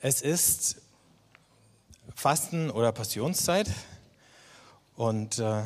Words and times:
Es 0.00 0.22
ist 0.22 0.76
Fasten- 2.14 2.70
oder 2.70 2.92
Passionszeit 2.92 3.68
und 4.94 5.40
äh, 5.40 5.62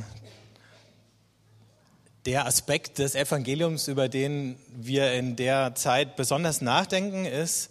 der 2.25 2.47
Aspekt 2.47 2.99
des 2.99 3.15
Evangeliums, 3.15 3.89
über 3.89 4.09
den 4.09 4.59
wir 4.75 5.13
in 5.13 5.37
der 5.37 5.75
Zeit 5.75 6.17
besonders 6.17 6.63
nachdenken, 6.63 7.27
ist 7.27 7.69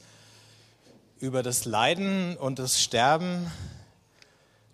über 1.20 1.42
das 1.42 1.66
Leiden 1.66 2.38
und 2.38 2.60
das 2.60 2.80
Sterben 2.80 3.52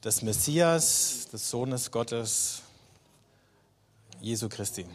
des 0.03 0.21
Messias, 0.23 1.29
des 1.31 1.49
Sohnes 1.49 1.91
Gottes, 1.91 2.63
Jesu 4.19 4.49
Christi. 4.49 4.85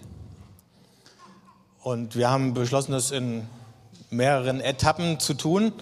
Und 1.81 2.17
wir 2.17 2.29
haben 2.29 2.53
beschlossen, 2.53 2.93
das 2.93 3.13
in 3.13 3.49
mehreren 4.11 4.61
Etappen 4.61 5.19
zu 5.21 5.33
tun 5.33 5.73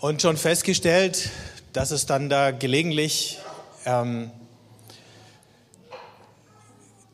und 0.00 0.22
schon 0.22 0.36
festgestellt, 0.36 1.30
dass 1.72 1.90
es 1.90 2.06
dann 2.06 2.28
da 2.28 2.50
gelegentlich 2.50 3.38
ähm, 3.84 4.30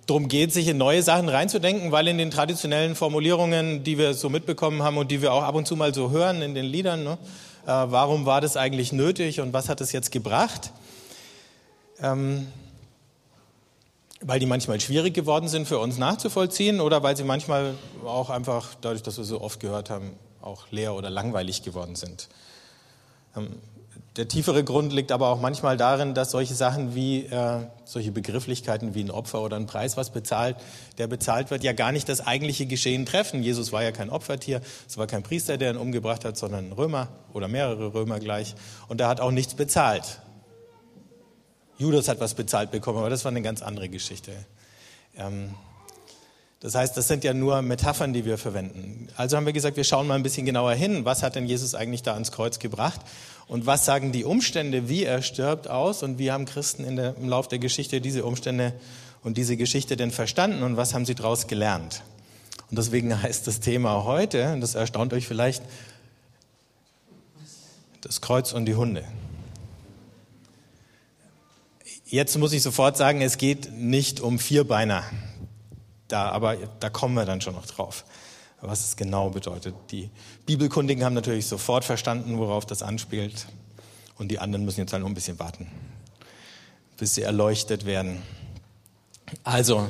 darum 0.07 0.29
geht, 0.29 0.53
sich 0.53 0.69
in 0.69 0.79
neue 0.79 1.03
Sachen 1.03 1.29
reinzudenken, 1.29 1.91
weil 1.91 2.07
in 2.07 2.17
den 2.17 2.31
traditionellen 2.31 2.95
Formulierungen, 2.95 3.83
die 3.83 3.99
wir 3.99 4.15
so 4.15 4.29
mitbekommen 4.29 4.83
haben 4.83 4.99
und 4.99 5.11
die 5.11 5.21
wir 5.21 5.33
auch 5.33 5.43
ab 5.43 5.57
und 5.57 5.67
zu 5.67 5.75
mal 5.75 5.93
so 5.93 6.11
hören 6.11 6.43
in 6.43 6.55
den 6.55 6.65
Liedern, 6.65 7.03
ne, 7.03 7.19
äh, 7.67 7.67
warum 7.67 8.25
war 8.25 8.41
das 8.41 8.57
eigentlich 8.57 8.93
nötig 8.93 9.41
und 9.41 9.53
was 9.53 9.69
hat 9.69 9.81
es 9.81 9.91
jetzt 9.91 10.13
gebracht? 10.13 10.71
Ähm, 12.01 12.47
weil 14.21 14.39
die 14.39 14.47
manchmal 14.47 14.81
schwierig 14.81 15.13
geworden 15.13 15.49
sind 15.49 15.67
für 15.67 15.79
uns 15.79 15.99
nachzuvollziehen 15.99 16.81
oder 16.81 17.03
weil 17.03 17.17
sie 17.17 17.25
manchmal 17.25 17.75
auch 18.05 18.31
einfach, 18.31 18.75
dadurch, 18.81 19.03
dass 19.03 19.19
wir 19.19 19.25
so 19.25 19.41
oft 19.41 19.61
gehört 19.61 19.91
haben, 19.91 20.13
auch 20.41 20.71
leer 20.71 20.95
oder 20.95 21.11
langweilig 21.11 21.63
geworden 21.63 21.97
sind. 21.97 22.29
Ähm, 23.37 23.49
der 24.17 24.29
tiefere 24.29 24.65
Grund 24.65 24.95
liegt 24.95 25.13
aber 25.13 25.29
auch 25.29 25.41
manchmal 25.41 25.77
darin, 25.77 26.15
dass 26.15 26.31
solche 26.31 26.55
Sachen 26.55 26.95
wie 26.95 27.27
äh, 27.27 27.67
solche 27.85 28.13
Begrifflichkeiten 28.13 28.95
wie 28.95 29.05
ein 29.05 29.11
Opfer 29.11 29.43
oder 29.43 29.57
ein 29.57 29.67
Preis, 29.67 29.99
was 29.99 30.11
bezahlt, 30.11 30.57
der 30.97 31.07
bezahlt 31.07 31.51
wird, 31.51 31.63
ja 31.63 31.75
gar 31.75 31.93
nicht 31.93 32.09
das 32.09 32.27
eigentliche 32.27 32.65
Geschehen 32.65 33.05
treffen. 33.05 33.43
Jesus 33.43 33.73
war 33.73 33.83
ja 33.83 33.93
kein 33.93 34.09
Opfertier, 34.09 34.63
es 34.89 34.97
war 34.97 35.07
kein 35.07 35.23
Priester, 35.23 35.59
der 35.59 35.73
ihn 35.73 35.77
umgebracht 35.77 36.25
hat, 36.25 36.39
sondern 36.39 36.69
ein 36.69 36.73
Römer 36.73 37.09
oder 37.35 37.47
mehrere 37.47 37.93
Römer 37.93 38.19
gleich. 38.19 38.55
Und 38.89 39.03
er 39.03 39.09
hat 39.09 39.21
auch 39.21 39.33
nichts 39.33 39.55
bezahlt. 39.55 40.21
Judas 41.77 42.09
hat 42.09 42.19
was 42.19 42.33
bezahlt 42.33 42.71
bekommen, 42.71 42.99
aber 42.99 43.11
das 43.11 43.25
war 43.27 43.33
eine 43.33 43.43
ganz 43.43 43.61
andere 43.61 43.91
Geschichte. 43.91 44.33
Ähm, 45.19 45.51
das 46.61 46.75
heißt, 46.75 46.97
das 46.97 47.07
sind 47.07 47.23
ja 47.23 47.35
nur 47.35 47.61
Metaphern, 47.61 48.15
die 48.15 48.25
wir 48.25 48.39
verwenden. 48.39 49.09
Also 49.17 49.37
haben 49.37 49.45
wir 49.45 49.53
gesagt, 49.53 49.77
wir 49.77 49.85
schauen 49.85 50.07
mal 50.07 50.15
ein 50.15 50.23
bisschen 50.23 50.47
genauer 50.47 50.73
hin. 50.73 51.05
Was 51.05 51.23
hat 51.23 51.37
denn 51.37 51.47
Jesus 51.47 51.75
eigentlich 51.75 52.03
da 52.03 52.15
ans 52.15 52.33
Kreuz 52.33 52.59
gebracht? 52.59 53.01
Und 53.47 53.67
was 53.67 53.85
sagen 53.85 54.11
die 54.11 54.25
Umstände, 54.25 54.89
wie 54.89 55.05
er 55.05 55.21
stirbt, 55.21 55.69
aus? 55.69 56.03
Und 56.03 56.19
wie 56.19 56.33
haben 56.33 56.47
Christen 56.47 56.97
der, 56.97 57.15
im 57.17 57.29
Laufe 57.29 57.51
der 57.51 57.59
Geschichte 57.59 58.01
diese 58.01 58.25
Umstände 58.25 58.73
und 59.23 59.37
diese 59.37 59.57
Geschichte 59.57 59.97
denn 59.97 60.11
verstanden? 60.11 60.63
Und 60.63 60.79
was 60.79 60.95
haben 60.95 61.05
sie 61.05 61.15
daraus 61.15 61.47
gelernt? 61.47 62.03
Und 62.71 62.79
deswegen 62.79 63.23
heißt 63.23 63.47
das 63.47 63.61
Thema 63.61 64.05
heute, 64.05 64.55
und 64.55 64.63
das 64.63 64.75
erstaunt 64.75 65.13
euch 65.13 65.27
vielleicht, 65.29 65.63
das 68.01 68.21
Kreuz 68.23 68.53
und 68.53 68.65
die 68.65 68.77
Hunde. 68.77 69.05
Jetzt 72.07 72.39
muss 72.39 72.53
ich 72.53 72.63
sofort 72.63 72.97
sagen, 72.97 73.21
es 73.21 73.37
geht 73.37 73.73
nicht 73.73 74.21
um 74.21 74.39
Vierbeiner. 74.39 75.05
Da, 76.09 76.31
aber 76.31 76.57
da 76.81 76.89
kommen 76.91 77.15
wir 77.15 77.25
dann 77.25 77.41
schon 77.41 77.55
noch 77.55 77.67
drauf, 77.67 78.05
was 78.61 78.85
es 78.87 78.97
genau 78.97 79.31
bedeutet. 79.31 79.75
Die 79.91 80.11
Bibelkundigen 80.47 81.05
haben 81.05 81.15
natürlich 81.15 81.47
sofort 81.47 81.85
verstanden, 81.85 82.39
worauf 82.39 82.65
das 82.67 82.83
anspielt. 82.83 83.47
Und 84.19 84.29
die 84.29 84.39
anderen 84.39 84.65
müssen 84.65 84.81
jetzt 84.81 84.93
halt 84.93 85.03
noch 85.03 85.11
ein 85.11 85.15
bisschen 85.15 85.39
warten, 85.39 85.71
bis 86.97 87.15
sie 87.15 87.23
erleuchtet 87.23 87.85
werden. 87.85 88.23
Also, 89.45 89.89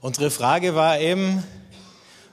unsere 0.00 0.30
Frage 0.30 0.74
war 0.74 1.00
eben, 1.00 1.42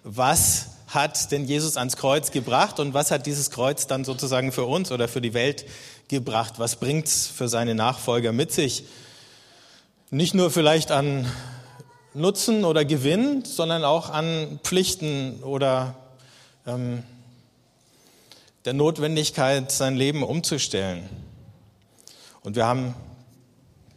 was 0.03 0.67
hat 0.87 1.31
denn 1.31 1.45
Jesus 1.45 1.77
ans 1.77 1.95
Kreuz 1.95 2.31
gebracht 2.31 2.79
und 2.79 2.93
was 2.93 3.11
hat 3.11 3.25
dieses 3.25 3.49
Kreuz 3.49 3.87
dann 3.87 4.03
sozusagen 4.03 4.51
für 4.51 4.65
uns 4.65 4.91
oder 4.91 5.07
für 5.07 5.21
die 5.21 5.33
Welt 5.33 5.65
gebracht? 6.09 6.55
Was 6.57 6.75
bringt 6.75 7.07
es 7.07 7.27
für 7.27 7.47
seine 7.47 7.75
Nachfolger 7.75 8.33
mit 8.33 8.51
sich? 8.51 8.83
Nicht 10.09 10.33
nur 10.33 10.51
vielleicht 10.51 10.91
an 10.91 11.25
Nutzen 12.13 12.65
oder 12.65 12.83
Gewinn, 12.83 13.45
sondern 13.45 13.85
auch 13.85 14.09
an 14.09 14.59
Pflichten 14.63 15.41
oder 15.43 15.95
ähm, 16.67 17.03
der 18.65 18.73
Notwendigkeit, 18.73 19.71
sein 19.71 19.95
Leben 19.95 20.21
umzustellen. 20.21 21.07
Und 22.43 22.55
wir 22.57 22.65
haben 22.65 22.95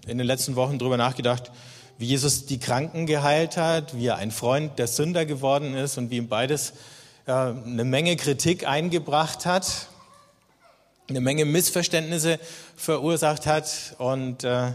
in 0.06 0.18
den 0.18 0.26
letzten 0.26 0.54
Wochen 0.54 0.78
darüber 0.78 0.96
nachgedacht, 0.96 1.50
wie 1.98 2.06
Jesus 2.06 2.46
die 2.46 2.58
Kranken 2.58 3.06
geheilt 3.06 3.56
hat, 3.56 3.96
wie 3.96 4.06
er 4.06 4.16
ein 4.16 4.30
Freund 4.30 4.78
der 4.78 4.86
Sünder 4.86 5.26
geworden 5.26 5.74
ist 5.74 5.98
und 5.98 6.10
wie 6.10 6.18
ihm 6.18 6.28
beides 6.28 6.72
äh, 7.26 7.32
eine 7.32 7.84
Menge 7.84 8.16
Kritik 8.16 8.66
eingebracht 8.66 9.44
hat, 9.44 9.88
eine 11.08 11.20
Menge 11.20 11.44
Missverständnisse 11.44 12.38
verursacht 12.76 13.46
hat 13.46 13.96
und 13.98 14.44
äh, 14.44 14.72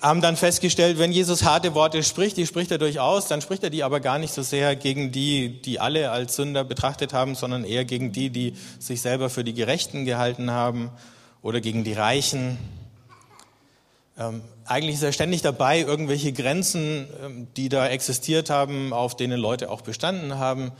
haben 0.00 0.22
dann 0.22 0.36
festgestellt, 0.36 0.98
wenn 0.98 1.12
Jesus 1.12 1.44
harte 1.44 1.74
Worte 1.74 2.02
spricht, 2.02 2.36
die 2.36 2.46
spricht 2.46 2.70
er 2.70 2.78
durchaus, 2.78 3.28
dann 3.28 3.42
spricht 3.42 3.62
er 3.62 3.70
die 3.70 3.84
aber 3.84 4.00
gar 4.00 4.18
nicht 4.18 4.32
so 4.32 4.42
sehr 4.42 4.74
gegen 4.74 5.12
die, 5.12 5.60
die 5.60 5.78
alle 5.78 6.10
als 6.10 6.36
Sünder 6.36 6.64
betrachtet 6.64 7.12
haben, 7.12 7.34
sondern 7.34 7.64
eher 7.64 7.84
gegen 7.84 8.10
die, 8.12 8.30
die 8.30 8.54
sich 8.78 9.02
selber 9.02 9.28
für 9.28 9.44
die 9.44 9.52
Gerechten 9.52 10.06
gehalten 10.06 10.50
haben 10.50 10.90
oder 11.42 11.60
gegen 11.60 11.84
die 11.84 11.92
Reichen. 11.92 12.56
Ähm, 14.18 14.40
eigentlich 14.64 14.94
ist 14.94 15.02
er 15.02 15.12
ständig 15.12 15.42
dabei, 15.42 15.80
irgendwelche 15.80 16.32
Grenzen, 16.32 17.06
ähm, 17.22 17.48
die 17.56 17.68
da 17.68 17.86
existiert 17.88 18.48
haben, 18.48 18.94
auf 18.94 19.16
denen 19.16 19.38
Leute 19.38 19.70
auch 19.70 19.82
bestanden 19.82 20.38
haben 20.38 20.72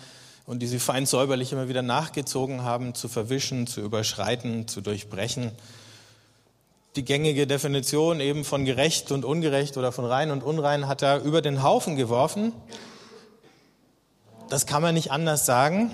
und 0.47 0.61
die 0.61 0.67
sie 0.67 0.79
fein 0.79 1.05
säuberlich 1.05 1.53
immer 1.53 1.69
wieder 1.69 1.83
nachgezogen 1.83 2.63
haben, 2.63 2.95
zu 2.95 3.09
verwischen, 3.09 3.67
zu 3.67 3.83
überschreiten, 3.83 4.67
zu 4.67 4.81
durchbrechen 4.81 5.53
die 6.97 7.05
gängige 7.05 7.47
Definition 7.47 8.21
eben 8.21 8.45
von 8.45 8.65
gerecht 8.65 9.13
und 9.13 9.25
ungerecht 9.25 9.77
oder 9.77 9.93
von 9.93 10.05
rein 10.05 10.31
und 10.31 10.43
unrein 10.43 10.89
hat 10.89 11.03
er 11.03 11.23
über 11.23 11.41
den 11.41 11.63
Haufen 11.63 11.97
geworfen. 11.97 12.53
Das 14.49 14.67
kann 14.67 14.83
man 14.83 14.95
nicht 14.95 15.13
anders 15.13 15.47
sagen. 15.47 15.93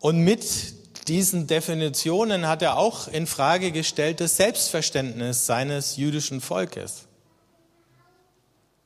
Und 0.00 0.20
mit 0.20 1.08
diesen 1.08 1.48
Definitionen 1.48 2.46
hat 2.46 2.62
er 2.62 2.76
auch 2.76 3.08
in 3.08 3.26
Frage 3.26 3.72
gestellt 3.72 4.20
das 4.20 4.36
Selbstverständnis 4.36 5.46
seines 5.46 5.96
jüdischen 5.96 6.40
Volkes. 6.40 7.06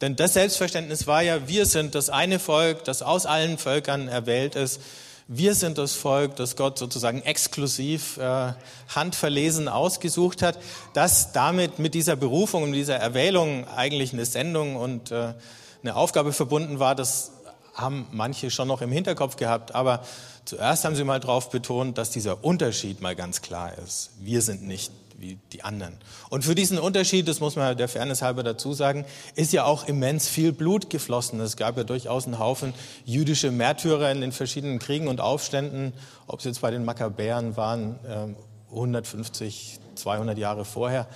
Denn 0.01 0.17
das 0.17 0.33
Selbstverständnis 0.33 1.07
war 1.07 1.23
ja, 1.23 1.47
wir 1.49 1.67
sind 1.67 1.95
das 1.95 2.09
eine 2.09 2.39
Volk, 2.39 2.85
das 2.85 3.03
aus 3.03 3.27
allen 3.27 3.59
Völkern 3.59 4.09
erwählt 4.09 4.55
ist 4.55 4.81
wir 5.29 5.55
sind 5.55 5.79
das 5.79 5.95
Volk, 5.95 6.37
das 6.37 6.57
Gott 6.57 6.79
sozusagen 6.79 7.23
exklusiv 7.23 8.19
äh, 8.19 8.53
handverlesen 8.89 9.69
ausgesucht 9.69 10.43
hat, 10.43 10.59
dass 10.93 11.33
damit 11.33 11.79
mit 11.79 11.95
dieser 11.95 12.17
Berufung 12.17 12.65
und 12.65 12.73
dieser 12.73 12.97
Erwählung 12.97 13.67
eigentlich 13.69 14.13
eine 14.13 14.27
Sendung 14.27 14.77
und 14.77 15.11
äh, 15.11 15.35
eine 15.83 15.97
Aufgabe 15.97 16.33
verbunden 16.33 16.79
war, 16.79 16.95
das 16.95 17.33
haben 17.75 18.07
manche 18.13 18.51
schon 18.51 18.69
noch 18.69 18.83
im 18.83 18.93
Hinterkopf 18.93 19.37
gehabt, 19.37 19.75
aber 19.75 20.05
zuerst 20.45 20.85
haben 20.85 20.95
sie 20.95 21.05
mal 21.05 21.21
darauf 21.21 21.51
betont, 21.51 21.97
dass 21.99 22.11
dieser 22.11 22.45
Unterschied 22.45 23.01
mal 23.01 23.17
ganz 23.17 23.41
klar 23.41 23.73
ist. 23.79 24.11
Wir 24.21 24.43
sind 24.43 24.63
nicht 24.63 24.93
wie 25.23 25.39
die 25.53 25.63
anderen. 25.63 25.97
Und 26.31 26.45
für 26.45 26.55
diesen 26.55 26.79
Unterschied, 26.79 27.29
das 27.29 27.39
muss 27.39 27.55
man 27.55 27.77
der 27.77 27.89
Fairness 27.89 28.23
halber 28.23 28.43
dazu 28.43 28.75
sagen, 28.75 29.07
ist 29.37 29.53
ja 29.53 29.65
auch 29.65 29.87
immens 29.87 30.29
viel 30.29 30.53
Blut 30.53 30.91
geflossen. 30.91 31.41
Es 31.41 31.57
gab 31.57 31.77
ja 31.77 31.85
durchaus 31.85 32.27
einen 32.27 32.41
Haufen 32.41 32.75
jüdische 33.05 33.53
Märtyrer 33.53 34.11
in 34.11 34.21
den 34.21 34.33
verschiedenen 34.33 34.81
Kriegen 34.81 35.07
und 35.07 35.21
Aufständen, 35.21 35.93
ob 36.27 36.41
es 36.41 36.45
jetzt 36.45 36.61
bei 36.61 36.73
den 36.73 36.85
Makkabäern 36.85 37.57
waren, 37.57 38.37
150, 38.71 39.79
ähm, 39.79 39.97
200 39.97 40.39
Jahre 40.39 40.65
vorher, 40.65 41.07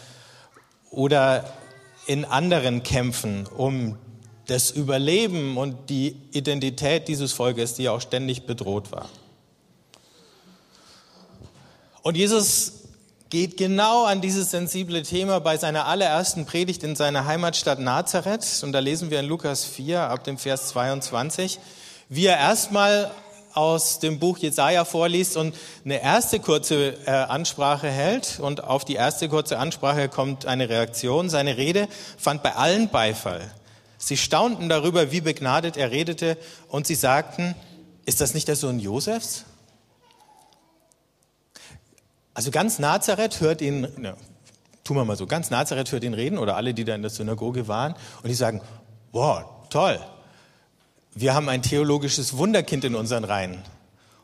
oder 0.91 1.53
in 2.07 2.25
anderen 2.25 2.85
Kämpfen 2.85 3.47
um 3.49 3.99
das 4.47 4.71
Überleben 4.71 5.57
und 5.57 5.91
die 5.91 6.17
Identität 6.31 7.09
dieses 7.09 7.33
Volkes, 7.33 7.75
die 7.75 7.85
ja 7.85 7.91
auch 7.91 8.01
ständig 8.01 8.47
bedroht 8.47 8.93
war. 8.93 9.09
Und 12.07 12.17
Jesus 12.17 12.76
geht 13.31 13.57
genau 13.57 14.05
an 14.05 14.21
dieses 14.21 14.51
sensible 14.51 15.03
Thema 15.03 15.41
bei 15.41 15.57
seiner 15.57 15.87
allerersten 15.87 16.47
Predigt 16.47 16.83
in 16.85 16.95
seiner 16.95 17.27
Heimatstadt 17.27 17.81
Nazareth. 17.81 18.63
Und 18.63 18.73
da 18.73 18.79
lesen 18.79 19.11
wir 19.11 19.21
in 19.21 19.27
Lukas 19.27 19.65
4 19.65 20.03
ab 20.03 20.25
dem 20.25 20.39
Vers 20.39 20.69
22, 20.69 21.59
wie 22.09 22.27
er 22.27 22.39
erstmal 22.39 23.11
aus 23.53 23.99
dem 23.99 24.19
Buch 24.19 24.39
Jesaja 24.39 24.85
vorliest 24.85 25.37
und 25.37 25.55
eine 25.85 26.03
erste 26.03 26.41
kurze 26.41 26.95
äh, 27.07 27.11
Ansprache 27.11 27.89
hält. 27.89 28.39
Und 28.39 28.63
auf 28.63 28.85
die 28.85 28.95
erste 28.95 29.29
kurze 29.29 29.59
Ansprache 29.59 30.09
kommt 30.09 30.47
eine 30.47 30.69
Reaktion. 30.69 31.29
Seine 31.31 31.57
Rede 31.57 31.89
fand 32.19 32.43
bei 32.43 32.55
allen 32.55 32.91
Beifall. 32.91 33.51
Sie 33.99 34.17
staunten 34.17 34.69
darüber, 34.69 35.11
wie 35.11 35.23
begnadet 35.23 35.77
er 35.77 35.91
redete, 35.91 36.37
und 36.69 36.87
sie 36.87 36.95
sagten, 36.95 37.55
ist 38.05 38.21
das 38.21 38.35
nicht 38.35 38.47
der 38.47 38.57
Sohn 38.57 38.79
Josefs? 38.79 39.47
Also 42.37 42.51
ganz 42.51 42.79
Nazareth 42.79 43.41
hört 43.41 43.63
ihn, 43.63 43.89
na, 43.97 44.15
tun 44.85 44.99
wir 44.99 45.07
mal 45.07 45.17
so, 45.17 45.27
ganz 45.27 45.49
Nazareth 45.49 45.91
hört 45.91 46.05
ihn 46.05 46.13
reden 46.13 46.37
oder 46.37 46.55
alle, 46.55 46.75
die 46.75 46.85
da 46.85 46.95
in 46.95 47.01
der 47.01 47.11
Synagoge 47.11 47.67
waren 47.67 47.95
und 48.23 48.29
die 48.29 48.35
sagen, 48.35 48.61
wow, 49.13 49.45
toll, 49.71 49.99
wir 51.15 51.33
haben 51.33 51.49
ein 51.49 51.63
theologisches 51.63 52.37
Wunderkind 52.37 52.85
in 52.85 52.95
unseren 52.95 53.25
Reihen. 53.25 53.63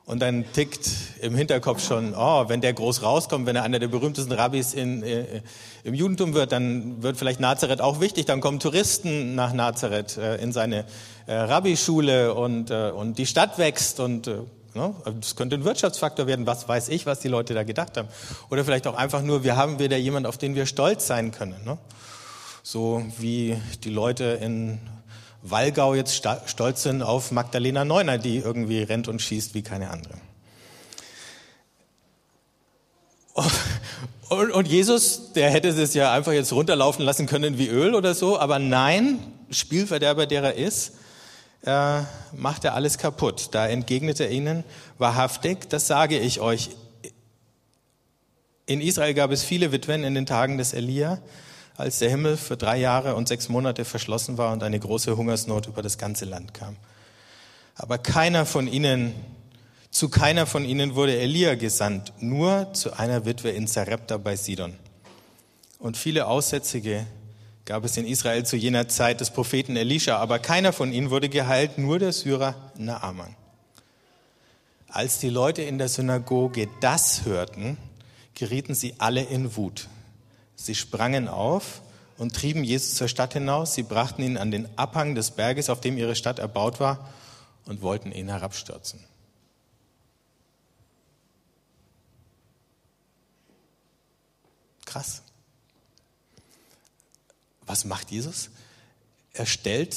Und 0.05 0.21
dann 0.21 0.45
tickt 0.53 0.91
im 1.23 1.35
Hinterkopf 1.35 1.83
schon, 1.83 2.15
oh, 2.15 2.51
wenn 2.51 2.61
der 2.61 2.75
groß 2.75 3.03
rauskommt, 3.03 3.47
wenn 3.47 3.57
er 3.57 3.63
einer 3.63 3.79
der 3.79 3.89
berühmtesten 3.89 4.33
Rabbis 4.33 4.75
in, 4.75 5.03
äh, 5.03 5.41
im 5.83 5.95
Judentum 5.95 6.35
wird, 6.35 6.53
dann 6.53 7.03
wird 7.03 7.17
vielleicht 7.17 7.41
Nazareth 7.41 7.81
auch 7.81 8.01
wichtig. 8.01 8.27
Dann 8.27 8.43
kommen 8.43 8.61
Touristen 8.61 9.35
nach 9.35 9.55
Nazareth 9.55 10.19
äh, 10.19 10.37
in 10.37 10.53
seine 10.53 10.85
äh, 11.27 11.33
Rabbischule 11.33 12.35
und, 12.35 12.71
äh, 12.71 12.91
und 12.91 13.17
die 13.17 13.25
Stadt 13.25 13.57
wächst 13.57 14.01
und 14.01 14.27
äh, 14.27 14.41
ne? 14.75 14.95
das 15.21 15.37
könnte 15.37 15.57
ein 15.57 15.65
Wirtschaftsfaktor 15.65 16.27
werden, 16.27 16.47
was 16.47 16.69
weiß 16.69 16.89
ich, 16.89 17.07
was 17.07 17.21
die 17.21 17.29
Leute 17.29 17.55
da 17.55 17.63
gedacht 17.63 17.97
haben. 17.97 18.09
Oder 18.51 18.65
vielleicht 18.65 18.87
auch 18.87 18.95
einfach 18.95 19.23
nur, 19.23 19.45
wir 19.45 19.57
haben 19.57 19.79
wieder 19.79 19.97
jemand, 19.97 20.27
auf 20.27 20.39
den 20.39 20.55
wir 20.55 20.67
stolz 20.67 21.07
sein 21.07 21.33
können. 21.33 21.63
Ne? 21.65 21.79
So 22.63 23.05
wie 23.19 23.57
die 23.85 23.91
Leute 23.91 24.25
in 24.41 24.81
Wallgau 25.43 25.95
jetzt 25.95 26.27
stolz 26.47 26.83
sind 26.83 27.03
auf 27.03 27.33
Magdalena 27.33 27.85
Neuner, 27.85 28.19
die 28.19 28.39
irgendwie 28.39 28.83
rennt 28.83 29.09
und 29.09 29.21
schießt 29.21 29.55
wie 29.55 29.63
keine 29.63 29.91
andere. 29.91 30.15
Und 34.29 34.67
Jesus, 34.67 35.33
der 35.35 35.51
hätte 35.51 35.69
es 35.69 35.93
ja 35.95 36.13
einfach 36.13 36.33
jetzt 36.33 36.53
runterlaufen 36.55 37.05
lassen 37.05 37.27
können 37.27 37.59
wie 37.59 37.69
Öl 37.69 37.95
oder 37.95 38.15
so, 38.15 38.39
aber 38.39 38.59
nein, 38.59 39.19
Spielverderber, 39.51 40.25
der 40.27 40.43
er 40.43 40.55
ist, 40.55 40.93
äh, 41.65 42.03
macht 42.33 42.65
er 42.65 42.75
alles 42.75 42.99
kaputt. 42.99 43.49
Da 43.53 43.67
entgegnet 43.67 44.21
er 44.21 44.31
ihnen 44.31 44.65
wahrhaftig, 44.99 45.69
das 45.69 45.87
sage 45.87 46.19
ich 46.19 46.41
euch. 46.41 46.71
In 48.67 48.81
Israel 48.81 49.15
gab 49.15 49.31
es 49.31 49.43
viele 49.43 49.73
Witwen 49.73 50.05
in 50.05 50.15
den 50.15 50.27
Tagen 50.27 50.59
des 50.59 50.73
Elia, 50.73 51.21
als 51.77 51.99
der 51.99 52.11
Himmel 52.11 52.37
für 52.37 52.57
drei 52.57 52.79
Jahre 52.79 53.15
und 53.15 53.29
sechs 53.29 53.49
Monate 53.49 53.85
verschlossen 53.85 54.39
war 54.39 54.53
und 54.53 54.63
eine 54.63 54.79
große 54.79 55.17
Hungersnot 55.17 55.67
über 55.67 55.83
das 55.83 55.99
ganze 55.99 56.25
Land 56.25 56.55
kam. 56.55 56.77
Aber 57.75 57.99
keiner 57.99 58.47
von 58.47 58.69
ihnen, 58.69 59.15
zu 59.91 60.09
keiner 60.09 60.47
von 60.47 60.65
ihnen 60.65 60.95
wurde 60.95 61.19
Elia 61.19 61.55
gesandt, 61.55 62.13
nur 62.21 62.73
zu 62.73 62.97
einer 62.97 63.25
Witwe 63.25 63.51
in 63.51 63.67
Zarepta 63.67 64.17
bei 64.17 64.37
Sidon. 64.37 64.75
Und 65.79 65.97
viele 65.97 66.27
Aussätzige 66.27 67.07
gab 67.65 67.85
es 67.85 67.97
in 67.97 68.07
Israel 68.07 68.45
zu 68.45 68.57
jener 68.57 68.89
Zeit 68.89 69.21
des 69.21 69.31
Propheten 69.31 69.77
Elisha, 69.77 70.19
aber 70.19 70.39
keiner 70.39 70.73
von 70.73 70.93
ihnen 70.93 71.11
wurde 71.11 71.29
geheilt, 71.29 71.79
nur 71.79 71.99
der 71.99 72.13
Syrer 72.13 72.55
Naaman. 72.77 73.37
Als 74.89 75.19
die 75.19 75.31
Leute 75.31 75.63
in 75.63 75.79
der 75.79 75.89
Synagoge 75.89 76.69
das 76.81 77.25
hörten, 77.25 77.79
gerieten 78.35 78.75
sie 78.75 78.95
alle 78.99 79.23
in 79.23 79.57
Wut. 79.57 79.89
Sie 80.55 80.75
sprangen 80.75 81.29
auf 81.29 81.83
und 82.19 82.35
trieben 82.35 82.63
Jesus 82.63 82.97
zur 82.97 83.09
Stadt 83.09 83.33
hinaus. 83.33 83.75
Sie 83.75 83.83
brachten 83.83 84.23
ihn 84.23 84.37
an 84.37 84.51
den 84.51 84.69
Abhang 84.77 85.15
des 85.15 85.31
Berges, 85.31 85.71
auf 85.71 85.81
dem 85.81 85.97
ihre 85.97 86.15
Stadt 86.15 86.39
erbaut 86.39 86.79
war, 86.79 87.09
und 87.65 87.81
wollten 87.81 88.13
ihn 88.13 88.29
herabstürzen. 88.29 89.01
Krass. 94.85 95.22
Was 97.73 97.87
macht 97.87 98.11
Jesus? 98.11 98.51
Er 99.33 99.47
stellt 99.47 99.97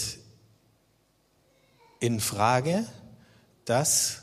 in 2.00 2.22
Frage, 2.22 2.88
dass 3.66 4.22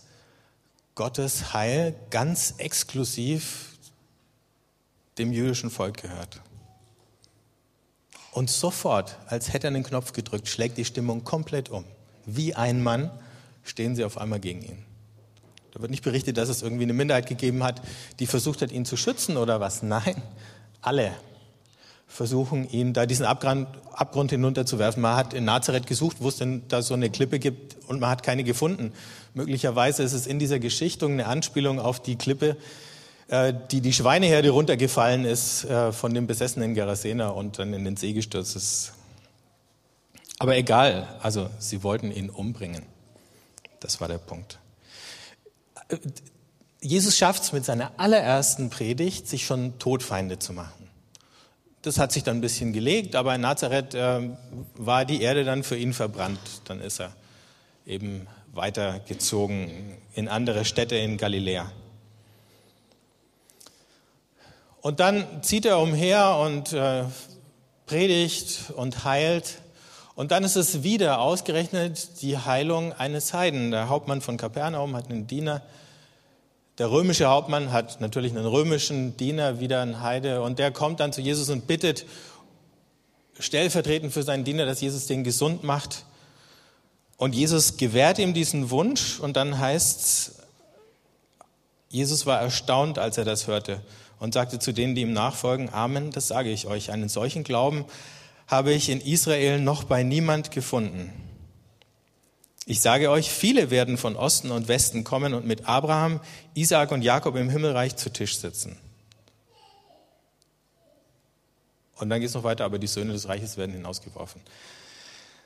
Gottes 0.94 1.52
Heil 1.52 1.94
ganz 2.08 2.54
exklusiv 2.56 3.76
dem 5.18 5.34
jüdischen 5.34 5.70
Volk 5.70 6.00
gehört. 6.00 6.40
Und 8.30 8.48
sofort, 8.48 9.18
als 9.26 9.52
hätte 9.52 9.66
er 9.66 9.74
einen 9.74 9.84
Knopf 9.84 10.14
gedrückt, 10.14 10.48
schlägt 10.48 10.78
die 10.78 10.86
Stimmung 10.86 11.22
komplett 11.22 11.68
um. 11.68 11.84
Wie 12.24 12.54
ein 12.54 12.82
Mann 12.82 13.10
stehen 13.64 13.94
sie 13.94 14.04
auf 14.04 14.16
einmal 14.16 14.40
gegen 14.40 14.62
ihn. 14.62 14.82
Da 15.72 15.82
wird 15.82 15.90
nicht 15.90 16.04
berichtet, 16.04 16.38
dass 16.38 16.48
es 16.48 16.62
irgendwie 16.62 16.84
eine 16.84 16.94
Minderheit 16.94 17.26
gegeben 17.26 17.62
hat, 17.62 17.82
die 18.18 18.26
versucht 18.26 18.62
hat, 18.62 18.72
ihn 18.72 18.86
zu 18.86 18.96
schützen 18.96 19.36
oder 19.36 19.60
was. 19.60 19.82
Nein, 19.82 20.22
alle 20.80 21.12
versuchen, 22.12 22.68
ihn 22.68 22.92
da 22.92 23.06
diesen 23.06 23.24
Abgrund, 23.24 23.68
Abgrund 23.92 24.30
hinunterzuwerfen. 24.30 25.00
Man 25.00 25.16
hat 25.16 25.32
in 25.32 25.46
Nazareth 25.46 25.86
gesucht, 25.86 26.18
wo 26.20 26.28
es 26.28 26.36
denn 26.36 26.62
da 26.68 26.82
so 26.82 26.92
eine 26.92 27.08
Klippe 27.08 27.38
gibt 27.38 27.76
und 27.88 28.00
man 28.00 28.10
hat 28.10 28.22
keine 28.22 28.44
gefunden. 28.44 28.92
Möglicherweise 29.32 30.02
ist 30.02 30.12
es 30.12 30.26
in 30.26 30.38
dieser 30.38 30.58
Geschichtung 30.58 31.12
eine 31.12 31.26
Anspielung 31.26 31.80
auf 31.80 32.00
die 32.02 32.16
Klippe, 32.16 32.56
äh, 33.28 33.54
die 33.70 33.80
die 33.80 33.94
Schweineherde 33.94 34.50
runtergefallen 34.50 35.24
ist 35.24 35.64
äh, 35.64 35.90
von 35.90 36.12
dem 36.12 36.26
besessenen 36.26 36.74
Gerasener 36.74 37.34
und 37.34 37.58
dann 37.58 37.72
in 37.72 37.84
den 37.84 37.96
See 37.96 38.12
gestürzt 38.12 38.56
ist. 38.56 38.92
Aber 40.38 40.56
egal, 40.56 41.08
also 41.22 41.48
sie 41.58 41.82
wollten 41.82 42.12
ihn 42.12 42.28
umbringen. 42.28 42.82
Das 43.80 44.02
war 44.02 44.08
der 44.08 44.18
Punkt. 44.18 44.58
Äh, 45.88 45.96
Jesus 46.82 47.16
schafft 47.16 47.44
es 47.44 47.52
mit 47.52 47.64
seiner 47.64 47.92
allerersten 47.96 48.68
Predigt, 48.68 49.28
sich 49.28 49.46
schon 49.46 49.78
Todfeinde 49.78 50.38
zu 50.40 50.52
machen. 50.52 50.81
Das 51.82 51.98
hat 51.98 52.12
sich 52.12 52.22
dann 52.22 52.38
ein 52.38 52.40
bisschen 52.40 52.72
gelegt, 52.72 53.16
aber 53.16 53.34
in 53.34 53.40
Nazareth 53.40 53.94
äh, 53.94 54.30
war 54.76 55.04
die 55.04 55.20
Erde 55.20 55.44
dann 55.44 55.64
für 55.64 55.76
ihn 55.76 55.92
verbrannt. 55.92 56.38
Dann 56.64 56.80
ist 56.80 57.00
er 57.00 57.12
eben 57.84 58.28
weitergezogen 58.52 59.96
in 60.14 60.28
andere 60.28 60.64
Städte 60.64 60.94
in 60.94 61.16
Galiläa. 61.16 61.72
Und 64.80 65.00
dann 65.00 65.42
zieht 65.42 65.64
er 65.64 65.80
umher 65.80 66.36
und 66.36 66.72
äh, 66.72 67.04
predigt 67.86 68.72
und 68.76 69.04
heilt. 69.04 69.58
Und 70.14 70.30
dann 70.30 70.44
ist 70.44 70.56
es 70.56 70.82
wieder 70.82 71.20
ausgerechnet 71.20 72.22
die 72.22 72.38
Heilung 72.38 72.92
eines 72.92 73.32
Heiden. 73.32 73.70
Der 73.70 73.88
Hauptmann 73.88 74.20
von 74.20 74.36
Kapernaum 74.36 74.94
hat 74.94 75.10
einen 75.10 75.26
Diener. 75.26 75.62
Der 76.82 76.90
römische 76.90 77.26
Hauptmann 77.26 77.70
hat 77.70 78.00
natürlich 78.00 78.32
einen 78.32 78.44
römischen 78.44 79.16
Diener, 79.16 79.60
wieder 79.60 79.82
einen 79.82 80.00
Heide. 80.00 80.42
Und 80.42 80.58
der 80.58 80.72
kommt 80.72 80.98
dann 80.98 81.12
zu 81.12 81.20
Jesus 81.20 81.48
und 81.48 81.68
bittet 81.68 82.06
stellvertretend 83.38 84.12
für 84.12 84.24
seinen 84.24 84.42
Diener, 84.42 84.66
dass 84.66 84.80
Jesus 84.80 85.06
den 85.06 85.22
gesund 85.22 85.62
macht. 85.62 86.04
Und 87.18 87.36
Jesus 87.36 87.76
gewährt 87.76 88.18
ihm 88.18 88.34
diesen 88.34 88.70
Wunsch. 88.70 89.20
Und 89.20 89.36
dann 89.36 89.60
heißt 89.60 90.00
es, 90.00 90.34
Jesus 91.88 92.26
war 92.26 92.40
erstaunt, 92.40 92.98
als 92.98 93.16
er 93.16 93.24
das 93.24 93.46
hörte 93.46 93.80
und 94.18 94.34
sagte 94.34 94.58
zu 94.58 94.72
denen, 94.72 94.96
die 94.96 95.02
ihm 95.02 95.12
nachfolgen, 95.12 95.72
Amen, 95.72 96.10
das 96.10 96.26
sage 96.26 96.50
ich 96.50 96.66
euch, 96.66 96.90
einen 96.90 97.08
solchen 97.08 97.44
Glauben 97.44 97.84
habe 98.48 98.72
ich 98.72 98.88
in 98.88 99.00
Israel 99.00 99.60
noch 99.60 99.84
bei 99.84 100.02
niemand 100.02 100.50
gefunden. 100.50 101.12
Ich 102.66 102.80
sage 102.80 103.10
euch, 103.10 103.30
viele 103.30 103.70
werden 103.70 103.98
von 103.98 104.14
Osten 104.14 104.50
und 104.50 104.68
Westen 104.68 105.02
kommen 105.02 105.34
und 105.34 105.46
mit 105.46 105.66
Abraham, 105.66 106.20
Isaak 106.54 106.92
und 106.92 107.02
Jakob 107.02 107.34
im 107.36 107.50
Himmelreich 107.50 107.96
zu 107.96 108.10
Tisch 108.10 108.38
sitzen. 108.38 108.76
Und 111.96 112.08
dann 112.08 112.20
geht 112.20 112.28
es 112.28 112.34
noch 112.34 112.44
weiter, 112.44 112.64
aber 112.64 112.78
die 112.78 112.86
Söhne 112.86 113.12
des 113.12 113.28
Reiches 113.28 113.56
werden 113.56 113.72
hinausgeworfen. 113.72 114.40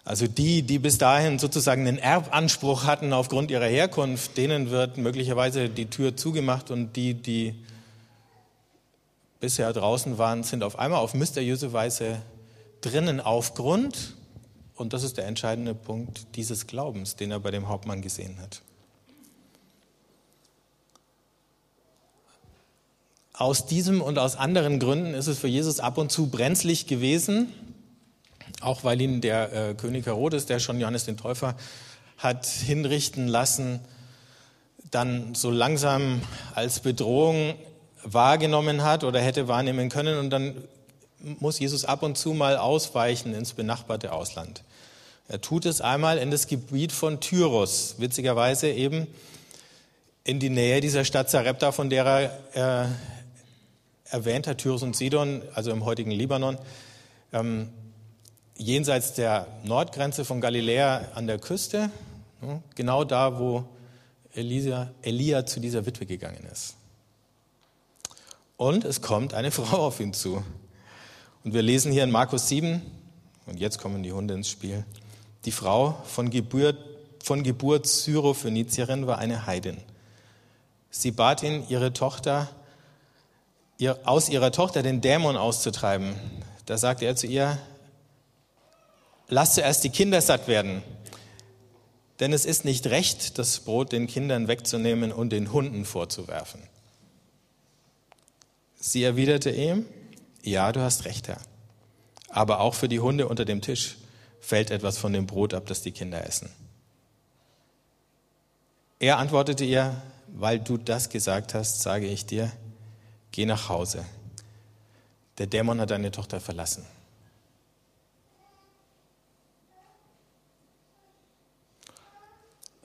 Also 0.04 0.26
die, 0.26 0.62
die 0.62 0.78
bis 0.78 0.98
dahin 0.98 1.38
sozusagen 1.38 1.86
einen 1.86 1.98
Erbanspruch 1.98 2.84
hatten 2.84 3.12
aufgrund 3.12 3.50
ihrer 3.50 3.66
Herkunft, 3.66 4.36
denen 4.36 4.70
wird 4.70 4.98
möglicherweise 4.98 5.68
die 5.68 5.86
Tür 5.86 6.16
zugemacht 6.16 6.70
und 6.70 6.94
die, 6.94 7.14
die 7.14 7.54
bisher 9.40 9.72
draußen 9.72 10.16
waren, 10.18 10.44
sind 10.44 10.62
auf 10.62 10.78
einmal 10.78 11.00
auf 11.00 11.14
mysteriöse 11.14 11.72
Weise 11.72 12.22
drinnen 12.82 13.20
aufgrund, 13.20 14.15
und 14.76 14.92
das 14.92 15.02
ist 15.02 15.16
der 15.16 15.26
entscheidende 15.26 15.74
Punkt 15.74 16.36
dieses 16.36 16.66
Glaubens, 16.66 17.16
den 17.16 17.30
er 17.30 17.40
bei 17.40 17.50
dem 17.50 17.68
Hauptmann 17.68 18.02
gesehen 18.02 18.38
hat. 18.40 18.62
Aus 23.32 23.66
diesem 23.66 24.00
und 24.00 24.18
aus 24.18 24.36
anderen 24.36 24.78
Gründen 24.78 25.12
ist 25.12 25.26
es 25.26 25.38
für 25.38 25.48
Jesus 25.48 25.80
ab 25.80 25.98
und 25.98 26.10
zu 26.10 26.28
brenzlig 26.28 26.86
gewesen, 26.86 27.52
auch 28.60 28.84
weil 28.84 29.00
ihn 29.00 29.20
der 29.20 29.52
äh, 29.52 29.74
König 29.74 30.06
Herodes, 30.06 30.46
der 30.46 30.58
schon 30.58 30.80
Johannes 30.80 31.04
den 31.04 31.16
Täufer 31.16 31.56
hat 32.16 32.46
hinrichten 32.46 33.28
lassen, 33.28 33.80
dann 34.90 35.34
so 35.34 35.50
langsam 35.50 36.22
als 36.54 36.80
Bedrohung 36.80 37.54
wahrgenommen 38.02 38.82
hat 38.82 39.04
oder 39.04 39.20
hätte 39.20 39.48
wahrnehmen 39.48 39.90
können. 39.90 40.18
Und 40.18 40.30
dann 40.30 40.64
muss 41.18 41.58
Jesus 41.58 41.84
ab 41.84 42.02
und 42.02 42.16
zu 42.16 42.32
mal 42.32 42.56
ausweichen 42.56 43.34
ins 43.34 43.52
benachbarte 43.52 44.12
Ausland. 44.12 44.62
Er 45.28 45.40
tut 45.40 45.66
es 45.66 45.80
einmal 45.80 46.18
in 46.18 46.30
das 46.30 46.46
Gebiet 46.46 46.92
von 46.92 47.20
Tyros, 47.20 47.96
witzigerweise 47.98 48.70
eben 48.70 49.08
in 50.22 50.38
die 50.38 50.50
Nähe 50.50 50.80
dieser 50.80 51.04
Stadt 51.04 51.30
Sarepta, 51.30 51.72
von 51.72 51.90
der 51.90 52.04
er 52.54 52.86
äh, 52.86 54.14
erwähnt 54.14 54.46
hat, 54.46 54.58
Tyros 54.58 54.82
und 54.82 54.94
Sidon, 54.94 55.42
also 55.54 55.72
im 55.72 55.84
heutigen 55.84 56.12
Libanon, 56.12 56.58
ähm, 57.32 57.70
jenseits 58.56 59.14
der 59.14 59.46
Nordgrenze 59.64 60.24
von 60.24 60.40
Galiläa 60.40 61.08
an 61.14 61.26
der 61.26 61.38
Küste, 61.38 61.90
genau 62.74 63.04
da, 63.04 63.38
wo 63.38 63.64
Elia, 64.32 64.90
Elia 65.02 65.44
zu 65.46 65.60
dieser 65.60 65.86
Witwe 65.86 66.06
gegangen 66.06 66.46
ist. 66.52 66.76
Und 68.56 68.84
es 68.84 69.02
kommt 69.02 69.34
eine 69.34 69.50
Frau 69.52 69.86
auf 69.86 70.00
ihn 70.00 70.12
zu. 70.12 70.42
Und 71.44 71.54
wir 71.54 71.62
lesen 71.62 71.92
hier 71.92 72.04
in 72.04 72.10
Markus 72.10 72.48
7, 72.48 72.80
und 73.46 73.60
jetzt 73.60 73.78
kommen 73.78 74.02
die 74.02 74.12
Hunde 74.12 74.34
ins 74.34 74.48
Spiel. 74.48 74.84
Die 75.46 75.52
Frau 75.52 76.02
von 76.04 76.30
Geburt, 76.30 76.76
von 77.22 77.44
Geburt 77.44 77.86
Syrophönizierin 77.86 79.06
war 79.06 79.18
eine 79.18 79.46
Heidin. 79.46 79.76
Sie 80.90 81.12
bat 81.12 81.44
ihn, 81.44 81.64
ihre 81.68 81.92
Tochter, 81.92 82.48
ihr, 83.78 83.96
aus 84.04 84.28
ihrer 84.28 84.50
Tochter 84.50 84.82
den 84.82 85.00
Dämon 85.00 85.36
auszutreiben. 85.36 86.16
Da 86.66 86.76
sagte 86.78 87.04
er 87.04 87.14
zu 87.14 87.28
ihr, 87.28 87.58
lass 89.28 89.54
zuerst 89.54 89.84
die 89.84 89.90
Kinder 89.90 90.20
satt 90.20 90.48
werden. 90.48 90.82
Denn 92.18 92.32
es 92.32 92.44
ist 92.44 92.64
nicht 92.64 92.88
recht, 92.88 93.38
das 93.38 93.60
Brot 93.60 93.92
den 93.92 94.08
Kindern 94.08 94.48
wegzunehmen 94.48 95.12
und 95.12 95.30
den 95.30 95.52
Hunden 95.52 95.84
vorzuwerfen. 95.84 96.60
Sie 98.80 99.04
erwiderte 99.04 99.50
ihm, 99.50 99.86
ja, 100.42 100.72
du 100.72 100.80
hast 100.80 101.04
recht, 101.04 101.28
Herr. 101.28 101.40
Aber 102.30 102.58
auch 102.58 102.74
für 102.74 102.88
die 102.88 103.00
Hunde 103.00 103.28
unter 103.28 103.44
dem 103.44 103.60
Tisch 103.60 103.96
fällt 104.46 104.70
etwas 104.70 104.96
von 104.96 105.12
dem 105.12 105.26
Brot 105.26 105.54
ab, 105.54 105.66
das 105.66 105.82
die 105.82 105.90
Kinder 105.90 106.24
essen. 106.24 106.48
Er 109.00 109.18
antwortete 109.18 109.64
ihr, 109.64 110.00
weil 110.28 110.60
du 110.60 110.76
das 110.76 111.08
gesagt 111.08 111.52
hast, 111.52 111.82
sage 111.82 112.06
ich 112.06 112.26
dir, 112.26 112.52
geh 113.32 113.44
nach 113.44 113.68
Hause. 113.68 114.06
Der 115.38 115.48
Dämon 115.48 115.80
hat 115.80 115.90
deine 115.90 116.12
Tochter 116.12 116.40
verlassen. 116.40 116.86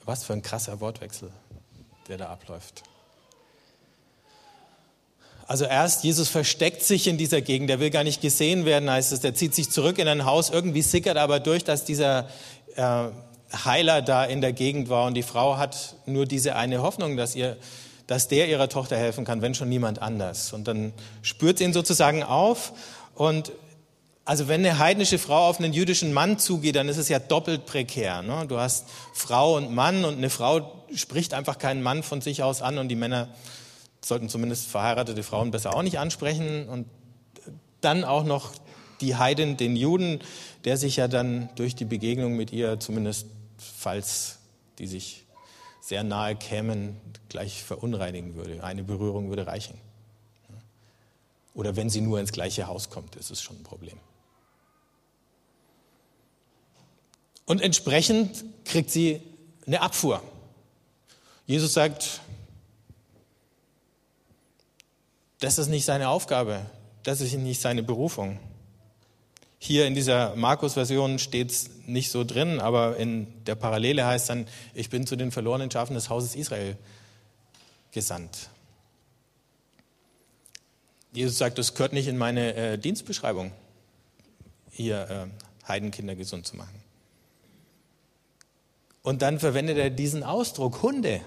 Was 0.04 0.24
für 0.24 0.32
ein 0.32 0.42
krasser 0.42 0.80
Wortwechsel, 0.80 1.30
der 2.08 2.18
da 2.18 2.28
abläuft. 2.30 2.82
Also 5.52 5.66
erst, 5.66 6.02
Jesus 6.02 6.30
versteckt 6.30 6.82
sich 6.82 7.06
in 7.06 7.18
dieser 7.18 7.42
Gegend, 7.42 7.68
er 7.68 7.78
will 7.78 7.90
gar 7.90 8.04
nicht 8.04 8.22
gesehen 8.22 8.64
werden, 8.64 8.90
heißt 8.90 9.12
es, 9.12 9.20
der 9.20 9.34
zieht 9.34 9.54
sich 9.54 9.68
zurück 9.68 9.98
in 9.98 10.08
ein 10.08 10.24
Haus, 10.24 10.48
irgendwie 10.48 10.80
sickert 10.80 11.18
aber 11.18 11.40
durch, 11.40 11.62
dass 11.62 11.84
dieser 11.84 12.26
äh, 12.74 13.08
Heiler 13.62 14.00
da 14.00 14.24
in 14.24 14.40
der 14.40 14.54
Gegend 14.54 14.88
war 14.88 15.06
und 15.06 15.12
die 15.12 15.22
Frau 15.22 15.58
hat 15.58 15.96
nur 16.06 16.24
diese 16.24 16.56
eine 16.56 16.80
Hoffnung, 16.80 17.18
dass 17.18 17.36
ihr 17.36 17.58
dass 18.06 18.28
der 18.28 18.48
ihrer 18.48 18.70
Tochter 18.70 18.96
helfen 18.96 19.26
kann, 19.26 19.42
wenn 19.42 19.54
schon 19.54 19.68
niemand 19.68 20.00
anders. 20.00 20.54
Und 20.54 20.68
dann 20.68 20.94
spürt 21.20 21.58
sie 21.58 21.64
ihn 21.64 21.74
sozusagen 21.74 22.22
auf 22.22 22.72
und 23.14 23.52
also 24.24 24.48
wenn 24.48 24.64
eine 24.64 24.78
heidnische 24.78 25.18
Frau 25.18 25.50
auf 25.50 25.58
einen 25.58 25.74
jüdischen 25.74 26.14
Mann 26.14 26.38
zugeht, 26.38 26.76
dann 26.76 26.88
ist 26.88 26.96
es 26.96 27.10
ja 27.10 27.18
doppelt 27.18 27.66
prekär. 27.66 28.22
Ne? 28.22 28.46
Du 28.48 28.58
hast 28.58 28.86
Frau 29.12 29.58
und 29.58 29.74
Mann 29.74 30.06
und 30.06 30.16
eine 30.16 30.30
Frau 30.30 30.72
spricht 30.94 31.34
einfach 31.34 31.58
keinen 31.58 31.82
Mann 31.82 32.02
von 32.02 32.22
sich 32.22 32.42
aus 32.42 32.62
an 32.62 32.78
und 32.78 32.88
die 32.88 32.96
Männer 32.96 33.28
sollten 34.04 34.28
zumindest 34.28 34.66
verheiratete 34.66 35.22
Frauen 35.22 35.50
besser 35.50 35.74
auch 35.74 35.82
nicht 35.82 35.98
ansprechen. 35.98 36.68
Und 36.68 36.86
dann 37.80 38.04
auch 38.04 38.24
noch 38.24 38.52
die 39.00 39.16
Heiden, 39.16 39.56
den 39.56 39.76
Juden, 39.76 40.20
der 40.64 40.76
sich 40.76 40.96
ja 40.96 41.08
dann 41.08 41.48
durch 41.56 41.74
die 41.74 41.84
Begegnung 41.84 42.36
mit 42.36 42.52
ihr, 42.52 42.78
zumindest 42.80 43.26
falls 43.58 44.38
die 44.78 44.86
sich 44.86 45.24
sehr 45.80 46.04
nahe 46.04 46.36
kämen, 46.36 46.96
gleich 47.28 47.62
verunreinigen 47.62 48.34
würde. 48.36 48.62
Eine 48.62 48.84
Berührung 48.84 49.28
würde 49.28 49.46
reichen. 49.46 49.78
Oder 51.54 51.76
wenn 51.76 51.90
sie 51.90 52.00
nur 52.00 52.20
ins 52.20 52.32
gleiche 52.32 52.66
Haus 52.66 52.88
kommt, 52.88 53.16
ist 53.16 53.30
es 53.30 53.42
schon 53.42 53.56
ein 53.56 53.64
Problem. 53.64 53.98
Und 57.44 57.60
entsprechend 57.60 58.44
kriegt 58.64 58.90
sie 58.90 59.20
eine 59.66 59.82
Abfuhr. 59.82 60.22
Jesus 61.46 61.74
sagt, 61.74 62.20
das 65.42 65.58
ist 65.58 65.68
nicht 65.68 65.84
seine 65.84 66.08
Aufgabe, 66.08 66.66
das 67.02 67.20
ist 67.20 67.34
nicht 67.34 67.60
seine 67.60 67.82
Berufung. 67.82 68.38
Hier 69.58 69.86
in 69.86 69.94
dieser 69.94 70.36
Markus-Version 70.36 71.18
steht 71.18 71.50
es 71.50 71.70
nicht 71.86 72.10
so 72.10 72.22
drin, 72.22 72.60
aber 72.60 72.96
in 72.96 73.26
der 73.44 73.56
Parallele 73.56 74.06
heißt 74.06 74.28
dann, 74.28 74.46
ich 74.72 74.88
bin 74.88 75.06
zu 75.06 75.16
den 75.16 75.32
verlorenen 75.32 75.70
Schafen 75.70 75.94
des 75.94 76.10
Hauses 76.10 76.36
Israel 76.36 76.76
gesandt. 77.90 78.50
Jesus 81.12 81.38
sagt, 81.38 81.58
das 81.58 81.74
gehört 81.74 81.92
nicht 81.92 82.06
in 82.06 82.18
meine 82.18 82.54
äh, 82.54 82.78
Dienstbeschreibung, 82.78 83.52
hier 84.70 85.10
äh, 85.10 85.68
Heidenkinder 85.68 86.14
gesund 86.14 86.46
zu 86.46 86.56
machen. 86.56 86.82
Und 89.02 89.22
dann 89.22 89.40
verwendet 89.40 89.76
er 89.76 89.90
diesen 89.90 90.22
Ausdruck, 90.22 90.82
Hunde. 90.82 91.20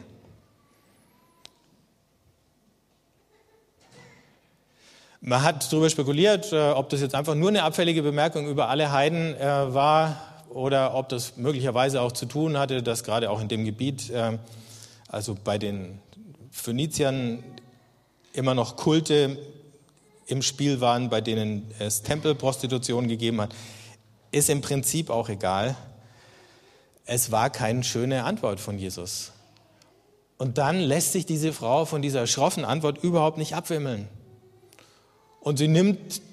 Man 5.27 5.41
hat 5.41 5.73
darüber 5.73 5.89
spekuliert, 5.89 6.53
äh, 6.53 6.69
ob 6.69 6.89
das 6.89 7.01
jetzt 7.01 7.15
einfach 7.15 7.33
nur 7.33 7.49
eine 7.49 7.63
abfällige 7.63 8.03
Bemerkung 8.03 8.47
über 8.47 8.69
alle 8.69 8.91
Heiden 8.91 9.33
äh, 9.33 9.73
war 9.73 10.21
oder 10.49 10.93
ob 10.93 11.09
das 11.09 11.35
möglicherweise 11.35 11.99
auch 12.01 12.11
zu 12.11 12.27
tun 12.27 12.59
hatte, 12.59 12.83
dass 12.83 13.03
gerade 13.03 13.31
auch 13.31 13.41
in 13.41 13.47
dem 13.47 13.65
Gebiet, 13.65 14.11
äh, 14.11 14.37
also 15.07 15.35
bei 15.43 15.57
den 15.57 15.97
Phöniziern, 16.51 17.43
immer 18.33 18.53
noch 18.53 18.75
Kulte 18.75 19.39
im 20.27 20.43
Spiel 20.43 20.79
waren, 20.79 21.09
bei 21.09 21.21
denen 21.21 21.71
es 21.79 22.03
Tempelprostitution 22.03 23.07
gegeben 23.07 23.41
hat. 23.41 23.55
Ist 24.31 24.51
im 24.51 24.61
Prinzip 24.61 25.09
auch 25.09 25.27
egal. 25.27 25.75
Es 27.05 27.31
war 27.31 27.49
keine 27.49 27.83
schöne 27.83 28.25
Antwort 28.25 28.59
von 28.59 28.77
Jesus. 28.77 29.31
Und 30.37 30.59
dann 30.59 30.79
lässt 30.79 31.13
sich 31.13 31.25
diese 31.25 31.51
Frau 31.51 31.85
von 31.85 32.03
dieser 32.03 32.27
schroffen 32.27 32.63
Antwort 32.63 32.99
überhaupt 32.99 33.39
nicht 33.39 33.55
abwimmeln. 33.55 34.07
Und 35.45 35.57
sie 35.57 35.67
nimmt 35.67 36.23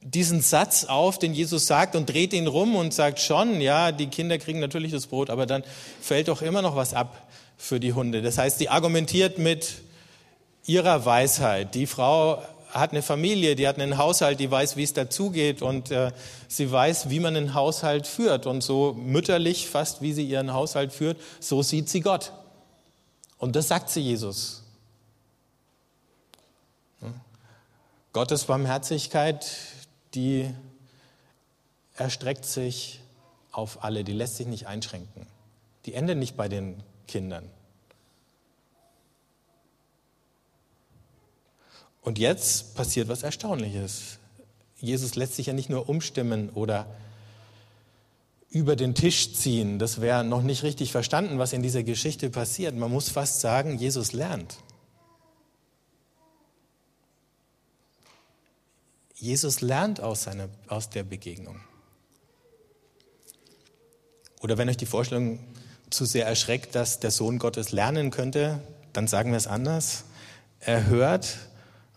diesen 0.00 0.40
Satz 0.40 0.82
auf, 0.82 1.20
den 1.20 1.32
Jesus 1.32 1.68
sagt, 1.68 1.94
und 1.94 2.06
dreht 2.06 2.32
ihn 2.32 2.48
rum 2.48 2.74
und 2.74 2.92
sagt 2.92 3.20
schon, 3.20 3.60
ja, 3.60 3.92
die 3.92 4.08
Kinder 4.08 4.36
kriegen 4.38 4.58
natürlich 4.58 4.90
das 4.90 5.06
Brot, 5.06 5.30
aber 5.30 5.46
dann 5.46 5.62
fällt 6.00 6.26
doch 6.26 6.42
immer 6.42 6.60
noch 6.60 6.74
was 6.74 6.92
ab 6.92 7.28
für 7.56 7.78
die 7.78 7.92
Hunde. 7.92 8.20
Das 8.20 8.36
heißt, 8.36 8.58
sie 8.58 8.68
argumentiert 8.68 9.38
mit 9.38 9.74
ihrer 10.66 11.04
Weisheit. 11.04 11.76
Die 11.76 11.86
Frau 11.86 12.42
hat 12.70 12.90
eine 12.90 13.02
Familie, 13.02 13.54
die 13.54 13.68
hat 13.68 13.78
einen 13.78 13.96
Haushalt, 13.96 14.40
die 14.40 14.50
weiß, 14.50 14.76
wie 14.76 14.82
es 14.82 14.92
dazugeht 14.92 15.62
und 15.62 15.92
äh, 15.92 16.10
sie 16.48 16.72
weiß, 16.72 17.10
wie 17.10 17.20
man 17.20 17.36
einen 17.36 17.54
Haushalt 17.54 18.08
führt. 18.08 18.46
Und 18.46 18.64
so 18.64 18.92
mütterlich, 18.94 19.68
fast 19.68 20.02
wie 20.02 20.12
sie 20.12 20.24
ihren 20.24 20.52
Haushalt 20.52 20.92
führt, 20.92 21.16
so 21.38 21.62
sieht 21.62 21.88
sie 21.90 22.00
Gott. 22.00 22.32
Und 23.38 23.54
das 23.54 23.68
sagt 23.68 23.90
sie 23.90 24.00
Jesus. 24.00 24.65
Gottes 28.16 28.44
Barmherzigkeit, 28.44 29.46
die 30.14 30.48
erstreckt 31.96 32.46
sich 32.46 33.00
auf 33.52 33.84
alle, 33.84 34.04
die 34.04 34.14
lässt 34.14 34.36
sich 34.36 34.46
nicht 34.46 34.66
einschränken. 34.66 35.26
Die 35.84 35.92
endet 35.92 36.16
nicht 36.16 36.34
bei 36.34 36.48
den 36.48 36.82
Kindern. 37.06 37.44
Und 42.00 42.18
jetzt 42.18 42.74
passiert 42.74 43.08
was 43.08 43.22
Erstaunliches. 43.22 44.16
Jesus 44.80 45.14
lässt 45.14 45.36
sich 45.36 45.48
ja 45.48 45.52
nicht 45.52 45.68
nur 45.68 45.86
umstimmen 45.86 46.48
oder 46.48 46.86
über 48.48 48.76
den 48.76 48.94
Tisch 48.94 49.34
ziehen. 49.34 49.78
Das 49.78 50.00
wäre 50.00 50.24
noch 50.24 50.40
nicht 50.40 50.62
richtig 50.62 50.90
verstanden, 50.90 51.38
was 51.38 51.52
in 51.52 51.62
dieser 51.62 51.82
Geschichte 51.82 52.30
passiert. 52.30 52.74
Man 52.76 52.90
muss 52.90 53.10
fast 53.10 53.42
sagen, 53.42 53.76
Jesus 53.76 54.14
lernt. 54.14 54.56
Jesus 59.16 59.62
lernt 59.62 60.00
aus, 60.00 60.24
seiner, 60.24 60.48
aus 60.68 60.90
der 60.90 61.02
Begegnung. 61.02 61.60
Oder 64.40 64.58
wenn 64.58 64.68
euch 64.68 64.76
die 64.76 64.86
Vorstellung 64.86 65.40
zu 65.88 66.04
sehr 66.04 66.26
erschreckt, 66.26 66.74
dass 66.74 67.00
der 67.00 67.10
Sohn 67.10 67.38
Gottes 67.38 67.72
lernen 67.72 68.10
könnte, 68.10 68.60
dann 68.92 69.08
sagen 69.08 69.30
wir 69.30 69.38
es 69.38 69.46
anders. 69.46 70.04
Er 70.60 70.86
hört 70.86 71.38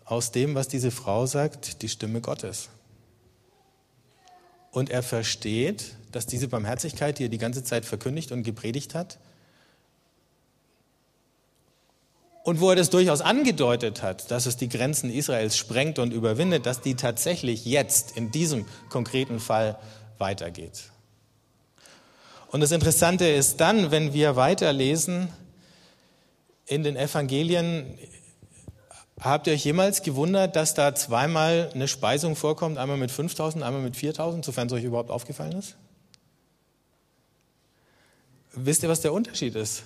aus 0.06 0.32
dem, 0.32 0.54
was 0.54 0.66
diese 0.68 0.90
Frau 0.90 1.26
sagt, 1.26 1.82
die 1.82 1.88
Stimme 1.88 2.22
Gottes. 2.22 2.70
Und 4.70 4.88
er 4.88 5.02
versteht, 5.02 5.96
dass 6.12 6.26
diese 6.26 6.48
Barmherzigkeit, 6.48 7.18
die 7.18 7.24
er 7.24 7.28
die 7.28 7.38
ganze 7.38 7.62
Zeit 7.62 7.84
verkündigt 7.84 8.32
und 8.32 8.44
gepredigt 8.44 8.94
hat, 8.94 9.18
und 12.42 12.60
wo 12.60 12.70
er 12.70 12.76
das 12.76 12.90
durchaus 12.90 13.20
angedeutet 13.20 14.02
hat, 14.02 14.30
dass 14.30 14.46
es 14.46 14.56
die 14.56 14.68
Grenzen 14.68 15.10
Israels 15.10 15.56
sprengt 15.56 15.98
und 15.98 16.12
überwindet, 16.12 16.66
dass 16.66 16.80
die 16.80 16.94
tatsächlich 16.94 17.64
jetzt 17.66 18.16
in 18.16 18.30
diesem 18.30 18.66
konkreten 18.88 19.40
Fall 19.40 19.78
weitergeht. 20.18 20.90
Und 22.50 22.60
das 22.60 22.72
Interessante 22.72 23.28
ist 23.28 23.60
dann, 23.60 23.90
wenn 23.90 24.12
wir 24.12 24.36
weiterlesen 24.36 25.28
in 26.66 26.82
den 26.82 26.96
Evangelien, 26.96 27.98
habt 29.20 29.46
ihr 29.46 29.52
euch 29.52 29.64
jemals 29.64 30.02
gewundert, 30.02 30.56
dass 30.56 30.74
da 30.74 30.94
zweimal 30.94 31.70
eine 31.74 31.88
Speisung 31.88 32.36
vorkommt, 32.36 32.78
einmal 32.78 32.96
mit 32.96 33.10
5000, 33.10 33.62
einmal 33.62 33.82
mit 33.82 33.96
4000, 33.96 34.44
sofern 34.44 34.66
es 34.66 34.72
euch 34.72 34.84
überhaupt 34.84 35.10
aufgefallen 35.10 35.52
ist? 35.52 35.76
Wisst 38.52 38.82
ihr, 38.82 38.88
was 38.88 39.00
der 39.00 39.12
Unterschied 39.12 39.54
ist? 39.54 39.84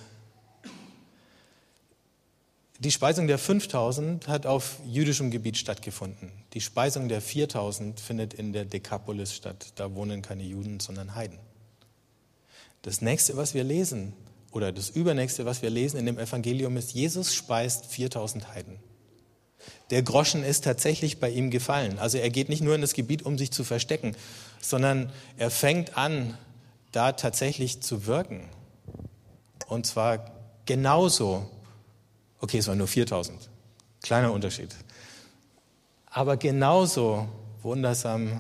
Die 2.84 2.90
Speisung 2.90 3.26
der 3.26 3.38
5000 3.38 4.28
hat 4.28 4.44
auf 4.44 4.76
jüdischem 4.86 5.30
Gebiet 5.30 5.56
stattgefunden. 5.56 6.30
Die 6.52 6.60
Speisung 6.60 7.08
der 7.08 7.22
4000 7.22 7.98
findet 7.98 8.34
in 8.34 8.52
der 8.52 8.66
Dekapolis 8.66 9.34
statt. 9.34 9.72
Da 9.76 9.94
wohnen 9.94 10.20
keine 10.20 10.42
Juden, 10.42 10.80
sondern 10.80 11.14
Heiden. 11.14 11.38
Das 12.82 13.00
nächste, 13.00 13.38
was 13.38 13.54
wir 13.54 13.64
lesen, 13.64 14.12
oder 14.52 14.70
das 14.70 14.90
übernächste, 14.90 15.46
was 15.46 15.62
wir 15.62 15.70
lesen 15.70 15.96
in 15.96 16.04
dem 16.04 16.18
Evangelium, 16.18 16.76
ist, 16.76 16.92
Jesus 16.92 17.34
speist 17.34 17.86
4000 17.86 18.48
Heiden. 18.48 18.78
Der 19.88 20.02
Groschen 20.02 20.44
ist 20.44 20.64
tatsächlich 20.64 21.18
bei 21.18 21.30
ihm 21.30 21.50
gefallen. 21.50 21.98
Also 21.98 22.18
er 22.18 22.28
geht 22.28 22.50
nicht 22.50 22.62
nur 22.62 22.74
in 22.74 22.82
das 22.82 22.92
Gebiet, 22.92 23.22
um 23.22 23.38
sich 23.38 23.50
zu 23.50 23.64
verstecken, 23.64 24.14
sondern 24.60 25.10
er 25.38 25.50
fängt 25.50 25.96
an, 25.96 26.36
da 26.92 27.12
tatsächlich 27.12 27.80
zu 27.80 28.04
wirken. 28.04 28.50
Und 29.68 29.86
zwar 29.86 30.32
genauso. 30.66 31.48
Okay, 32.44 32.58
es 32.58 32.68
waren 32.68 32.76
nur 32.76 32.88
4000. 32.88 33.48
Kleiner 34.02 34.30
Unterschied. 34.30 34.68
Aber 36.04 36.36
genauso 36.36 37.26
wundersam, 37.62 38.38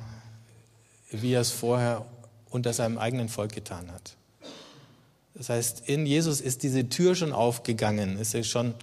wie 1.10 1.32
er 1.32 1.40
es 1.40 1.50
vorher 1.50 2.04
unter 2.50 2.74
seinem 2.74 2.98
eigenen 2.98 3.30
Volk 3.30 3.54
getan 3.54 3.90
hat. 3.90 4.16
Das 5.32 5.48
heißt, 5.48 5.88
in 5.88 6.04
Jesus 6.04 6.42
ist 6.42 6.64
diese 6.64 6.86
Tür 6.90 7.14
schon 7.14 7.32
aufgegangen, 7.32 8.18
ist 8.18 8.34
er 8.34 8.44
schon 8.44 8.74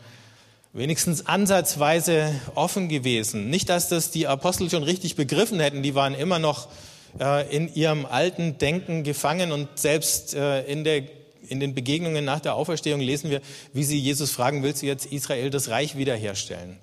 wenigstens 0.73 1.27
ansatzweise 1.27 2.33
offen 2.55 2.89
gewesen. 2.89 3.51
Nicht, 3.51 3.69
dass 3.69 3.89
das 3.89 4.09
die 4.09 4.25
Apostel 4.25 4.71
schon 4.71 4.81
richtig 4.81 5.15
begriffen 5.15 5.59
hätten, 5.59 5.83
die 5.83 5.93
waren 5.93 6.15
immer 6.15 6.39
noch 6.39 6.67
äh, 7.19 7.55
in 7.55 7.71
ihrem 7.71 8.07
alten 8.07 8.57
Denken 8.57 9.03
gefangen 9.03 9.51
und 9.51 9.67
selbst 9.77 10.33
äh, 10.33 10.63
in, 10.63 10.83
der, 10.83 11.03
in 11.51 11.59
den 11.59 11.75
Begegnungen 11.75 12.23
nach 12.23 12.39
der 12.39 12.55
Auferstehung 12.55 13.01
lesen 13.01 13.29
wir, 13.29 13.41
wie 13.73 13.83
sie 13.83 13.99
Jesus 13.99 14.31
fragen, 14.31 14.63
willst 14.63 14.81
du 14.81 14.85
jetzt 14.85 15.05
Israel 15.05 15.49
das 15.49 15.67
Reich 15.67 15.97
wiederherstellen? 15.97 16.77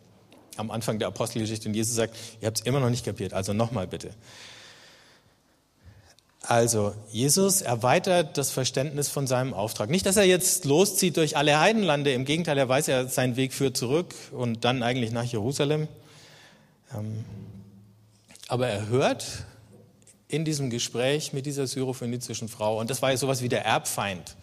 Am 0.56 0.70
Anfang 0.70 0.98
der 0.98 1.08
Apostelgeschichte 1.08 1.68
und 1.68 1.74
Jesus 1.74 1.94
sagt, 1.94 2.14
ihr 2.40 2.46
habt 2.46 2.60
es 2.60 2.66
immer 2.66 2.78
noch 2.78 2.90
nicht 2.90 3.04
kapiert, 3.04 3.32
also 3.32 3.54
nochmal 3.54 3.86
bitte. 3.86 4.10
Also, 6.42 6.94
Jesus 7.10 7.62
erweitert 7.62 8.36
das 8.36 8.50
Verständnis 8.50 9.08
von 9.08 9.26
seinem 9.26 9.54
Auftrag. 9.54 9.88
Nicht, 9.88 10.04
dass 10.04 10.16
er 10.16 10.24
jetzt 10.24 10.66
loszieht 10.66 11.16
durch 11.16 11.36
alle 11.36 11.60
Heidenlande, 11.60 12.12
im 12.12 12.24
Gegenteil, 12.24 12.58
er 12.58 12.68
weiß 12.68 12.86
ja, 12.88 13.06
sein 13.06 13.36
Weg 13.36 13.54
führt 13.54 13.76
zurück 13.76 14.14
und 14.32 14.64
dann 14.64 14.82
eigentlich 14.82 15.12
nach 15.12 15.24
Jerusalem. 15.24 15.88
Ähm, 16.94 17.24
aber 18.48 18.68
er 18.68 18.88
hört 18.88 19.24
in 20.28 20.44
diesem 20.44 20.70
Gespräch 20.70 21.32
mit 21.32 21.46
dieser 21.46 21.66
syrophönizischen 21.66 22.48
Frau, 22.48 22.78
und 22.78 22.90
das 22.90 23.02
war 23.02 23.10
ja 23.10 23.16
sowas 23.16 23.42
wie 23.42 23.48
der 23.48 23.64
Erbfeind. 23.64 24.36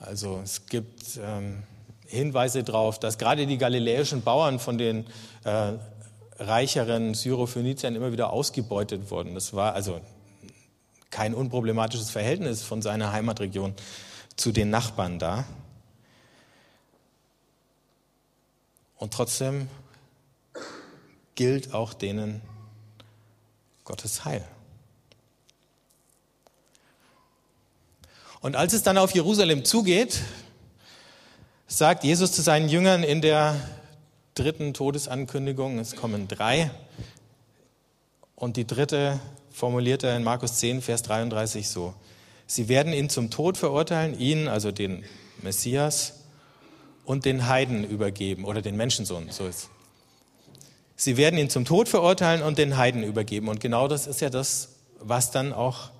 Also, 0.00 0.40
es 0.42 0.66
gibt 0.66 1.18
ähm, 1.22 1.62
Hinweise 2.06 2.64
darauf, 2.64 2.98
dass 2.98 3.16
gerade 3.16 3.46
die 3.46 3.58
galiläischen 3.58 4.22
Bauern 4.22 4.58
von 4.58 4.76
den 4.76 5.06
äh, 5.44 5.72
reicheren 6.38 7.14
Syrophöniziern 7.14 7.94
immer 7.94 8.12
wieder 8.12 8.30
ausgebeutet 8.30 9.10
wurden. 9.10 9.34
Das 9.34 9.54
war 9.54 9.74
also 9.74 10.00
kein 11.10 11.32
unproblematisches 11.32 12.10
Verhältnis 12.10 12.62
von 12.62 12.82
seiner 12.82 13.12
Heimatregion 13.12 13.74
zu 14.36 14.50
den 14.50 14.70
Nachbarn 14.70 15.18
da. 15.18 15.44
Und 18.96 19.12
trotzdem 19.12 19.68
gilt 21.34 21.72
auch 21.72 21.94
denen 21.94 22.40
Gottes 23.84 24.24
Heil. 24.24 24.44
Und 28.44 28.56
als 28.56 28.74
es 28.74 28.82
dann 28.82 28.98
auf 28.98 29.14
Jerusalem 29.14 29.64
zugeht, 29.64 30.20
sagt 31.66 32.04
Jesus 32.04 32.32
zu 32.32 32.42
seinen 32.42 32.68
Jüngern 32.68 33.02
in 33.02 33.22
der 33.22 33.58
dritten 34.34 34.74
Todesankündigung, 34.74 35.78
es 35.78 35.96
kommen 35.96 36.28
drei, 36.28 36.70
und 38.36 38.58
die 38.58 38.66
dritte 38.66 39.18
formuliert 39.50 40.02
er 40.02 40.14
in 40.14 40.24
Markus 40.24 40.56
10, 40.56 40.82
Vers 40.82 41.02
33 41.04 41.70
so. 41.70 41.94
Sie 42.46 42.68
werden 42.68 42.92
ihn 42.92 43.08
zum 43.08 43.30
Tod 43.30 43.56
verurteilen, 43.56 44.20
ihn, 44.20 44.46
also 44.46 44.72
den 44.72 45.04
Messias, 45.40 46.12
und 47.06 47.24
den 47.24 47.48
Heiden 47.48 47.82
übergeben 47.82 48.44
oder 48.44 48.60
den 48.60 48.76
Menschensohn, 48.76 49.30
so 49.30 49.46
ist. 49.46 49.70
Sie 50.96 51.16
werden 51.16 51.38
ihn 51.38 51.48
zum 51.48 51.64
Tod 51.64 51.88
verurteilen 51.88 52.42
und 52.42 52.58
den 52.58 52.76
Heiden 52.76 53.04
übergeben. 53.04 53.48
Und 53.48 53.60
genau 53.60 53.88
das 53.88 54.06
ist 54.06 54.20
ja 54.20 54.28
das, 54.28 54.68
was 55.00 55.30
dann 55.30 55.54
auch 55.54 55.94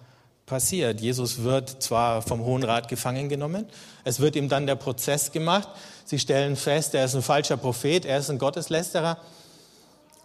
passiert. 0.46 1.00
Jesus 1.00 1.42
wird 1.42 1.82
zwar 1.82 2.22
vom 2.22 2.44
Hohen 2.44 2.64
Rat 2.64 2.88
gefangen 2.88 3.28
genommen, 3.28 3.66
es 4.04 4.20
wird 4.20 4.36
ihm 4.36 4.48
dann 4.48 4.66
der 4.66 4.76
Prozess 4.76 5.32
gemacht. 5.32 5.68
Sie 6.04 6.18
stellen 6.18 6.56
fest, 6.56 6.94
er 6.94 7.06
ist 7.06 7.14
ein 7.14 7.22
falscher 7.22 7.56
Prophet, 7.56 8.04
er 8.04 8.18
ist 8.18 8.30
ein 8.30 8.38
Gotteslästerer. 8.38 9.18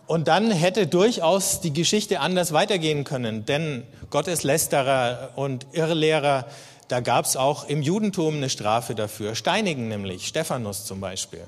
Und 0.08 0.28
dann 0.28 0.52
hätte 0.52 0.88
durchaus 0.88 1.62
die 1.62 1.72
Geschichte 1.72 2.20
anders 2.20 2.52
weitergehen 2.52 3.04
können, 3.04 3.46
denn 3.46 3.84
Gotteslästerer 4.10 5.34
und 5.36 5.68
Irrlehrer, 5.72 6.48
da 6.88 7.00
gab 7.00 7.26
es 7.26 7.38
auch 7.38 7.70
im 7.70 7.84
Judentum 7.84 8.38
eine 8.38 8.50
Strafe 8.50 8.96
dafür, 8.96 9.36
steinigen 9.36 9.88
nämlich, 9.88 10.28
Stephanus 10.28 10.86
zum 10.86 11.00
Beispiel. 11.00 11.44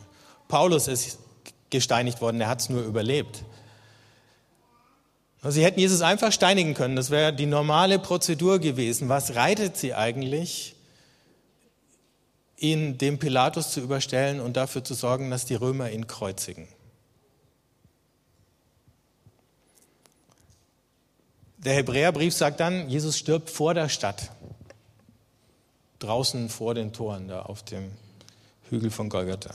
Paulus 0.47 0.87
ist 0.87 1.17
gesteinigt 1.71 2.21
worden, 2.21 2.39
er 2.39 2.49
hat 2.49 2.61
es 2.61 2.69
nur 2.69 2.83
überlebt. 2.83 3.43
Sie 5.43 5.63
hätten 5.63 5.79
Jesus 5.79 6.01
einfach 6.01 6.31
steinigen 6.31 6.75
können, 6.75 6.95
das 6.95 7.09
wäre 7.09 7.33
die 7.33 7.47
normale 7.47 7.97
Prozedur 7.97 8.59
gewesen. 8.59 9.09
Was 9.09 9.33
reitet 9.33 9.75
sie 9.75 9.95
eigentlich, 9.95 10.75
ihn 12.57 12.99
dem 12.99 13.17
Pilatus 13.17 13.71
zu 13.71 13.81
überstellen 13.81 14.39
und 14.39 14.55
dafür 14.55 14.83
zu 14.83 14.93
sorgen, 14.93 15.31
dass 15.31 15.45
die 15.45 15.55
Römer 15.55 15.89
ihn 15.89 16.05
kreuzigen? 16.05 16.67
Der 21.57 21.73
Hebräerbrief 21.73 22.35
sagt 22.35 22.59
dann, 22.59 22.87
Jesus 22.87 23.17
stirbt 23.17 23.49
vor 23.49 23.73
der 23.73 23.89
Stadt, 23.89 24.31
draußen 25.97 26.49
vor 26.49 26.75
den 26.75 26.93
Toren, 26.93 27.27
da 27.27 27.41
auf 27.41 27.63
dem 27.63 27.91
Hügel 28.69 28.91
von 28.91 29.09
Golgatha. 29.09 29.53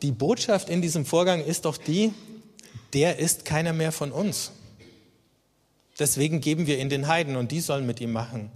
Die 0.00 0.12
Botschaft 0.12 0.70
in 0.70 0.80
diesem 0.80 1.04
Vorgang 1.04 1.44
ist 1.44 1.66
doch 1.66 1.76
die, 1.76 2.12
der 2.92 3.18
ist 3.18 3.44
keiner 3.44 3.72
mehr 3.72 3.92
von 3.92 4.12
uns. 4.12 4.52
Deswegen 5.98 6.40
geben 6.40 6.66
wir 6.66 6.78
ihn 6.78 6.88
den 6.88 7.08
Heiden 7.08 7.36
und 7.36 7.52
die 7.52 7.60
sollen 7.60 7.86
mit 7.86 8.00
ihm 8.00 8.12
machen, 8.12 8.50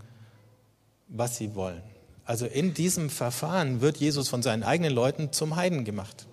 was 1.08 1.36
sie 1.36 1.54
wollen. 1.54 1.82
Also 2.24 2.46
in 2.46 2.72
diesem 2.72 3.10
Verfahren 3.10 3.80
wird 3.80 3.98
Jesus 3.98 4.28
von 4.28 4.42
seinen 4.42 4.62
eigenen 4.62 4.92
Leuten 4.92 5.32
zum 5.32 5.56
Heiden 5.56 5.84
gemacht. 5.84 6.26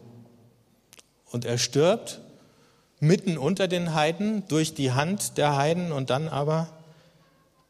Und 1.25 1.43
er 1.45 1.57
stirbt 1.57 2.21
mitten 2.99 3.37
unter 3.37 3.67
den 3.67 3.93
Heiden, 3.93 4.47
durch 4.47 4.73
die 4.73 4.91
Hand 4.91 5.37
der 5.37 5.57
Heiden 5.57 5.91
und 5.91 6.09
dann 6.09 6.29
aber 6.29 6.69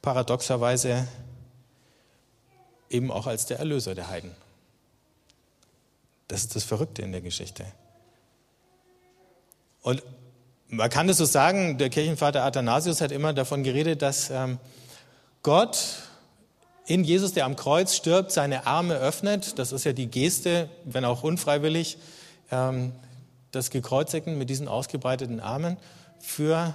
paradoxerweise 0.01 1.07
eben 2.89 3.11
auch 3.11 3.27
als 3.27 3.45
der 3.45 3.59
Erlöser 3.59 3.95
der 3.95 4.09
Heiden. 4.09 4.35
Das 6.27 6.41
ist 6.41 6.55
das 6.55 6.63
Verrückte 6.63 7.01
in 7.01 7.11
der 7.11 7.21
Geschichte. 7.21 7.65
Und 9.81 10.03
man 10.71 10.89
kann 10.89 11.07
das 11.07 11.17
so 11.17 11.25
sagen, 11.25 11.77
der 11.77 11.89
Kirchenvater 11.89 12.43
Athanasius 12.43 13.01
hat 13.01 13.11
immer 13.11 13.33
davon 13.33 13.63
geredet, 13.63 14.01
dass 14.01 14.29
ähm, 14.29 14.57
Gott 15.43 15.97
in 16.85 17.03
Jesus, 17.03 17.33
der 17.33 17.45
am 17.45 17.57
Kreuz 17.57 17.93
stirbt, 17.93 18.31
seine 18.31 18.65
Arme 18.65 18.95
öffnet. 18.95 19.59
Das 19.59 19.73
ist 19.73 19.83
ja 19.83 19.91
die 19.91 20.07
Geste, 20.07 20.69
wenn 20.85 21.03
auch 21.05 21.23
unfreiwillig, 21.23 21.97
ähm, 22.51 22.93
des 23.53 23.69
Gekreuzigten 23.69 24.37
mit 24.37 24.49
diesen 24.49 24.69
ausgebreiteten 24.69 25.41
Armen 25.41 25.75
für 26.19 26.73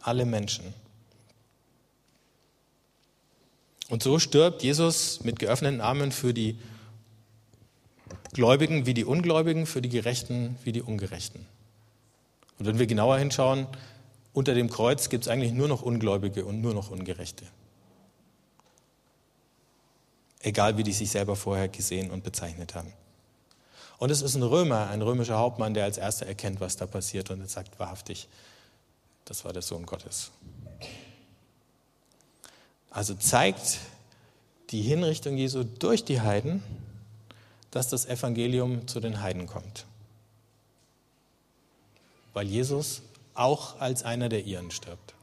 alle 0.00 0.24
Menschen. 0.24 0.72
Und 3.90 4.02
so 4.02 4.18
stirbt 4.18 4.62
Jesus 4.62 5.24
mit 5.24 5.38
geöffneten 5.38 5.82
Armen 5.82 6.10
für 6.10 6.32
die 6.32 6.58
Gläubigen 8.32 8.86
wie 8.86 8.94
die 8.94 9.04
Ungläubigen, 9.04 9.66
für 9.66 9.82
die 9.82 9.90
Gerechten 9.90 10.56
wie 10.64 10.72
die 10.72 10.80
Ungerechten. 10.80 11.44
Und 12.60 12.66
wenn 12.66 12.78
wir 12.78 12.86
genauer 12.86 13.16
hinschauen, 13.16 13.66
unter 14.34 14.54
dem 14.54 14.68
Kreuz 14.68 15.08
gibt 15.08 15.24
es 15.24 15.28
eigentlich 15.28 15.52
nur 15.52 15.66
noch 15.66 15.80
Ungläubige 15.80 16.44
und 16.44 16.60
nur 16.60 16.74
noch 16.74 16.90
Ungerechte. 16.90 17.46
Egal 20.40 20.76
wie 20.76 20.82
die 20.82 20.92
sich 20.92 21.10
selber 21.10 21.36
vorher 21.36 21.68
gesehen 21.68 22.10
und 22.10 22.22
bezeichnet 22.22 22.74
haben. 22.74 22.92
Und 23.98 24.10
es 24.10 24.20
ist 24.20 24.34
ein 24.34 24.42
Römer, 24.42 24.88
ein 24.88 25.00
römischer 25.00 25.38
Hauptmann, 25.38 25.72
der 25.72 25.84
als 25.84 25.96
erster 25.96 26.26
erkennt, 26.26 26.60
was 26.60 26.76
da 26.76 26.86
passiert 26.86 27.30
und 27.30 27.48
sagt 27.48 27.80
wahrhaftig, 27.80 28.28
das 29.24 29.44
war 29.46 29.54
der 29.54 29.62
Sohn 29.62 29.86
Gottes. 29.86 30.30
Also 32.90 33.14
zeigt 33.14 33.78
die 34.68 34.82
Hinrichtung 34.82 35.38
Jesu 35.38 35.64
durch 35.64 36.04
die 36.04 36.20
Heiden, 36.20 36.62
dass 37.70 37.88
das 37.88 38.04
Evangelium 38.04 38.86
zu 38.86 39.00
den 39.00 39.22
Heiden 39.22 39.46
kommt. 39.46 39.86
Weil 42.32 42.46
Jesus 42.46 43.02
auch 43.34 43.80
als 43.80 44.02
einer 44.02 44.28
der 44.28 44.44
ihren 44.44 44.70
stirbt. 44.70 45.14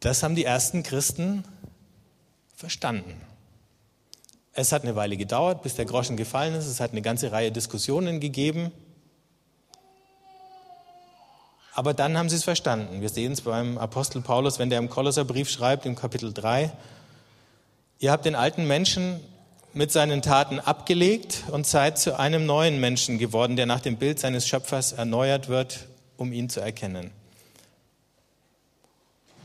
Das 0.00 0.22
haben 0.22 0.34
die 0.34 0.44
ersten 0.44 0.82
Christen 0.82 1.44
verstanden. 2.56 3.20
Es 4.52 4.72
hat 4.72 4.82
eine 4.82 4.96
Weile 4.96 5.16
gedauert, 5.16 5.62
bis 5.62 5.76
der 5.76 5.84
Groschen 5.84 6.16
gefallen 6.16 6.54
ist. 6.54 6.66
Es 6.66 6.80
hat 6.80 6.90
eine 6.90 7.02
ganze 7.02 7.32
Reihe 7.32 7.52
Diskussionen 7.52 8.20
gegeben. 8.20 8.72
Aber 11.72 11.94
dann 11.94 12.18
haben 12.18 12.28
sie 12.28 12.36
es 12.36 12.44
verstanden. 12.44 13.00
Wir 13.00 13.08
sehen 13.08 13.32
es 13.32 13.40
beim 13.40 13.78
Apostel 13.78 14.20
Paulus, 14.20 14.58
wenn 14.58 14.70
der 14.70 14.78
im 14.78 14.90
Kolosserbrief 14.90 15.48
schreibt, 15.48 15.86
im 15.86 15.96
Kapitel 15.96 16.32
3, 16.32 16.70
ihr 18.00 18.10
habt 18.12 18.26
den 18.26 18.34
alten 18.34 18.66
Menschen 18.66 19.20
mit 19.74 19.90
seinen 19.90 20.20
Taten 20.22 20.60
abgelegt 20.60 21.44
und 21.50 21.66
seid 21.66 21.98
zu 21.98 22.18
einem 22.18 22.44
neuen 22.44 22.78
Menschen 22.80 23.18
geworden, 23.18 23.56
der 23.56 23.66
nach 23.66 23.80
dem 23.80 23.96
Bild 23.96 24.20
seines 24.20 24.46
Schöpfers 24.46 24.92
erneuert 24.92 25.48
wird, 25.48 25.86
um 26.16 26.32
ihn 26.32 26.50
zu 26.50 26.60
erkennen. 26.60 27.10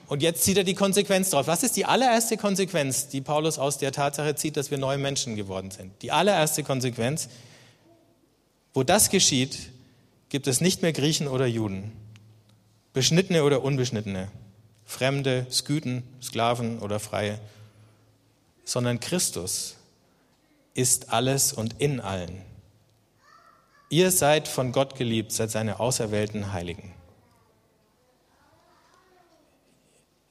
Und 0.08 0.22
jetzt 0.22 0.44
zieht 0.44 0.58
er 0.58 0.63
die 0.63 0.74
Konsequenz 0.74 1.30
drauf. 1.30 1.48
Was 1.48 1.63
ist 1.63 1.76
die 1.76 1.86
allererste 1.86 2.38
Konsequenz, 2.38 3.10
die 3.10 3.22
Paulus 3.22 3.60
aus 3.60 3.78
der 3.78 3.92
Tatsache 3.92 4.36
zieht, 4.36 4.56
dass 4.56 4.72
wir 4.72 4.78
neue 4.78 4.98
Menschen 4.98 5.36
geworden 5.36 5.72
sind? 5.72 5.92
Die 6.02 6.12
allererste 6.12 6.63
Konsequenz, 6.63 7.28
wo 8.74 8.84
das 8.84 9.10
geschieht, 9.10 9.70
gibt 10.30 10.48
es 10.48 10.62
nicht 10.62 10.82
mehr 10.82 10.94
Griechen 10.94 11.28
oder 11.28 11.46
Juden, 11.46 11.92
Beschnittene 12.94 13.44
oder 13.44 13.63
Unbeschnittene, 13.63 14.30
Fremde, 14.86 15.46
Sküten, 15.52 16.04
Sklaven 16.22 16.80
oder 16.80 17.00
Freie, 17.00 17.40
sondern 18.63 19.00
Christus 19.00 19.77
ist 20.78 21.12
alles 21.12 21.54
und 21.54 21.82
in 21.82 22.00
allen. 22.00 22.40
Ihr 23.90 24.12
seid 24.12 24.48
von 24.48 24.72
Gott 24.72 24.96
geliebt, 24.96 25.32
seid 25.32 25.50
seine 25.50 25.80
auserwählten 25.80 26.54
Heiligen. 26.54 26.94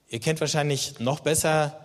Ihr 0.09 0.21
kennt 0.21 0.41
wahrscheinlich 0.41 1.01
noch 1.01 1.19
besser 1.19 1.85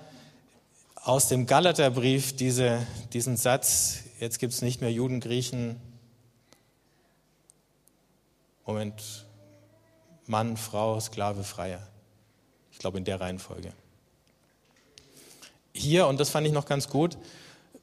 aus 0.93 1.27
dem 1.27 1.47
Galaterbrief 1.47 2.35
diese, 2.35 2.85
diesen 3.13 3.35
Satz, 3.35 4.03
jetzt 4.19 4.37
gibt 4.37 4.53
es 4.53 4.61
nicht 4.61 4.79
mehr 4.79 4.91
Juden, 4.91 5.21
Griechen, 5.21 5.81
Moment, 8.67 9.25
Mann, 10.27 10.55
Frau, 10.55 10.99
Sklave, 10.99 11.43
Freier. 11.43 11.87
Ich 12.71 12.77
glaube 12.77 12.99
in 12.99 13.05
der 13.05 13.19
Reihenfolge. 13.19 13.73
Hier, 15.73 16.05
und 16.05 16.19
das 16.19 16.29
fand 16.29 16.45
ich 16.45 16.53
noch 16.53 16.65
ganz 16.65 16.89
gut, 16.89 17.17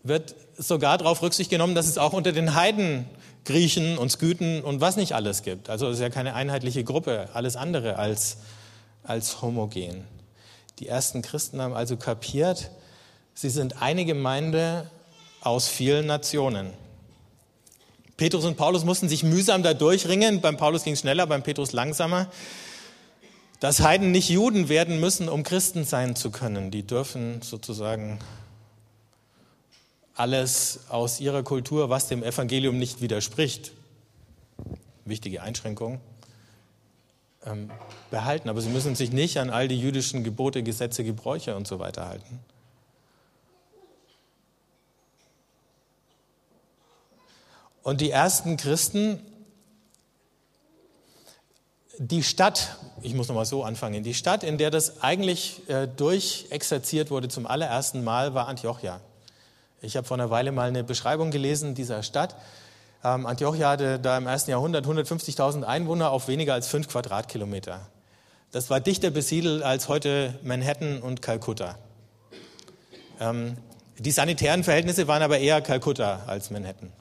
wird 0.05 0.37
sogar 0.59 0.99
darauf 0.99 1.23
Rücksicht 1.23 1.51
genommen, 1.51 1.75
dass 1.75 1.87
es 1.87 1.97
auch 1.97 2.12
unter 2.12 2.33
den 2.33 2.55
Heiden 2.55 3.07
Griechen 3.44 3.97
und 3.97 4.11
Skythen 4.11 4.62
und 4.62 4.81
was 4.81 4.97
nicht 4.97 5.14
alles 5.14 5.42
gibt. 5.42 5.71
Also 5.71 5.88
es 5.88 5.94
ist 5.94 6.03
ja 6.03 6.11
keine 6.11 6.35
einheitliche 6.35 6.85
Gruppe, 6.85 7.31
alles 7.33 7.57
andere 7.57 7.97
als, 7.97 8.38
als 9.05 9.40
homogen. 9.40 10.05
Die 10.81 10.88
ersten 10.88 11.23
Christen 11.23 11.62
haben 11.62 11.75
also 11.75 11.97
kapiert, 11.97 12.71
sie 13.35 13.49
sind 13.49 13.81
eine 13.81 14.05
Gemeinde 14.05 14.90
aus 15.40 15.68
vielen 15.68 16.07
Nationen. 16.07 16.73
Petrus 18.16 18.44
und 18.44 18.57
Paulus 18.57 18.85
mussten 18.85 19.09
sich 19.09 19.23
mühsam 19.23 19.62
da 19.62 19.75
durchringen. 19.75 20.40
Beim 20.40 20.57
Paulus 20.57 20.83
ging 20.83 20.94
es 20.94 21.01
schneller, 21.01 21.27
beim 21.27 21.44
Petrus 21.44 21.73
langsamer. 21.73 22.27
Dass 23.61 23.81
Heiden 23.81 24.11
nicht 24.11 24.29
Juden 24.29 24.68
werden 24.68 24.99
müssen, 24.99 25.29
um 25.29 25.44
Christen 25.44 25.85
sein 25.85 26.16
zu 26.16 26.31
können. 26.31 26.73
Die 26.73 26.85
dürfen 26.85 27.42
sozusagen 27.42 28.18
alles 30.18 30.81
aus 30.88 31.20
ihrer 31.20 31.42
Kultur, 31.42 31.90
was 31.90 32.09
dem 32.09 32.22
Evangelium 32.22 32.78
nicht 32.78 33.00
widerspricht, 33.00 33.72
wichtige 35.04 35.42
Einschränkung, 35.42 36.00
ähm, 37.44 37.70
behalten. 38.11 38.48
Aber 38.48 38.61
sie 38.61 38.68
müssen 38.68 38.94
sich 38.94 39.12
nicht 39.12 39.38
an 39.38 39.50
all 39.50 39.68
die 39.68 39.78
jüdischen 39.78 40.24
Gebote, 40.24 40.62
Gesetze, 40.62 41.04
Gebräuche 41.04 41.57
und 41.57 41.66
so 41.66 41.78
weiter 41.78 42.09
halten. 42.09 42.40
Und 47.83 48.00
die 48.00 48.11
ersten 48.11 48.57
Christen, 48.57 49.20
die 51.96 52.22
Stadt, 52.22 52.76
ich 53.02 53.14
muss 53.14 53.28
nochmal 53.28 53.46
so 53.46 53.64
anfangen, 53.64 54.02
die 54.02 54.14
Stadt, 54.14 54.42
in 54.42 54.59
der 54.59 54.70
das 54.70 55.02
eigentlich 55.02 55.68
äh, 55.70 55.87
durchexerziert 55.87 57.11
wurde 57.11 57.28
zum 57.28 57.46
allerersten 57.46 58.04
Mal, 58.04 58.35
war 58.35 58.46
Antiochia. 58.48 59.00
Ich 59.81 59.97
habe 59.97 60.07
vor 60.07 60.17
einer 60.17 60.31
Weile 60.31 60.51
mal 60.51 60.69
eine 60.69 60.83
Beschreibung 60.83 61.31
gelesen 61.31 61.75
dieser 61.75 62.03
Stadt. 62.03 62.35
Ähm, 63.05 63.27
Antiochia 63.27 63.71
hatte 63.71 64.01
da 64.01 64.19
im 64.19 64.27
ersten 64.27 64.51
Jahrhundert 64.51 64.87
150.000 64.87 65.62
Einwohner 65.62 66.11
auf 66.11 66.27
weniger 66.27 66.55
als 66.55 66.67
fünf 66.67 66.88
Quadratkilometer. 66.88 67.87
Das 68.51 68.71
war 68.71 68.81
dichter 68.81 69.11
besiedelt 69.11 69.62
als 69.62 69.88
heute 69.88 70.35
Manhattan 70.43 71.01
und 71.01 71.23
Kalkutta. 71.23 71.79
Ähm, 73.21 73.57
die 73.99 74.11
sanitären 74.11 74.64
Verhältnisse 74.64 75.07
waren 75.07 75.23
aber 75.23 75.38
eher 75.38 75.61
Kalkutta 75.61 76.25
als 76.27 76.51
Manhattan. 76.51 76.93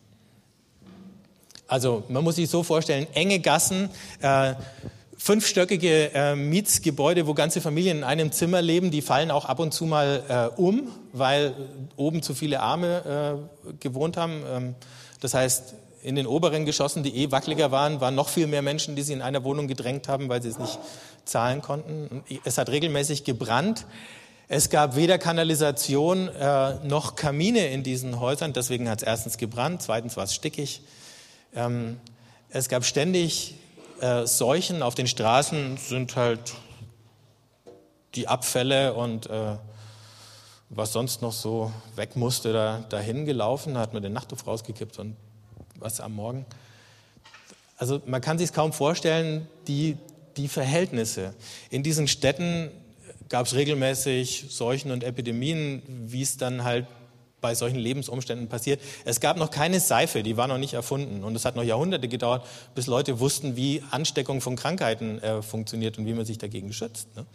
Also 1.68 2.04
man 2.10 2.24
muss 2.24 2.36
sich 2.36 2.50
so 2.50 2.64
vorstellen, 2.64 3.08
enge 3.14 3.40
Gassen, 3.40 3.90
äh, 4.22 4.54
fünfstöckige 5.28 6.14
äh, 6.14 6.36
Mietsgebäude, 6.38 7.28
wo 7.28 7.34
ganze 7.34 7.60
Familien 7.60 7.98
in 7.98 8.04
einem 8.06 8.32
Zimmer 8.32 8.62
leben, 8.62 8.92
die 8.92 9.02
fallen 9.02 9.30
auch 9.30 9.44
ab 9.44 9.60
und 9.60 9.74
zu 9.74 9.84
mal 9.84 10.24
äh, 10.56 10.58
um, 10.58 10.88
weil 11.12 11.54
oben 11.98 12.24
zu 12.24 12.34
viele 12.34 12.62
Arme 12.62 13.42
äh, 13.68 13.74
gewohnt 13.82 14.16
haben. 14.16 14.42
Ähm, 14.50 14.76
das 15.20 15.34
heißt, 15.34 15.74
in 16.02 16.16
den 16.16 16.28
oberen 16.28 16.66
Geschossen, 16.66 17.04
die 17.04 17.14
eh 17.14 17.30
wackeliger 17.30 17.72
waren, 17.72 18.00
waren 18.00 18.16
noch 18.16 18.30
viel 18.30 18.48
mehr 18.48 18.62
Menschen, 18.62 18.96
die 18.96 19.02
sie 19.02 19.12
in 19.12 19.22
einer 19.22 19.44
Wohnung 19.44 19.68
gedrängt 19.68 20.08
haben, 20.08 20.30
weil 20.30 20.42
sie 20.42 20.48
es 20.48 20.60
nicht 20.60 20.80
zahlen 21.26 21.62
konnten. 21.62 22.24
Es 22.46 22.58
hat 22.58 22.70
regelmäßig 22.70 23.26
gebrannt. 23.26 23.86
Es 24.48 24.70
gab 24.70 24.96
weder 24.96 25.18
Kanalisation 25.18 26.30
äh, 26.30 26.76
noch 26.86 27.18
Kamine 27.18 27.68
in 27.68 27.84
diesen 27.84 28.22
Häusern, 28.22 28.54
deswegen 28.54 28.90
hat 28.90 29.02
es 29.02 29.06
erstens 29.06 29.38
gebrannt, 29.38 29.82
zweitens 29.82 30.16
war 30.16 30.24
es 30.24 30.34
stickig. 30.34 30.84
Ähm, 31.54 31.98
es 32.50 32.70
gab 32.70 32.86
ständig 32.86 33.56
äh, 34.02 34.26
Seuchen. 34.26 34.82
Auf 34.82 34.96
den 34.96 35.08
Straßen 35.08 35.78
sind 35.78 36.16
halt 36.16 36.54
die 38.16 38.28
Abfälle 38.28 38.94
und 38.94 39.28
äh, 39.28 39.58
was 40.70 40.94
sonst 40.94 41.22
noch 41.22 41.32
so 41.32 41.72
weg 41.96 42.16
musste, 42.16 42.54
da, 42.54 42.86
dahin 42.90 43.26
gelaufen. 43.26 43.76
Da 43.76 43.80
hat 43.80 43.94
man 43.94 44.04
den 44.04 44.14
Nachtruf 44.14 44.46
rausgekippt 44.46 45.00
und 45.00 45.16
was 45.76 46.00
am 46.00 46.16
Morgen. 46.16 46.46
Also 47.78 48.02
man 48.06 48.22
kann 48.22 48.38
sich 48.38 48.54
kaum 48.54 48.74
vorstellen, 48.74 49.48
die, 49.68 49.98
die 50.36 50.48
Verhältnisse. 50.48 51.34
In 51.70 51.84
diesen 51.84 52.08
Städten 52.08 52.72
gab 53.30 53.46
es 53.46 53.54
regelmäßig 53.54 54.48
Seuchen 54.50 54.92
und 54.92 55.04
Epidemien, 55.04 55.84
wie 56.08 56.22
es 56.22 56.38
dann 56.38 56.64
halt 56.64 56.88
bei 57.40 57.54
solchen 57.54 57.78
Lebensumständen 57.78 58.50
passiert. 58.50 58.82
Es 59.06 59.20
gab 59.20 59.38
noch 59.38 59.52
keine 59.52 59.80
Seife, 59.80 60.24
die 60.24 60.38
war 60.38 60.48
noch 60.48 60.58
nicht 60.58 60.74
erfunden. 60.74 61.24
Und 61.24 61.36
es 61.36 61.46
hat 61.46 61.56
noch 61.56 61.64
Jahrhunderte 61.64 62.08
gedauert, 62.08 62.46
bis 62.74 62.88
Leute 62.88 63.20
wussten, 63.20 63.56
wie 63.56 63.84
Ansteckung 63.92 64.42
von 64.42 64.56
Krankheiten 64.56 65.20
äh, 65.20 65.42
funktioniert 65.42 65.98
und 65.98 66.06
wie 66.06 66.14
man 66.14 66.26
sich 66.26 66.38
dagegen 66.38 66.74
schützt. 66.74 67.16
Ne? 67.16 67.26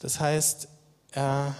Das 0.00 0.20
heißt, 0.20 0.68
äh, 1.12 1.50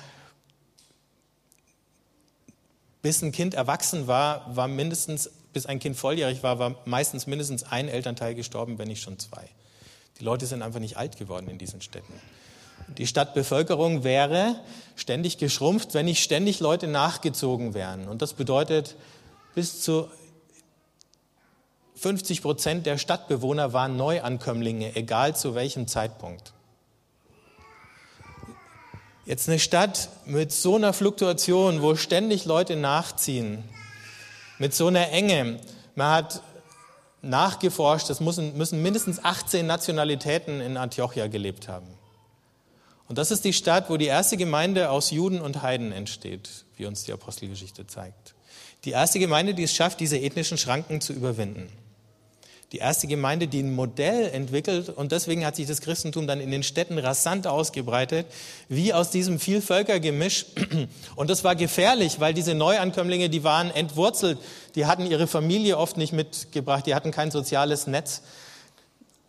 bis 3.01 3.23
ein 3.23 3.33
Kind 3.33 3.55
erwachsen 3.55 4.07
war, 4.07 4.55
war 4.55 4.69
mindestens, 4.69 5.31
bis 5.53 5.67
ein 5.67 5.79
Kind 5.79 5.97
volljährig 5.97 6.43
war, 6.43 6.59
war 6.59 6.77
meistens 6.85 7.27
mindestens 7.27 7.65
ein 7.65 7.89
Elternteil 7.89 8.35
gestorben, 8.35 8.79
wenn 8.79 8.89
nicht 8.89 9.03
schon 9.03 9.19
zwei. 9.19 9.49
Die 10.21 10.25
Leute 10.25 10.47
sind 10.47 10.63
einfach 10.63 10.81
nicht 10.81 10.97
alt 10.97 11.17
geworden 11.17 11.49
in 11.49 11.59
diesen 11.59 11.81
Städten. 11.81 12.13
Die 12.99 13.07
Stadtbevölkerung 13.07 14.05
wäre 14.05 14.57
ständig 14.97 15.39
geschrumpft, 15.39 15.95
wenn 15.95 16.07
nicht 16.07 16.23
ständig 16.23 16.61
Leute 16.61 16.87
nachgezogen 16.87 17.75
wären. 17.75 18.09
Und 18.09 18.23
das 18.23 18.35
bedeutet, 18.35 18.97
bis 19.55 19.81
zu 19.81 20.09
50 21.97 22.43
Prozent 22.43 22.87
der 22.87 22.99
Stadtbewohner 22.99 23.73
waren 23.73 23.97
Neuankömmlinge, 23.97 24.97
egal 24.97 25.37
zu 25.37 25.55
welchem 25.55 25.87
Zeitpunkt. 25.87 26.53
Jetzt 29.25 29.49
eine 29.49 29.61
Stadt 29.61 30.09
mit 30.27 30.51
so 30.51 30.75
einer 30.75 30.93
Fluktuation, 30.93 31.81
wo 31.81 31.95
ständig 31.95 32.45
Leute 32.45 32.75
nachziehen, 32.75 33.63
mit 34.59 34.75
so 34.75 34.89
einer 34.89 35.11
Enge. 35.11 35.61
Man 35.95 36.11
hat 36.11 36.43
nachgeforscht, 37.23 38.11
es 38.11 38.19
müssen, 38.19 38.57
müssen 38.57 38.83
mindestens 38.83 39.25
18 39.25 39.65
Nationalitäten 39.65 40.61
in 40.61 40.77
Antiochia 40.77 41.29
gelebt 41.29 41.69
haben. 41.69 41.87
Und 43.13 43.19
das 43.19 43.31
ist 43.31 43.45
die 43.45 43.53
Stadt, 43.53 43.91
wo 43.91 43.99
die 43.99 44.07
erste 44.07 44.39
Gemeinde 44.39 44.89
aus 44.89 45.11
Juden 45.11 45.43
und 45.43 45.61
Heiden 45.61 45.93
entsteht, 45.93 46.49
wie 46.79 46.87
uns 46.87 47.05
die 47.05 47.13
Apostelgeschichte 47.13 47.87
zeigt. 47.87 48.33
Die 48.87 48.93
erste 48.93 49.19
Gemeinde, 49.19 49.53
die 49.53 49.65
es 49.65 49.75
schafft, 49.75 50.01
diese 50.01 50.17
ethnischen 50.17 50.57
Schranken 50.57 51.03
zu 51.03 51.13
überwinden. 51.13 51.69
Die 52.73 52.79
erste 52.79 53.07
Gemeinde, 53.07 53.49
die 53.49 53.63
ein 53.63 53.75
Modell 53.75 54.31
entwickelt 54.31 54.89
und 54.89 55.13
deswegen 55.13 55.45
hat 55.45 55.57
sich 55.57 55.67
das 55.67 55.83
Christentum 55.83 56.27
dann 56.27 56.41
in 56.41 56.51
den 56.51 56.63
Städten 56.63 56.97
rasant 56.97 57.47
ausgebreitet, 57.47 58.25
wie 58.71 58.95
aus 58.95 59.11
diesem 59.11 59.39
Vielvölkergemisch. 59.39 60.47
Und 61.15 61.29
das 61.29 61.45
war 61.45 61.55
gefährlich, 61.55 62.19
weil 62.19 62.33
diese 62.33 62.55
Neuankömmlinge, 62.55 63.29
die 63.29 63.45
waren 63.45 63.71
entwurzelt, 63.71 64.39
die 64.75 64.87
hatten 64.87 65.05
ihre 65.05 65.27
Familie 65.27 65.77
oft 65.77 65.99
nicht 65.99 66.15
mitgebracht, 66.15 66.87
die 66.87 66.95
hatten 66.95 67.11
kein 67.11 67.31
soziales 67.31 67.87
Netz. 67.87 68.23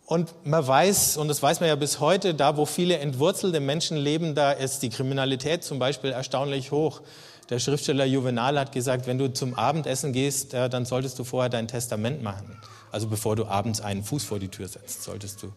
Und 0.06 0.46
man 0.46 0.66
weiß, 0.66 1.16
und 1.16 1.28
das 1.28 1.42
weiß 1.42 1.60
man 1.60 1.68
ja 1.68 1.76
bis 1.76 1.98
heute, 1.98 2.34
da 2.34 2.56
wo 2.56 2.66
viele 2.66 2.98
entwurzelte 2.98 3.60
Menschen 3.60 3.96
leben, 3.96 4.34
da 4.34 4.52
ist 4.52 4.80
die 4.82 4.90
Kriminalität 4.90 5.64
zum 5.64 5.78
Beispiel 5.78 6.10
erstaunlich 6.10 6.72
hoch. 6.72 7.00
Der 7.48 7.58
Schriftsteller 7.58 8.04
Juvenal 8.04 8.58
hat 8.58 8.72
gesagt, 8.72 9.06
wenn 9.06 9.18
du 9.18 9.32
zum 9.32 9.54
Abendessen 9.54 10.12
gehst, 10.12 10.52
dann 10.52 10.84
solltest 10.84 11.18
du 11.18 11.24
vorher 11.24 11.48
dein 11.48 11.68
Testament 11.68 12.22
machen. 12.22 12.60
Also 12.92 13.08
bevor 13.08 13.34
du 13.34 13.46
abends 13.46 13.80
einen 13.80 14.04
Fuß 14.04 14.24
vor 14.24 14.38
die 14.38 14.48
Tür 14.48 14.68
setzt, 14.68 15.02
solltest 15.02 15.42
du 15.42 15.52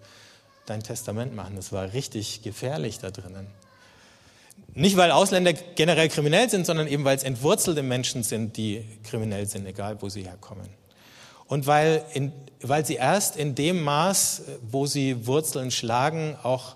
dein 0.65 0.81
Testament 0.81 1.35
machen. 1.35 1.55
Das 1.55 1.71
war 1.71 1.93
richtig 1.93 2.41
gefährlich 2.41 2.99
da 2.99 3.11
drinnen. 3.11 3.47
Nicht, 4.73 4.97
weil 4.97 5.11
Ausländer 5.11 5.53
generell 5.53 6.09
kriminell 6.09 6.49
sind, 6.49 6.65
sondern 6.65 6.87
eben, 6.87 7.03
weil 7.03 7.17
es 7.17 7.23
entwurzelte 7.23 7.83
Menschen 7.83 8.23
sind, 8.23 8.57
die 8.57 8.83
kriminell 9.03 9.45
sind, 9.45 9.65
egal 9.65 10.01
wo 10.01 10.09
sie 10.09 10.23
herkommen. 10.23 10.67
Und 11.47 11.67
weil, 11.67 12.03
in, 12.13 12.31
weil 12.61 12.85
sie 12.85 12.95
erst 12.95 13.37
in 13.37 13.55
dem 13.55 13.83
Maß, 13.83 14.43
wo 14.69 14.85
sie 14.85 15.27
Wurzeln 15.27 15.71
schlagen, 15.71 16.35
auch 16.43 16.75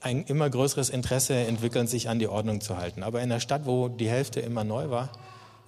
ein 0.00 0.24
immer 0.24 0.50
größeres 0.50 0.90
Interesse 0.90 1.34
entwickeln, 1.34 1.86
sich 1.86 2.08
an 2.08 2.18
die 2.18 2.28
Ordnung 2.28 2.60
zu 2.60 2.76
halten. 2.76 3.02
Aber 3.02 3.20
in 3.20 3.30
einer 3.30 3.40
Stadt, 3.40 3.62
wo 3.64 3.88
die 3.88 4.08
Hälfte 4.08 4.40
immer 4.40 4.64
neu 4.64 4.90
war, 4.90 5.10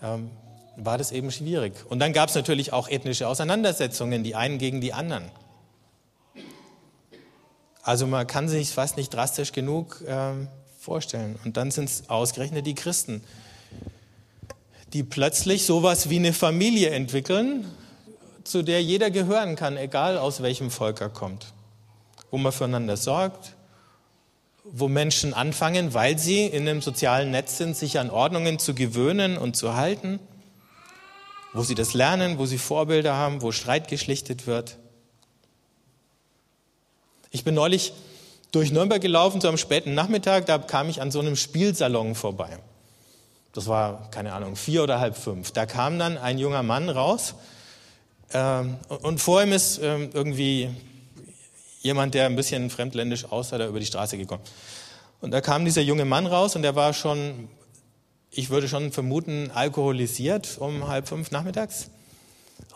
ähm, 0.03 0.31
war 0.77 0.99
das 0.99 1.13
eben 1.13 1.31
schwierig. 1.31 1.75
Und 1.89 1.99
dann 1.99 2.13
gab 2.13 2.29
es 2.29 2.35
natürlich 2.35 2.73
auch 2.73 2.89
ethnische 2.89 3.29
Auseinandersetzungen, 3.29 4.25
die 4.25 4.35
einen 4.35 4.59
gegen 4.59 4.81
die 4.81 4.93
anderen. 4.93 5.25
Also 7.83 8.07
man 8.07 8.27
kann 8.27 8.49
sich 8.49 8.71
fast 8.71 8.97
nicht 8.97 9.13
drastisch 9.13 9.53
genug 9.53 10.03
ähm, 10.07 10.49
vorstellen. 10.79 11.39
Und 11.45 11.57
dann 11.57 11.71
sind 11.71 11.89
es 11.89 12.09
ausgerechnet 12.09 12.67
die 12.67 12.75
Christen, 12.75 13.23
die 14.93 15.03
plötzlich 15.03 15.67
sowas 15.67 16.11
wie 16.11 16.19
eine 16.19 16.33
Familie 16.33 16.91
entwickeln, 16.91 17.65
zu 18.45 18.63
der 18.63 18.83
jeder 18.83 19.11
gehören 19.11 19.57
kann, 19.57 19.77
egal 19.77 20.19
aus 20.19 20.43
welchem 20.43 20.71
Volk 20.71 21.01
er 21.01 21.09
kommt. 21.09 21.53
Wo 22.31 22.39
man 22.39 22.53
füreinander 22.53 22.97
sorgt, 22.97 23.57
wo 24.65 24.89
Menschen 24.89 25.35
anfangen, 25.35 25.95
weil 25.95 26.19
sie 26.19 26.47
in 26.47 26.69
einem 26.69 26.83
sozialen 26.83 27.31
Netz 27.31 27.57
sind, 27.57 27.77
sich 27.77 27.99
an 27.99 28.11
Ordnungen 28.11 28.59
zu 28.59 28.75
gewöhnen 28.75 29.37
und 29.37 29.57
zu 29.57 29.75
halten, 29.75 30.21
wo 31.53 31.63
sie 31.63 31.75
das 31.75 31.95
lernen, 31.95 32.39
wo 32.39 32.47
sie 32.47 32.59
Vorbilder 32.59 33.15
haben, 33.15 33.43
wo 33.43 33.53
Streit 33.53 33.89
geschlichtet 33.89 34.47
wird. 34.47 34.77
Ich 37.31 37.45
bin 37.45 37.55
neulich 37.55 37.93
durch 38.53 38.73
Nürnberg 38.73 39.01
gelaufen, 39.01 39.41
so 39.41 39.49
am 39.49 39.57
späten 39.57 39.95
Nachmittag, 39.95 40.47
da 40.47 40.59
kam 40.59 40.89
ich 40.89 41.01
an 41.01 41.11
so 41.11 41.21
einem 41.21 41.37
Spielsalon 41.37 42.15
vorbei. 42.15 42.59
Das 43.53 43.67
war, 43.67 44.11
keine 44.11 44.33
Ahnung, 44.33 44.57
vier 44.57 44.83
oder 44.83 45.01
halb 45.01 45.17
fünf. 45.17 45.51
Da 45.51 45.67
kam 45.67 45.99
dann 45.99 46.19
ein 46.19 46.39
junger 46.39 46.63
Mann 46.63 46.89
raus 46.89 47.35
ähm, 48.33 48.77
und 49.03 49.21
vor 49.21 49.43
ihm 49.43 49.53
ist 49.53 49.81
ähm, 49.83 50.11
irgendwie 50.13 50.71
jemand, 51.81 52.15
der 52.15 52.27
ein 52.27 52.37
bisschen 52.37 52.71
fremdländisch 52.71 53.25
aussah, 53.25 53.59
da 53.59 53.67
über 53.67 53.81
die 53.81 53.87
Straße 53.87 54.19
gekommen. 54.19 54.43
Und 55.21 55.33
da 55.33 55.41
kam 55.41 55.65
dieser 55.65 55.83
junge 55.83 56.05
Mann 56.05 56.27
raus 56.27 56.57
und 56.57 56.63
der 56.63 56.77
war 56.77 56.93
schon, 56.93 57.49
ich 58.31 58.51
würde 58.51 58.69
schon 58.69 58.93
vermuten, 58.93 59.51
alkoholisiert 59.53 60.59
um 60.59 60.89
halb 60.89 61.09
fünf 61.09 61.31
nachmittags 61.31 61.91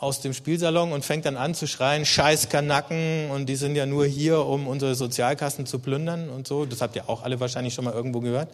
aus 0.00 0.20
dem 0.20 0.34
Spielsalon 0.34 0.92
und 0.92 1.04
fängt 1.04 1.24
dann 1.24 1.36
an 1.36 1.54
zu 1.54 1.66
schreien, 1.66 2.04
scheiß 2.04 2.48
Kanacken 2.48 3.30
und 3.30 3.46
die 3.46 3.56
sind 3.56 3.76
ja 3.76 3.86
nur 3.86 4.06
hier, 4.06 4.44
um 4.44 4.66
unsere 4.66 4.94
Sozialkassen 4.94 5.66
zu 5.66 5.78
plündern 5.78 6.30
und 6.30 6.46
so. 6.46 6.66
Das 6.66 6.80
habt 6.80 6.96
ihr 6.96 7.08
auch 7.08 7.22
alle 7.22 7.40
wahrscheinlich 7.40 7.74
schon 7.74 7.84
mal 7.84 7.94
irgendwo 7.94 8.20
gehört. 8.20 8.48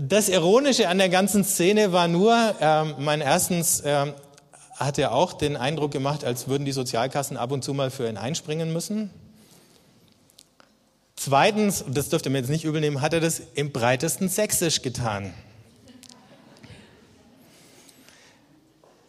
Das 0.00 0.30
Ironische 0.30 0.88
an 0.88 0.96
der 0.96 1.10
ganzen 1.10 1.44
Szene 1.44 1.92
war 1.92 2.08
nur, 2.08 2.32
äh, 2.60 2.84
mein 2.98 3.20
erstens 3.20 3.80
äh, 3.80 4.12
hat 4.74 4.96
er 4.96 5.12
auch 5.12 5.34
den 5.34 5.54
Eindruck 5.54 5.90
gemacht, 5.90 6.24
als 6.24 6.48
würden 6.48 6.64
die 6.64 6.72
Sozialkassen 6.72 7.36
ab 7.36 7.52
und 7.52 7.62
zu 7.62 7.74
mal 7.74 7.90
für 7.90 8.08
ihn 8.08 8.16
einspringen 8.16 8.72
müssen. 8.72 9.10
Zweitens, 11.14 11.84
das 11.86 12.08
dürft 12.08 12.24
ihr 12.24 12.30
mir 12.30 12.38
jetzt 12.38 12.48
nicht 12.48 12.64
übel 12.64 12.80
nehmen, 12.80 13.02
hat 13.02 13.12
er 13.12 13.20
das 13.20 13.42
im 13.54 13.70
breitesten 13.70 14.30
Sächsisch 14.30 14.80
getan. 14.80 15.34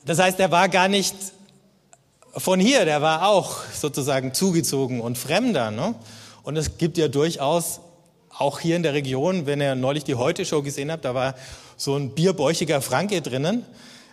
Das 0.05 0.19
heißt, 0.19 0.37
er 0.41 0.51
war 0.51 0.67
gar 0.67 0.89
nicht 0.89 1.15
von 2.35 2.59
hier, 2.59 2.83
der 2.83 3.01
war 3.01 3.29
auch 3.29 3.63
sozusagen 3.73 4.33
zugezogen 4.33 4.99
und 4.99 5.17
Fremder. 5.17 5.71
Ne? 5.71 5.95
Und 6.43 6.57
es 6.57 6.77
gibt 6.77 6.97
ja 6.97 7.07
durchaus 7.07 7.79
auch 8.37 8.59
hier 8.59 8.75
in 8.75 8.83
der 8.83 8.93
Region, 8.93 9.45
wenn 9.45 9.61
ihr 9.61 9.75
neulich 9.75 10.03
die 10.03 10.15
Heute-Show 10.15 10.61
gesehen 10.61 10.91
habt, 10.91 11.05
da 11.05 11.13
war 11.13 11.35
so 11.77 11.95
ein 11.95 12.11
bierbäuchiger 12.11 12.81
Franke 12.81 13.21
drinnen. 13.21 13.65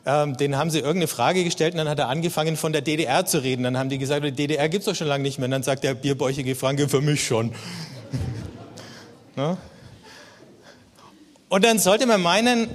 Ähm, 0.06 0.36
den 0.36 0.56
haben 0.56 0.70
sie 0.70 0.78
irgendeine 0.78 1.08
Frage 1.08 1.44
gestellt 1.44 1.74
und 1.74 1.78
dann 1.78 1.88
hat 1.88 1.98
er 1.98 2.08
angefangen 2.08 2.56
von 2.56 2.72
der 2.72 2.80
DDR 2.80 3.26
zu 3.26 3.42
reden. 3.42 3.62
Dann 3.64 3.78
haben 3.78 3.90
die 3.90 3.98
gesagt, 3.98 4.24
die 4.24 4.32
DDR 4.32 4.68
gibt's 4.68 4.86
doch 4.86 4.94
schon 4.94 5.06
lange 5.06 5.22
nicht 5.22 5.38
mehr. 5.38 5.46
Und 5.46 5.50
dann 5.50 5.62
sagt 5.62 5.84
der 5.84 5.94
bierbäuchige 5.94 6.54
Franke, 6.54 6.88
für 6.88 7.00
mich 7.00 7.26
schon. 7.26 7.52
ne? 9.36 9.58
Und 11.48 11.64
dann 11.64 11.78
sollte 11.78 12.06
man 12.06 12.22
meinen, 12.22 12.68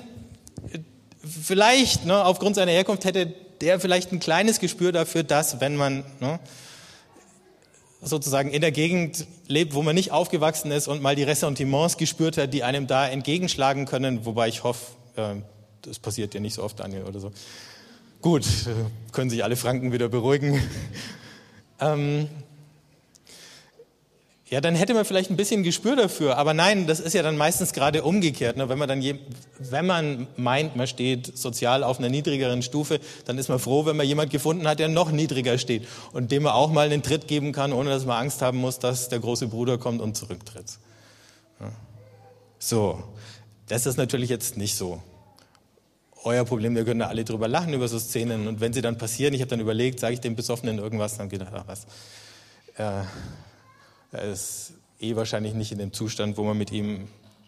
vielleicht, 1.24 2.06
ne, 2.06 2.24
aufgrund 2.24 2.56
seiner 2.58 2.74
Herkunft 2.74 3.06
hätte 3.06 3.34
der 3.62 3.80
vielleicht 3.80 4.12
ein 4.12 4.20
kleines 4.20 4.60
Gespür 4.60 4.92
dafür, 4.92 5.24
dass, 5.24 5.62
wenn 5.62 5.76
man 5.76 6.04
ne, 6.20 6.40
sozusagen 8.02 8.52
in 8.52 8.62
der 8.62 8.72
Gegend 8.72 9.26
lebt, 9.48 9.74
wo 9.74 9.82
man 9.82 9.96
nicht 9.96 10.12
aufgewachsen 10.12 10.72
ist 10.72 10.88
und 10.88 11.02
mal 11.02 11.16
die 11.16 11.24
Ressentiments 11.24 11.98
gespürt 11.98 12.38
hat, 12.38 12.54
die 12.54 12.64
einem 12.64 12.88
da 12.88 13.08
entgegenschlagen 13.08 13.86
können, 13.86 14.26
wobei 14.26 14.48
ich 14.48 14.64
hoffe, 14.64 14.92
äh, 15.16 15.36
das 15.82 16.00
passiert 16.00 16.34
ja 16.34 16.40
nicht 16.40 16.56
so 16.56 16.64
oft, 16.64 16.80
Daniel, 16.80 17.04
oder 17.04 17.20
so. 17.20 17.32
Gut, 18.22 18.46
äh, 18.46 19.12
können 19.12 19.30
sich 19.30 19.44
alle 19.44 19.56
Franken 19.56 19.92
wieder 19.92 20.10
beruhigen. 20.10 20.62
ähm, 21.80 22.28
ja, 24.48 24.62
dann 24.62 24.76
hätte 24.76 24.94
man 24.94 25.06
vielleicht 25.06 25.32
ein 25.32 25.38
bisschen 25.38 25.64
Gespür 25.64 25.96
dafür. 25.96 26.38
Aber 26.38 26.54
nein, 26.54 26.86
das 26.86 27.00
ist 27.00 27.14
ja 27.14 27.24
dann 27.24 27.36
meistens 27.36 27.74
gerade 27.74 28.04
umgekehrt. 28.04 28.58
Ne? 28.58 28.70
Wenn 28.70 28.78
man 28.78 28.88
dann, 28.88 29.02
je, 29.02 29.16
wenn 29.58 29.88
man 29.88 30.28
meint, 30.38 30.76
man 30.76 30.86
steht 30.86 31.36
sozial 31.36 31.84
auf 31.84 31.98
einer 31.98 32.10
niedrigeren 32.10 32.62
Stufe, 32.62 33.00
dann 33.26 33.40
ist 33.40 33.50
man 33.50 33.58
froh, 33.58 33.88
wenn 33.88 33.98
man 33.98 34.06
jemand 34.06 34.30
gefunden 34.30 34.68
hat, 34.68 34.78
der 34.78 34.88
noch 34.88 35.12
niedriger 35.12 35.58
steht 35.58 35.88
und 36.14 36.32
dem 36.32 36.44
man 36.44 36.54
auch 36.54 36.72
mal 36.72 36.86
einen 36.86 37.02
Tritt 37.02 37.28
geben 37.28 37.54
kann, 37.54 37.74
ohne 37.74 37.90
dass 37.90 38.06
man 38.06 38.22
Angst 38.22 38.44
haben 38.44 38.60
muss, 38.60 38.78
dass 38.78 39.10
der 39.10 39.20
große 39.20 39.48
Bruder 39.48 39.80
kommt 39.80 40.00
und 40.00 40.16
zurücktritt. 40.16 40.78
So, 42.60 43.04
das 43.68 43.86
ist 43.88 43.98
natürlich 43.98 44.30
jetzt 44.30 44.58
nicht 44.58 44.76
so. 44.76 45.02
Euer 46.24 46.46
Problem, 46.46 46.76
wir 46.76 46.86
können 46.86 47.00
da 47.00 47.08
alle 47.08 47.24
drüber 47.24 47.48
lachen 47.48 47.74
über 47.74 47.88
so 47.88 48.00
Szenen. 48.00 48.48
Und 48.48 48.60
wenn 48.60 48.74
sie 48.74 48.82
dann 48.82 48.98
passieren, 48.98 49.34
ich 49.34 49.42
habe 49.42 49.50
dann 49.50 49.60
überlegt, 49.60 50.00
sage 50.00 50.14
ich 50.14 50.20
dem 50.20 50.36
Besoffenen 50.36 50.78
irgendwas, 50.80 51.18
dann 51.18 51.30
gedacht, 51.30 51.52
ach 51.54 51.66
was. 51.68 51.86
Äh, 52.78 53.06
er 54.16 54.32
ist 54.32 54.74
eh 55.00 55.16
wahrscheinlich 55.16 55.54
nicht 55.54 55.72
in 55.72 55.78
dem 55.78 55.94
Zustand, 55.94 56.38
wo 56.38 56.44
man 56.44 56.58
mit 56.58 56.72
ihm 56.72 57.08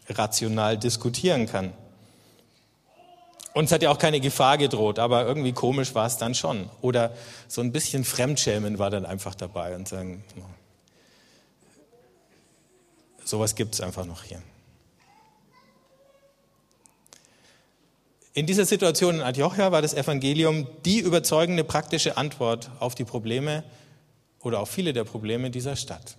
rational 0.10 0.78
diskutieren 0.78 1.48
kann. 1.48 1.74
Uns 3.54 3.72
hat 3.72 3.82
ja 3.82 3.90
auch 3.90 3.98
keine 3.98 4.20
Gefahr 4.20 4.58
gedroht, 4.58 5.00
aber 5.00 5.26
irgendwie 5.26 5.52
komisch 5.52 5.96
war 5.96 6.06
es 6.06 6.18
dann 6.18 6.36
schon. 6.36 6.70
Oder 6.82 7.12
so 7.48 7.62
ein 7.62 7.72
bisschen 7.72 8.04
Fremdschämen 8.04 8.78
war 8.78 8.92
dann 8.92 9.06
einfach 9.06 9.34
dabei 9.34 9.76
und 9.76 9.88
sagen, 9.88 10.24
sowas 13.24 13.56
gibt 13.56 13.74
es 13.74 13.82
einfach 13.82 14.06
noch 14.06 14.24
hier. 14.24 14.42
In 18.34 18.46
dieser 18.46 18.66
Situation 18.66 19.16
in 19.16 19.22
Antiochia 19.22 19.72
war 19.72 19.82
das 19.82 19.96
Evangelium 19.96 20.68
die 20.86 21.00
überzeugende 21.00 21.64
praktische 21.64 22.18
Antwort 22.18 22.70
auf 22.80 22.94
die 22.94 23.06
Probleme 23.06 23.64
oder 24.42 24.60
auf 24.60 24.70
viele 24.70 24.94
der 24.94 25.06
Probleme 25.06 25.50
dieser 25.50 25.76
Stadt. 25.76 26.16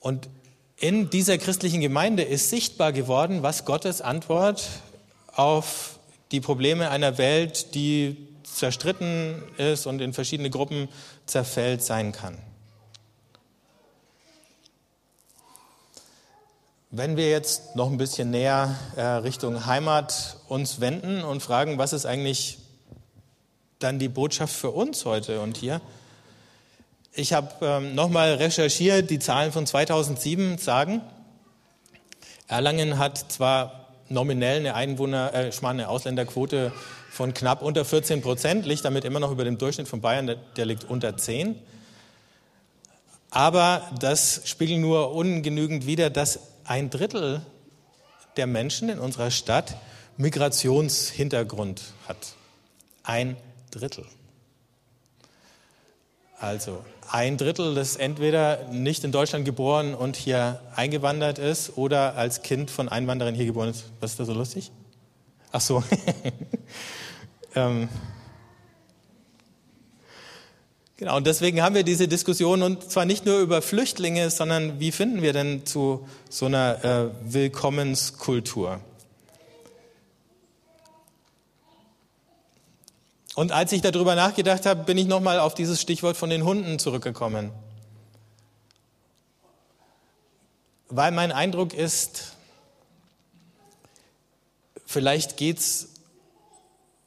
Und 0.00 0.28
in 0.76 1.10
dieser 1.10 1.38
christlichen 1.38 1.80
Gemeinde 1.80 2.22
ist 2.22 2.50
sichtbar 2.50 2.92
geworden, 2.92 3.42
was 3.42 3.66
Gottes 3.66 4.00
Antwort 4.00 4.66
auf 5.34 5.98
die 6.32 6.40
Probleme 6.40 6.90
einer 6.90 7.18
Welt, 7.18 7.74
die 7.74 8.16
zerstritten 8.42 9.42
ist 9.58 9.86
und 9.86 10.00
in 10.00 10.12
verschiedene 10.12 10.50
Gruppen 10.50 10.88
zerfällt, 11.26 11.82
sein 11.82 12.12
kann. 12.12 12.38
Wenn 16.92 17.16
wir 17.16 17.30
jetzt 17.30 17.76
noch 17.76 17.88
ein 17.88 17.98
bisschen 17.98 18.30
näher 18.30 18.74
äh, 18.96 19.02
Richtung 19.02 19.66
Heimat 19.66 20.38
uns 20.48 20.80
wenden 20.80 21.22
und 21.22 21.40
fragen, 21.40 21.78
was 21.78 21.92
ist 21.92 22.04
eigentlich 22.04 22.58
dann 23.78 23.98
die 23.98 24.08
Botschaft 24.08 24.54
für 24.54 24.70
uns 24.70 25.04
heute 25.04 25.40
und 25.40 25.56
hier, 25.56 25.80
ich 27.12 27.32
habe 27.32 27.48
ähm, 27.62 27.94
nochmal 27.94 28.34
recherchiert, 28.34 29.10
die 29.10 29.18
Zahlen 29.18 29.52
von 29.52 29.66
2007 29.66 30.58
sagen, 30.58 31.02
Erlangen 32.46 32.98
hat 32.98 33.32
zwar 33.32 33.88
nominell 34.08 34.58
eine 34.58 34.74
Einwohner, 34.74 35.32
äh, 35.34 35.50
eine 35.62 35.88
Ausländerquote 35.88 36.72
von 37.10 37.34
knapp 37.34 37.62
unter 37.62 37.84
14 37.84 38.22
Prozent, 38.22 38.66
liegt 38.66 38.84
damit 38.84 39.04
immer 39.04 39.20
noch 39.20 39.30
über 39.30 39.44
dem 39.44 39.58
Durchschnitt 39.58 39.88
von 39.88 40.00
Bayern, 40.00 40.26
der, 40.26 40.36
der 40.56 40.66
liegt 40.66 40.84
unter 40.84 41.16
10. 41.16 41.56
Aber 43.30 43.88
das 43.98 44.42
spiegelt 44.44 44.80
nur 44.80 45.12
ungenügend 45.12 45.86
wider, 45.86 46.10
dass 46.10 46.40
ein 46.64 46.90
Drittel 46.90 47.42
der 48.36 48.46
Menschen 48.46 48.88
in 48.88 48.98
unserer 48.98 49.30
Stadt 49.30 49.76
Migrationshintergrund 50.16 51.82
hat. 52.08 52.34
Ein 53.04 53.36
Drittel. 53.70 54.06
Also 56.40 56.82
ein 57.10 57.36
Drittel, 57.36 57.74
das 57.74 57.96
entweder 57.96 58.64
nicht 58.72 59.04
in 59.04 59.12
Deutschland 59.12 59.44
geboren 59.44 59.94
und 59.94 60.16
hier 60.16 60.60
eingewandert 60.74 61.38
ist 61.38 61.76
oder 61.76 62.16
als 62.16 62.40
Kind 62.40 62.70
von 62.70 62.88
Einwanderern 62.88 63.34
hier 63.34 63.44
geboren 63.44 63.68
ist. 63.68 63.84
Was 64.00 64.12
ist 64.12 64.20
da 64.20 64.24
so 64.24 64.32
lustig? 64.32 64.72
Ach 65.52 65.60
so. 65.60 65.84
ähm. 67.54 67.90
Genau, 70.96 71.16
und 71.16 71.26
deswegen 71.26 71.62
haben 71.62 71.74
wir 71.74 71.82
diese 71.82 72.08
Diskussion 72.08 72.62
und 72.62 72.90
zwar 72.90 73.04
nicht 73.04 73.26
nur 73.26 73.40
über 73.40 73.60
Flüchtlinge, 73.60 74.30
sondern 74.30 74.80
wie 74.80 74.92
finden 74.92 75.20
wir 75.20 75.34
denn 75.34 75.66
zu 75.66 76.06
so 76.30 76.46
einer 76.46 76.84
äh, 76.84 77.32
Willkommenskultur? 77.32 78.80
Und 83.34 83.52
als 83.52 83.72
ich 83.72 83.80
darüber 83.80 84.14
nachgedacht 84.14 84.66
habe, 84.66 84.84
bin 84.84 84.98
ich 84.98 85.06
nochmal 85.06 85.38
auf 85.38 85.54
dieses 85.54 85.80
Stichwort 85.80 86.16
von 86.16 86.30
den 86.30 86.44
Hunden 86.44 86.78
zurückgekommen. 86.78 87.52
Weil 90.88 91.12
mein 91.12 91.30
Eindruck 91.30 91.72
ist, 91.72 92.32
vielleicht 94.84 95.36
geht 95.36 95.58
es 95.58 95.88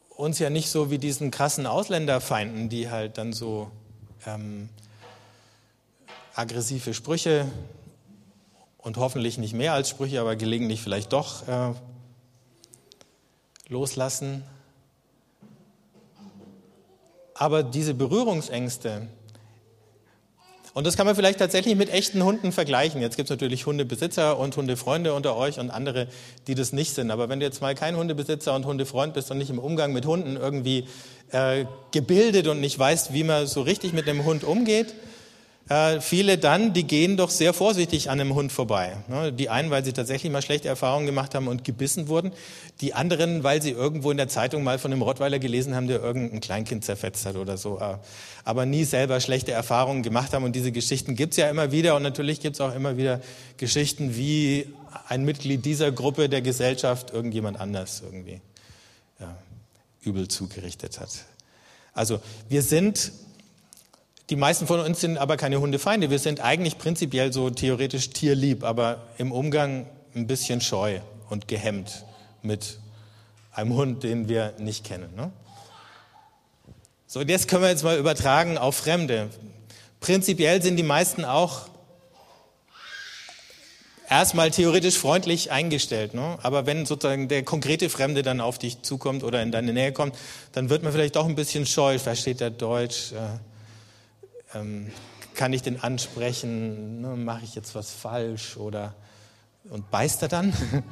uns 0.10 0.40
ja 0.40 0.50
nicht 0.50 0.70
so 0.70 0.90
wie 0.90 1.00
diesen 1.00 1.32
krassen 1.32 1.68
Ausländerfeinden, 1.68 2.70
die 2.70 2.90
halt 2.90 3.18
dann 3.18 3.34
so 3.34 3.70
ähm, 4.26 4.70
aggressive 6.34 6.94
Sprüche 6.94 7.46
und 8.78 8.98
hoffentlich 8.98 9.38
nicht 9.38 9.54
mehr 9.54 9.74
als 9.74 9.90
Sprüche, 9.90 10.22
aber 10.22 10.38
gelegentlich 10.38 10.82
vielleicht 10.82 11.12
doch 11.12 11.46
äh, 11.48 11.74
loslassen. 13.68 14.44
Aber 17.36 17.64
diese 17.64 17.94
Berührungsängste, 17.94 19.08
und 20.74 20.88
das 20.88 20.98
kann 20.98 21.06
man 21.06 21.16
vielleicht 21.16 21.38
tatsächlich 21.38 21.76
mit 21.76 21.94
echten 21.94 22.24
Hunden 22.24 22.52
vergleichen. 22.52 23.00
Jetzt 23.00 23.16
gibt 23.16 23.30
es 23.30 23.30
natürlich 23.30 23.68
Hundebesitzer 23.68 24.40
und 24.40 24.58
Hundefreunde 24.58 25.14
unter 25.14 25.36
euch 25.36 25.60
und 25.60 25.70
andere, 25.70 26.08
die 26.48 26.56
das 26.56 26.74
nicht 26.74 26.96
sind. 26.96 27.12
Aber 27.12 27.30
wenn 27.30 27.40
du 27.40 27.46
jetzt 27.46 27.62
mal 27.62 27.76
kein 27.76 27.96
Hundebesitzer 27.96 28.56
und 28.56 28.66
Hundefreund 28.66 29.14
bist 29.14 29.30
und 29.30 29.38
nicht 29.38 29.52
im 29.52 29.60
Umgang 29.60 29.94
mit 29.94 30.08
Hunden 30.08 30.36
irgendwie 30.36 30.88
äh, 31.32 31.66
gebildet 31.92 32.48
und 32.48 32.60
nicht 32.60 32.78
weißt, 32.78 33.14
wie 33.14 33.24
man 33.24 33.46
so 33.46 33.62
richtig 33.62 33.94
mit 33.94 34.10
einem 34.10 34.26
Hund 34.26 34.44
umgeht, 34.44 34.96
äh, 35.70 36.02
viele 36.02 36.38
dann, 36.38 36.74
die 36.74 36.84
gehen 36.84 37.16
doch 37.16 37.30
sehr 37.30 37.54
vorsichtig 37.54 38.10
an 38.10 38.20
einem 38.20 38.36
Hund 38.36 38.52
vorbei. 38.52 38.98
Ne? 39.08 39.32
Die 39.32 39.50
einen, 39.50 39.70
weil 39.70 39.86
sie 39.86 39.94
tatsächlich 39.94 40.32
mal 40.32 40.42
schlechte 40.42 40.68
Erfahrungen 40.68 41.06
gemacht 41.06 41.36
haben 41.36 41.48
und 41.48 41.64
gebissen 41.64 42.10
wurden. 42.10 42.34
Die 42.82 42.94
anderen, 42.94 43.44
weil 43.44 43.62
sie 43.62 43.72
irgendwo 43.72 44.12
in 44.12 44.18
der 44.18 44.28
Zeitung 44.28 44.64
mal 44.64 44.78
von 44.78 44.92
einem 44.92 45.02
Rottweiler 45.02 45.40
gelesen 45.40 45.74
haben, 45.74 45.88
der 45.88 46.02
irgendein 46.02 46.42
Kleinkind 46.42 46.84
zerfetzt 46.84 47.26
hat 47.26 47.38
oder 47.38 47.58
so. 47.58 47.80
Äh, 47.80 47.98
aber 48.44 48.66
nie 48.66 48.84
selber 48.84 49.22
schlechte 49.22 49.54
Erfahrungen 49.54 50.04
gemacht 50.04 50.34
haben. 50.34 50.44
Und 50.44 50.54
diese 50.54 50.74
Geschichten 50.74 51.16
gibt's 51.16 51.38
ja 51.38 51.50
immer 51.50 51.72
wieder. 51.72 51.96
Und 51.96 52.04
natürlich 52.04 52.42
gibt's 52.42 52.60
auch 52.60 52.76
immer 52.76 52.98
wieder 52.98 53.22
Geschichten, 53.56 54.18
wie 54.18 54.68
ein 55.08 55.24
Mitglied 55.24 55.64
dieser 55.64 55.94
Gruppe 55.94 56.28
der 56.28 56.42
Gesellschaft 56.42 57.12
irgendjemand 57.12 57.60
anders 57.60 58.02
irgendwie 58.04 58.42
ja, 59.20 59.38
übel 60.02 60.28
zugerichtet 60.28 61.00
hat. 61.00 61.10
Also 61.94 62.20
wir 62.50 62.64
sind 62.64 63.14
die 64.34 64.40
meisten 64.40 64.66
von 64.66 64.80
uns 64.80 65.00
sind 65.00 65.20
aber 65.20 65.38
keine 65.38 65.60
Hundefeinde. 65.62 66.10
Wir 66.10 66.18
sind 66.18 66.40
eigentlich 66.40 66.80
prinzipiell 66.80 67.32
so 67.32 67.52
theoretisch 67.52 68.10
tierlieb, 68.10 68.64
aber 68.64 69.04
im 69.20 69.32
Umgang 69.32 69.86
ein 70.16 70.26
bisschen 70.26 70.60
scheu 70.60 71.02
und 71.30 71.48
gehemmt 71.48 72.04
mit 72.42 72.80
einem 73.52 73.76
Hund, 73.76 74.02
den 74.02 74.28
wir 74.28 74.56
nicht 74.58 74.86
kennen. 74.86 75.14
Ne? 75.16 75.32
So, 77.06 77.24
das 77.24 77.46
können 77.46 77.62
wir 77.62 77.70
jetzt 77.70 77.84
mal 77.84 77.96
übertragen 77.96 78.58
auf 78.58 78.76
Fremde. 78.76 79.30
Prinzipiell 80.00 80.64
sind 80.64 80.78
die 80.78 80.82
meisten 80.82 81.26
auch 81.26 81.68
erstmal 84.10 84.50
theoretisch 84.50 84.98
freundlich 84.98 85.52
eingestellt. 85.52 86.16
Ne? 86.16 86.40
Aber 86.42 86.66
wenn 86.66 86.88
sozusagen 86.88 87.28
der 87.28 87.44
konkrete 87.44 87.88
Fremde 87.88 88.24
dann 88.24 88.42
auf 88.42 88.58
dich 88.58 88.82
zukommt 88.82 89.24
oder 89.24 89.44
in 89.44 89.52
deine 89.52 89.74
Nähe 89.74 89.92
kommt, 89.92 90.16
dann 90.54 90.72
wird 90.72 90.82
man 90.82 90.92
vielleicht 90.92 91.18
auch 91.18 91.28
ein 91.28 91.36
bisschen 91.36 91.68
scheu. 91.68 92.00
Versteht 92.00 92.42
er 92.42 92.50
Deutsch? 92.50 93.12
Äh, 93.12 93.38
ähm, 94.54 94.92
kann 95.36 95.54
ich 95.54 95.62
den 95.62 95.82
ansprechen, 95.82 97.02
ne, 97.02 97.16
mache 97.16 97.44
ich 97.44 97.56
jetzt 97.56 97.76
was 97.76 97.92
falsch 97.92 98.58
oder 98.58 98.94
und 99.70 99.90
beißt 99.92 100.22
er 100.22 100.28
dann? 100.28 100.54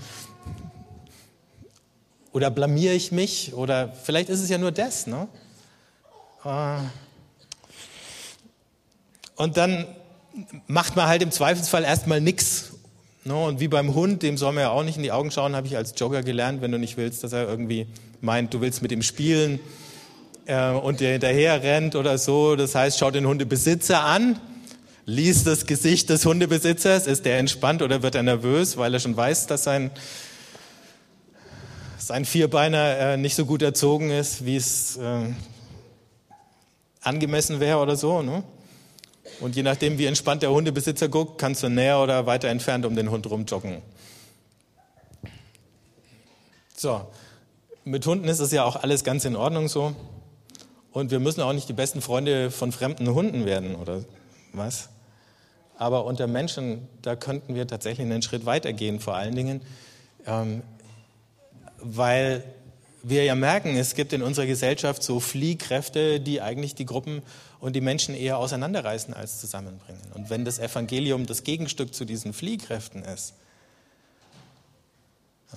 oder 2.32 2.50
blamiere 2.50 2.94
ich 2.94 3.12
mich? 3.12 3.54
Oder 3.54 3.92
vielleicht 3.92 4.30
ist 4.30 4.40
es 4.42 4.50
ja 4.50 4.58
nur 4.58 4.72
das. 4.72 5.08
Ne? 5.08 5.28
Äh, 6.46 6.78
und 9.36 9.58
dann 9.58 9.86
macht 10.68 10.96
man 10.96 11.08
halt 11.08 11.22
im 11.22 11.32
Zweifelsfall 11.32 11.84
erstmal 11.84 12.22
nichts. 12.22 12.72
Ne? 13.26 13.36
Und 13.36 13.60
wie 13.60 13.68
beim 13.68 13.94
Hund, 13.94 14.24
dem 14.24 14.38
soll 14.38 14.54
man 14.54 14.64
ja 14.64 14.70
auch 14.70 14.84
nicht 14.84 14.96
in 14.96 15.04
die 15.04 15.12
Augen 15.12 15.32
schauen, 15.32 15.56
habe 15.56 15.68
ich 15.68 15.76
als 15.76 15.94
Jogger 15.98 16.24
gelernt, 16.24 16.62
wenn 16.62 16.72
du 16.72 16.80
nicht 16.80 16.96
willst, 16.96 17.24
dass 17.24 17.34
er 17.34 17.48
irgendwie 17.48 17.88
meint, 18.22 18.54
du 18.54 18.62
willst 18.62 18.82
mit 18.82 18.92
ihm 18.92 19.02
spielen 19.02 19.60
äh, 20.46 20.72
und 20.72 21.00
der 21.00 21.14
hinterher 21.14 21.62
rennt 21.64 21.96
oder 21.96 22.18
so. 22.18 22.56
Das 22.56 22.76
heißt, 22.76 23.00
schaut 23.00 23.16
den 23.16 23.26
Hundebesitzer 23.26 24.04
an, 24.04 24.40
liest 25.06 25.48
das 25.48 25.66
Gesicht 25.66 26.10
des 26.10 26.26
Hundebesitzers, 26.26 27.08
ist 27.08 27.26
der 27.26 27.40
entspannt 27.40 27.82
oder 27.82 28.04
wird 28.04 28.16
er 28.16 28.24
nervös, 28.24 28.78
weil 28.78 28.94
er 28.94 29.00
schon 29.00 29.16
weiß, 29.16 29.48
dass 29.48 29.64
sein, 29.64 29.92
sein 31.98 32.26
Vierbeiner 32.26 32.98
äh, 32.98 33.18
nicht 33.18 33.36
so 33.36 33.46
gut 33.46 33.62
erzogen 33.62 34.12
ist, 34.12 34.46
wie 34.46 34.56
es 34.56 34.98
äh, 34.98 35.34
angemessen 37.02 37.60
wäre 37.60 37.78
oder 37.80 37.96
so. 37.96 38.22
Ne? 38.22 38.44
Und 39.40 39.56
je 39.56 39.64
nachdem, 39.64 39.98
wie 39.98 40.06
entspannt 40.06 40.44
der 40.44 40.52
Hundebesitzer 40.52 41.10
guckt, 41.10 41.40
kannst 41.40 41.64
du 41.64 41.70
näher 41.70 42.00
oder 42.00 42.26
weiter 42.26 42.50
entfernt 42.50 42.86
um 42.86 42.96
den 42.96 43.10
Hund 43.10 43.30
rumjoggen. 43.30 43.82
So, 46.76 47.02
mit 47.84 48.06
Hunden 48.06 48.28
ist 48.28 48.40
es 48.40 48.52
ja 48.52 48.64
auch 48.64 48.76
alles 48.76 49.04
ganz 49.04 49.26
in 49.26 49.36
Ordnung 49.36 49.68
so. 49.68 49.96
Und 50.92 51.12
wir 51.12 51.20
müssen 51.20 51.42
auch 51.42 51.54
nicht 51.54 51.70
die 51.70 51.74
besten 51.74 52.02
Freunde 52.02 52.52
von 52.52 52.72
fremden 52.72 53.14
Hunden 53.14 53.46
werden 53.46 53.76
oder 53.76 54.04
was. 54.54 54.90
Aber 55.78 56.06
unter 56.06 56.28
Menschen, 56.28 56.88
da 57.02 57.16
könnten 57.16 57.56
wir 57.56 57.66
tatsächlich 57.66 58.06
einen 58.06 58.22
Schritt 58.22 58.46
weitergehen, 58.46 59.00
vor 59.00 59.16
allen 59.16 59.36
Dingen, 59.36 59.62
ähm, 60.28 60.62
weil 61.78 62.44
wir 63.04 63.24
ja 63.24 63.34
merken, 63.34 63.76
es 63.76 63.96
gibt 63.96 64.14
in 64.14 64.22
unserer 64.22 64.46
Gesellschaft 64.46 65.02
so 65.02 65.20
Fliehkräfte, 65.20 66.20
die 66.20 66.42
eigentlich 66.42 66.76
die 66.76 66.86
Gruppen 66.86 67.24
und 67.60 67.76
die 67.76 67.82
Menschen 67.82 68.14
eher 68.14 68.38
auseinanderreißen 68.38 69.14
als 69.14 69.40
zusammenbringen. 69.40 70.02
Und 70.14 70.30
wenn 70.30 70.46
das 70.46 70.60
Evangelium 70.60 71.26
das 71.26 71.44
Gegenstück 71.44 71.96
zu 71.96 72.06
diesen 72.06 72.34
Fliehkräften 72.34 73.04
ist, 73.04 73.34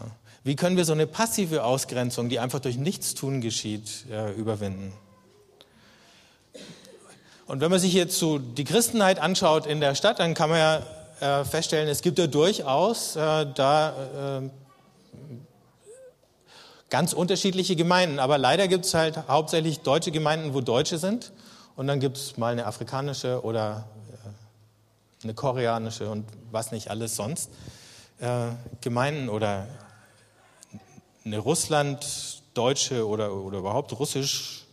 ja, 0.00 0.06
wie 0.42 0.56
können 0.56 0.76
wir 0.76 0.84
so 0.84 0.92
eine 0.92 1.06
passive 1.06 1.64
Ausgrenzung, 1.64 2.28
die 2.28 2.38
einfach 2.38 2.60
durch 2.60 2.76
Nichtstun 2.76 3.40
geschieht, 3.40 4.06
äh, 4.10 4.32
überwinden? 4.32 4.92
Und 7.46 7.60
wenn 7.60 7.70
man 7.70 7.78
sich 7.78 7.92
jetzt 7.92 8.18
so 8.18 8.38
die 8.38 8.64
Christenheit 8.64 9.18
anschaut 9.18 9.66
in 9.66 9.80
der 9.80 9.94
Stadt, 9.94 10.18
dann 10.18 10.34
kann 10.34 10.50
man 10.50 10.58
ja 10.58 11.40
äh, 11.40 11.44
feststellen, 11.44 11.88
es 11.88 12.00
gibt 12.00 12.18
ja 12.18 12.26
durchaus 12.26 13.16
äh, 13.16 13.46
da 13.54 14.40
äh, 14.40 14.50
ganz 16.88 17.12
unterschiedliche 17.12 17.76
Gemeinden. 17.76 18.18
Aber 18.18 18.38
leider 18.38 18.66
gibt 18.66 18.86
es 18.86 18.94
halt 18.94 19.28
hauptsächlich 19.28 19.80
deutsche 19.80 20.10
Gemeinden, 20.10 20.54
wo 20.54 20.60
Deutsche 20.60 20.98
sind. 20.98 21.32
Und 21.76 21.86
dann 21.86 22.00
gibt 22.00 22.16
es 22.16 22.36
mal 22.36 22.52
eine 22.52 22.66
afrikanische 22.66 23.42
oder 23.44 23.84
äh, 24.10 25.24
eine 25.24 25.34
koreanische 25.34 26.08
und 26.08 26.24
was 26.50 26.72
nicht 26.72 26.88
alles 26.90 27.16
sonst. 27.16 27.50
Äh, 28.20 28.50
Gemeinden 28.80 29.28
oder 29.28 29.66
eine 31.24 31.38
Russland-deutsche 31.38 33.06
oder, 33.06 33.34
oder 33.34 33.58
überhaupt 33.58 33.98
russisch 33.98 34.63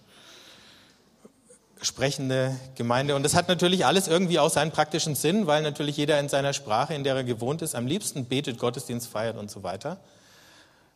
sprechende 1.81 2.55
Gemeinde. 2.75 3.15
Und 3.15 3.23
das 3.23 3.35
hat 3.35 3.47
natürlich 3.47 3.85
alles 3.85 4.07
irgendwie 4.07 4.39
auch 4.39 4.49
seinen 4.49 4.71
praktischen 4.71 5.15
Sinn, 5.15 5.47
weil 5.47 5.63
natürlich 5.63 5.97
jeder 5.97 6.19
in 6.19 6.29
seiner 6.29 6.53
Sprache, 6.53 6.93
in 6.93 7.03
der 7.03 7.15
er 7.15 7.23
gewohnt 7.23 7.61
ist, 7.61 7.75
am 7.75 7.87
liebsten 7.87 8.25
betet, 8.25 8.59
Gottesdienst 8.59 9.07
feiert 9.07 9.37
und 9.37 9.49
so 9.49 9.63
weiter. 9.63 9.97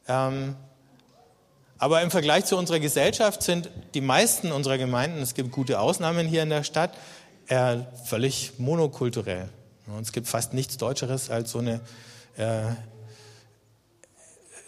Ähm, 0.07 0.55
aber 1.77 2.01
im 2.01 2.11
Vergleich 2.11 2.45
zu 2.45 2.55
unserer 2.57 2.79
Gesellschaft 2.79 3.41
sind 3.41 3.69
die 3.93 4.01
meisten 4.01 4.51
unserer 4.51 4.77
Gemeinden, 4.77 5.21
es 5.21 5.33
gibt 5.33 5.51
gute 5.51 5.79
Ausnahmen 5.79 6.27
hier 6.27 6.43
in 6.43 6.49
der 6.49 6.63
Stadt, 6.63 6.91
äh, 7.47 7.77
völlig 8.05 8.53
monokulturell. 8.59 9.49
Und 9.87 10.01
es 10.01 10.11
gibt 10.11 10.27
fast 10.27 10.53
nichts 10.53 10.77
Deutscheres 10.77 11.29
als 11.29 11.51
so 11.51 11.59
eine 11.59 11.81
äh, 12.37 12.71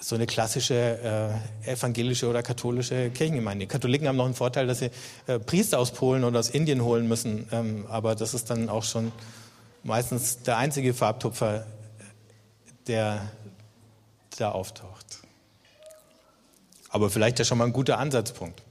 so 0.08 0.16
eine 0.16 0.26
klassische 0.26 1.41
äh, 1.66 1.70
evangelische 1.74 2.30
oder 2.30 2.41
katholische 2.41 3.10
Kirchengemeinde. 3.10 3.66
Die 3.66 3.68
Katholiken 3.68 4.08
haben 4.08 4.16
noch 4.16 4.24
einen 4.24 4.36
Vorteil, 4.36 4.66
dass 4.66 4.80
sie 4.80 4.89
äh, 5.28 5.38
Priester 5.38 5.80
aus 5.80 5.91
Polen 5.91 6.24
oder 6.24 6.39
aus 6.39 6.49
Indien 6.49 6.82
holen 6.82 7.10
müssen, 7.10 7.45
ähm, 7.51 7.86
aber 7.89 8.16
das 8.16 8.34
ist 8.34 8.49
dann 8.49 8.70
auch 8.70 8.86
schon 8.86 9.12
meistens 9.84 10.43
der 10.43 10.55
einzige 10.55 10.93
Farbtupfer, 10.93 11.66
der 12.88 13.30
da 14.38 14.51
auftaucht. 14.51 15.20
Aber 16.88 17.10
vielleicht 17.10 17.39
ja 17.39 17.43
schon 17.43 17.58
mal 17.58 17.66
ein 17.66 17.74
guter 17.74 17.99
Ansatzpunkt. 17.99 18.64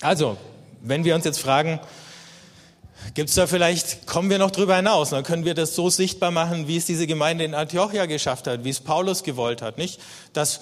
Also, 0.00 0.36
wenn 0.80 1.04
wir 1.04 1.14
uns 1.14 1.24
jetzt 1.24 1.38
fragen, 1.38 1.78
gibt 3.14 3.28
es 3.28 3.34
da 3.34 3.46
vielleicht, 3.46 4.06
kommen 4.06 4.30
wir 4.30 4.38
noch 4.38 4.50
drüber 4.50 4.76
hinaus, 4.76 5.10
dann 5.10 5.24
können 5.24 5.44
wir 5.44 5.54
das 5.54 5.74
so 5.74 5.90
sichtbar 5.90 6.30
machen, 6.30 6.68
wie 6.68 6.76
es 6.76 6.86
diese 6.86 7.06
Gemeinde 7.06 7.44
in 7.44 7.54
Antiochia 7.54 8.06
geschafft 8.06 8.46
hat, 8.46 8.64
wie 8.64 8.70
es 8.70 8.80
Paulus 8.80 9.22
gewollt 9.22 9.62
hat, 9.62 9.78
nicht? 9.78 10.00
Dass 10.32 10.60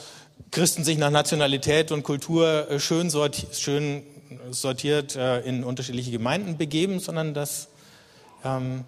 Christen 0.50 0.84
sich 0.84 0.98
nach 0.98 1.10
Nationalität 1.10 1.92
und 1.92 2.02
Kultur 2.02 2.70
äh, 2.70 2.80
schön, 2.80 3.10
sortiert, 3.10 3.56
schön 3.56 4.02
sortiert 4.50 5.16
äh, 5.16 5.40
in 5.40 5.64
unterschiedliche 5.64 6.10
Gemeinden 6.10 6.56
begeben, 6.56 7.00
sondern 7.00 7.34
dass 7.34 7.68
ähm, 8.44 8.84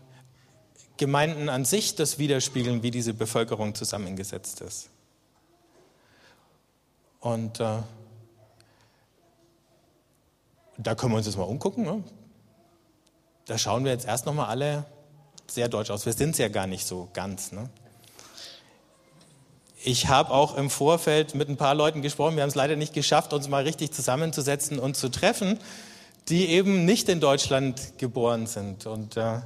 Gemeinden 0.97 1.49
an 1.49 1.65
sich 1.65 1.95
das 1.95 2.19
widerspiegeln, 2.19 2.83
wie 2.83 2.91
diese 2.91 3.15
Bevölkerung 3.15 3.75
zusammengesetzt 3.75 4.61
ist. 4.61 4.89
Und 7.21 7.61
äh, 7.61 7.79
da 10.79 10.95
können 10.95 11.13
wir 11.13 11.19
uns 11.19 11.27
jetzt 11.27 11.37
mal 11.37 11.45
umgucken. 11.45 11.85
Ne? 11.85 12.03
Da 13.47 13.59
schauen 13.59 13.85
wir 13.85 13.93
jetzt 13.93 14.07
erst 14.07 14.27
nochmal 14.27 14.47
alle 14.47 14.85
sehr 15.47 15.69
deutsch 15.69 15.91
aus. 15.91 16.05
Wir 16.05 16.13
sind 16.13 16.31
es 16.31 16.39
ja 16.39 16.49
gar 16.49 16.67
nicht 16.67 16.85
so 16.85 17.09
ganz. 17.13 17.53
Ne? 17.53 17.71
Ich 19.85 20.09
habe 20.09 20.33
auch 20.33 20.57
im 20.57 20.69
Vorfeld 20.69 21.37
mit 21.37 21.49
ein 21.49 21.57
paar 21.57 21.77
Leuten 21.77 22.03
gesprochen. 22.03 22.35
Wir 22.35 22.43
haben 22.43 22.49
es 22.49 22.57
leider 22.57 22.75
nicht 22.75 22.93
geschafft, 22.93 23.33
uns 23.33 23.49
mal 23.49 23.63
richtig 23.63 23.93
zusammenzusetzen 23.93 24.81
und 24.81 24.97
zu 24.97 25.11
treffen, 25.11 25.61
die 26.29 26.49
eben 26.49 26.85
nicht 26.85 27.09
in 27.09 27.21
Deutschland 27.21 27.99
geboren 27.99 28.49
sind. 28.49 28.87
Und 28.87 29.17
äh, 29.17 29.39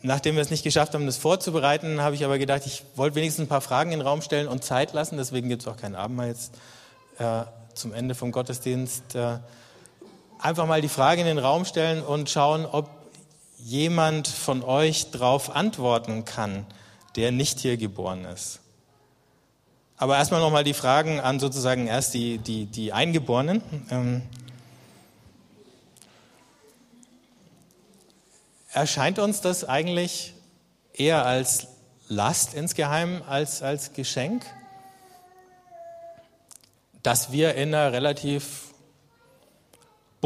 nachdem 0.00 0.36
wir 0.36 0.42
es 0.42 0.48
nicht 0.48 0.64
geschafft 0.64 0.94
haben, 0.94 1.04
das 1.04 1.18
vorzubereiten, 1.18 2.00
habe 2.00 2.14
ich 2.14 2.24
aber 2.24 2.38
gedacht, 2.38 2.62
ich 2.64 2.82
wollte 2.94 3.16
wenigstens 3.16 3.44
ein 3.44 3.48
paar 3.48 3.60
Fragen 3.60 3.92
in 3.92 3.98
den 3.98 4.06
Raum 4.06 4.22
stellen 4.22 4.48
und 4.48 4.64
Zeit 4.64 4.94
lassen. 4.94 5.18
Deswegen 5.18 5.50
gibt 5.50 5.60
es 5.60 5.68
auch 5.68 5.76
kein 5.76 5.94
Abendmahl 5.94 6.28
jetzt 6.28 6.54
äh, 7.18 7.42
zum 7.74 7.92
Ende 7.92 8.14
vom 8.14 8.32
Gottesdienst. 8.32 9.14
Äh, 9.14 9.36
einfach 10.38 10.66
mal 10.66 10.80
die 10.80 10.88
Frage 10.88 11.20
in 11.20 11.26
den 11.26 11.38
Raum 11.38 11.64
stellen 11.64 12.02
und 12.02 12.30
schauen, 12.30 12.66
ob 12.66 12.90
jemand 13.58 14.28
von 14.28 14.62
euch 14.62 15.10
darauf 15.10 15.54
antworten 15.54 16.24
kann, 16.24 16.66
der 17.16 17.32
nicht 17.32 17.60
hier 17.60 17.76
geboren 17.76 18.24
ist. 18.24 18.60
Aber 19.96 20.16
erstmal 20.16 20.40
nochmal 20.40 20.64
die 20.64 20.74
Fragen 20.74 21.20
an 21.20 21.40
sozusagen 21.40 21.86
erst 21.86 22.12
die, 22.14 22.38
die, 22.38 22.66
die 22.66 22.92
Eingeborenen. 22.92 23.62
Ähm, 23.90 24.22
erscheint 28.72 29.18
uns 29.18 29.40
das 29.40 29.64
eigentlich 29.64 30.34
eher 30.92 31.24
als 31.24 31.68
Last 32.08 32.54
insgeheim 32.54 33.22
als 33.26 33.62
als 33.62 33.94
Geschenk, 33.94 34.46
dass 37.02 37.32
wir 37.32 37.56
in 37.56 37.74
einer 37.74 37.92
relativ 37.92 38.65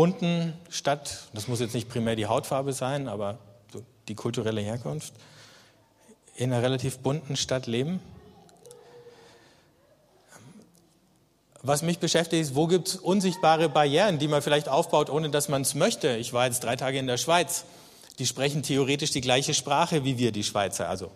bunten 0.00 0.54
Stadt, 0.70 1.28
das 1.34 1.46
muss 1.46 1.60
jetzt 1.60 1.74
nicht 1.74 1.88
primär 1.88 2.16
die 2.16 2.26
Hautfarbe 2.26 2.72
sein, 2.72 3.06
aber 3.06 3.38
die 4.08 4.14
kulturelle 4.14 4.62
Herkunft, 4.62 5.12
in 6.36 6.52
einer 6.52 6.62
relativ 6.62 6.98
bunten 7.00 7.36
Stadt 7.36 7.66
leben. 7.66 8.00
Was 11.62 11.82
mich 11.82 11.98
beschäftigt 11.98 12.40
ist, 12.40 12.54
wo 12.54 12.66
gibt 12.66 12.88
es 12.88 12.96
unsichtbare 12.96 13.68
Barrieren, 13.68 14.18
die 14.18 14.28
man 14.28 14.40
vielleicht 14.40 14.70
aufbaut, 14.70 15.10
ohne 15.10 15.28
dass 15.28 15.50
man 15.50 15.60
es 15.60 15.74
möchte. 15.74 16.16
Ich 16.16 16.32
war 16.32 16.46
jetzt 16.46 16.64
drei 16.64 16.76
Tage 16.76 16.98
in 16.98 17.06
der 17.06 17.18
Schweiz 17.18 17.66
die 18.20 18.26
sprechen 18.26 18.62
theoretisch 18.62 19.10
die 19.12 19.22
gleiche 19.22 19.54
Sprache 19.54 20.04
wie 20.04 20.18
wir, 20.18 20.30
die 20.30 20.44
Schweizer, 20.44 20.90
also 20.90 21.10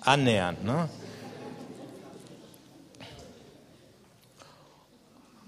annähernd. 0.00 0.64
Ne? 0.64 0.88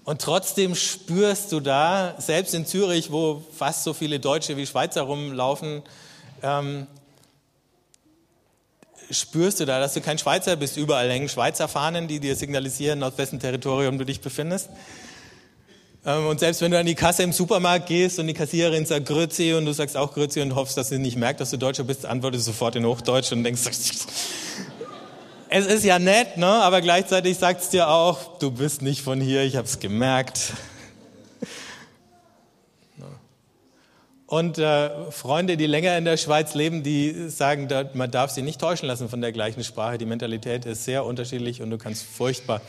Und 0.05 0.21
trotzdem 0.21 0.75
spürst 0.75 1.53
du 1.53 1.61
da, 1.61 2.15
selbst 2.19 2.55
in 2.55 2.67
Zürich, 2.67 3.13
wo 3.13 3.43
fast 3.57 3.85
so 3.85 3.95
viele 3.95 4.19
Deutsche 4.19 4.57
wie 4.57 4.67
Schweizer 4.67 5.03
rumlaufen, 5.03 5.83
ähm, 6.43 6.89
spürst 9.11 9.61
du 9.61 9.65
da, 9.65 9.79
dass 9.79 9.95
du 9.95 10.01
kein 10.01 10.19
Schweizer 10.19 10.57
bist. 10.57 10.77
Überall 10.77 11.09
hängen 11.11 11.29
Schweizer 11.29 11.69
Fahnen, 11.69 12.09
die 12.09 12.19
dir 12.19 12.35
signalisieren, 12.35 13.03
auf 13.03 13.17
wessen 13.19 13.39
Territorium 13.39 13.99
du 13.99 14.05
dich 14.05 14.21
befindest. 14.21 14.71
Ähm, 16.05 16.27
und 16.27 16.41
selbst 16.41 16.61
wenn 16.63 16.73
du 16.73 16.79
an 16.79 16.87
die 16.87 16.97
Kasse 16.97 17.23
im 17.23 17.33
Supermarkt 17.33 17.87
gehst 17.87 18.19
und 18.19 18.27
die 18.27 18.35
Kassiererin 18.35 18.87
sagt 18.87 19.07
Grüezi 19.07 19.55
und 19.55 19.67
du 19.67 19.73
sagst 19.73 19.97
auch 19.97 20.15
Grüezi 20.15 20.41
und 20.41 20.57
hoffst, 20.57 20.77
dass 20.77 20.89
sie 20.89 20.99
nicht 20.99 21.17
merkt, 21.17 21.41
dass 21.41 21.51
du 21.51 21.59
Deutscher 21.59 21.85
bist, 21.85 22.07
antwortest 22.07 22.49
du 22.49 22.53
sofort 22.53 22.75
in 22.75 22.85
Hochdeutsch 22.85 23.31
und 23.31 23.45
denkst, 23.45 23.63
es 25.53 25.67
ist 25.67 25.85
ja 25.85 25.99
nett, 25.99 26.39
ne? 26.39 26.47
aber 26.47 26.81
gleichzeitig 26.81 27.37
sagt 27.37 27.63
es 27.63 27.69
dir 27.69 27.89
auch, 27.89 28.39
du 28.39 28.51
bist 28.51 28.81
nicht 28.81 29.03
von 29.03 29.21
hier, 29.21 29.43
ich 29.43 29.57
habe 29.57 29.67
es 29.67 29.81
gemerkt. 29.81 30.55
Und 34.27 34.57
äh, 34.57 35.11
Freunde, 35.11 35.59
die 35.59 35.67
länger 35.67 35.99
in 35.99 36.07
der 36.07 36.17
Schweiz 36.17 36.55
leben, 36.55 36.83
die 36.83 37.29
sagen, 37.29 37.69
man 37.93 38.11
darf 38.11 38.31
sie 38.31 38.41
nicht 38.41 38.59
täuschen 38.59 38.89
lassen 38.89 39.11
von 39.11 39.21
der 39.21 39.31
gleichen 39.31 39.63
Sprache. 39.63 39.99
Die 39.99 40.07
Mentalität 40.07 40.65
ist 40.65 40.85
sehr 40.85 41.05
unterschiedlich 41.05 41.61
und 41.61 41.69
du 41.69 41.77
kannst 41.77 42.05
furchtbar 42.05 42.63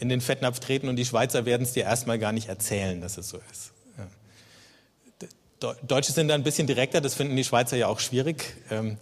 in 0.00 0.08
den 0.08 0.20
Fettnapf 0.20 0.58
treten 0.58 0.88
und 0.88 0.96
die 0.96 1.04
Schweizer 1.04 1.44
werden 1.44 1.62
es 1.62 1.72
dir 1.72 1.84
erstmal 1.84 2.18
gar 2.18 2.32
nicht 2.32 2.48
erzählen, 2.48 3.00
dass 3.00 3.16
es 3.16 3.28
so 3.28 3.38
ist. 3.52 3.70
Ja. 5.62 5.74
Deutsche 5.86 6.10
sind 6.10 6.26
da 6.26 6.34
ein 6.34 6.42
bisschen 6.42 6.66
direkter, 6.66 7.00
das 7.00 7.14
finden 7.14 7.36
die 7.36 7.44
Schweizer 7.44 7.76
ja 7.76 7.86
auch 7.86 8.00
schwierig. 8.00 8.56
Ähm. 8.72 8.96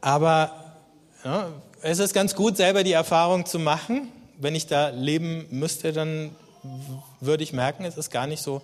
aber 0.00 0.65
ja, 1.26 1.48
es 1.82 1.98
ist 1.98 2.14
ganz 2.14 2.36
gut, 2.36 2.56
selber 2.56 2.84
die 2.84 2.92
Erfahrung 2.92 3.46
zu 3.46 3.58
machen. 3.58 4.12
Wenn 4.38 4.54
ich 4.54 4.68
da 4.68 4.90
leben 4.90 5.46
müsste, 5.50 5.92
dann 5.92 6.30
würde 7.20 7.42
ich 7.42 7.52
merken, 7.52 7.84
es 7.84 7.96
ist 7.96 8.10
gar 8.10 8.28
nicht 8.28 8.40
so 8.40 8.62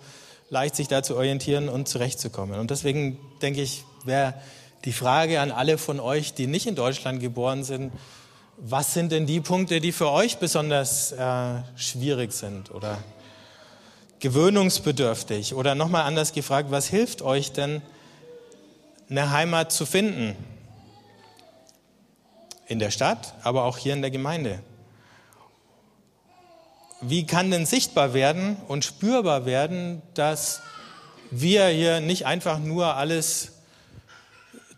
leicht, 0.49 0.77
sich 0.77 0.87
da 0.87 1.03
zu 1.03 1.17
orientieren 1.17 1.67
und 1.67 1.89
zurechtzukommen. 1.89 2.61
Und 2.61 2.71
deswegen 2.71 3.19
denke 3.41 3.61
ich, 3.61 3.83
wäre 4.05 4.33
die 4.85 4.93
Frage 4.93 5.41
an 5.41 5.51
alle 5.51 5.77
von 5.77 5.99
euch, 5.99 6.35
die 6.35 6.47
nicht 6.47 6.65
in 6.65 6.75
Deutschland 6.75 7.19
geboren 7.19 7.65
sind, 7.65 7.91
was 8.57 8.93
sind 8.93 9.11
denn 9.11 9.25
die 9.25 9.41
Punkte, 9.41 9.81
die 9.81 9.91
für 9.91 10.09
euch 10.09 10.37
besonders 10.37 11.11
äh, 11.11 11.55
schwierig 11.75 12.31
sind 12.31 12.71
oder 12.71 12.97
gewöhnungsbedürftig? 14.21 15.53
Oder 15.53 15.75
nochmal 15.75 16.03
anders 16.03 16.31
gefragt, 16.31 16.71
was 16.71 16.87
hilft 16.87 17.23
euch 17.23 17.51
denn, 17.51 17.81
eine 19.09 19.31
Heimat 19.31 19.73
zu 19.73 19.85
finden? 19.85 20.37
In 22.73 22.79
der 22.79 22.89
Stadt, 22.89 23.35
aber 23.43 23.65
auch 23.65 23.77
hier 23.77 23.93
in 23.93 24.01
der 24.01 24.09
Gemeinde. 24.09 24.57
Wie 27.01 27.27
kann 27.27 27.51
denn 27.51 27.67
sichtbar 27.67 28.15
werden 28.15 28.57
und 28.67 28.83
spürbar 28.83 29.45
werden, 29.45 30.01
dass 30.15 30.63
wir 31.29 31.67
hier 31.67 31.99
nicht 31.99 32.25
einfach 32.25 32.57
nur 32.57 32.95
alles 32.95 33.51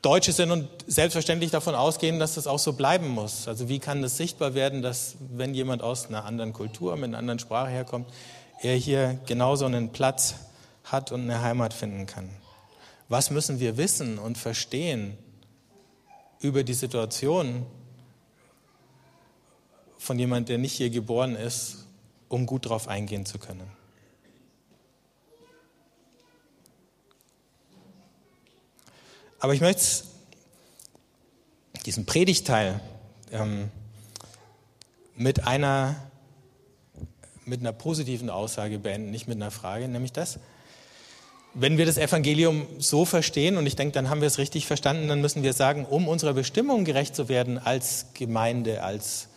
Deutsche 0.01 0.33
sind 0.33 0.51
und 0.51 0.67
selbstverständlich 0.87 1.51
davon 1.51 1.73
ausgehen, 1.73 2.19
dass 2.19 2.35
das 2.35 2.47
auch 2.47 2.59
so 2.59 2.73
bleiben 2.73 3.07
muss. 3.07 3.47
Also 3.47 3.69
wie 3.69 3.79
kann 3.79 4.01
das 4.01 4.17
sichtbar 4.17 4.55
werden, 4.55 4.81
dass 4.81 5.15
wenn 5.31 5.53
jemand 5.53 5.81
aus 5.81 6.07
einer 6.07 6.25
anderen 6.25 6.51
Kultur, 6.51 6.97
mit 6.97 7.05
einer 7.05 7.17
anderen 7.17 7.39
Sprache 7.39 7.69
herkommt, 7.69 8.11
er 8.61 8.75
hier 8.75 9.21
genauso 9.25 9.63
einen 9.63 9.93
Platz 9.93 10.35
hat 10.83 11.13
und 11.13 11.21
eine 11.21 11.41
Heimat 11.41 11.73
finden 11.73 12.07
kann? 12.07 12.29
Was 13.07 13.31
müssen 13.31 13.61
wir 13.61 13.77
wissen 13.77 14.19
und 14.19 14.37
verstehen 14.37 15.17
über 16.41 16.65
die 16.65 16.73
Situation 16.73 17.65
von 20.05 20.19
jemand, 20.19 20.49
der 20.49 20.57
nicht 20.57 20.73
hier 20.73 20.89
geboren 20.89 21.35
ist, 21.35 21.87
um 22.29 22.45
gut 22.45 22.65
darauf 22.65 22.87
eingehen 22.87 23.25
zu 23.25 23.39
können? 23.39 23.67
Aber 29.39 29.53
ich 29.53 29.61
möchte 29.61 30.05
diesen 31.85 32.05
Predigteil 32.05 32.79
ähm, 33.31 33.69
mit 35.15 35.45
einer 35.45 35.95
mit 37.45 37.59
einer 37.59 37.73
positiven 37.73 38.31
Aussage 38.31 38.79
beenden, 38.79 39.11
nicht 39.11 39.27
mit 39.27 39.35
einer 39.35 39.51
Frage, 39.51 39.87
nämlich 39.87 40.11
das. 40.11 40.39
Wenn 41.53 41.77
wir 41.77 41.85
das 41.85 41.97
Evangelium 41.97 42.65
so 42.79 43.05
verstehen, 43.05 43.57
und 43.57 43.67
ich 43.67 43.75
denke, 43.75 43.93
dann 43.93 44.09
haben 44.09 44.19
wir 44.19 44.27
es 44.27 44.39
richtig 44.39 44.65
verstanden, 44.65 45.07
dann 45.07 45.21
müssen 45.21 45.43
wir 45.43 45.53
sagen, 45.53 45.85
um 45.85 46.07
unserer 46.07 46.33
Bestimmung 46.33 46.85
gerecht 46.85 47.15
zu 47.15 47.29
werden 47.29 47.59
als 47.59 48.07
Gemeinde, 48.15 48.81
als 48.81 49.29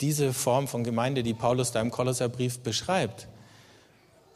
diese 0.00 0.32
Form 0.32 0.68
von 0.68 0.84
Gemeinde, 0.84 1.22
die 1.22 1.34
Paulus 1.34 1.72
da 1.72 1.80
im 1.80 1.90
Kolosserbrief 1.90 2.60
beschreibt, 2.60 3.28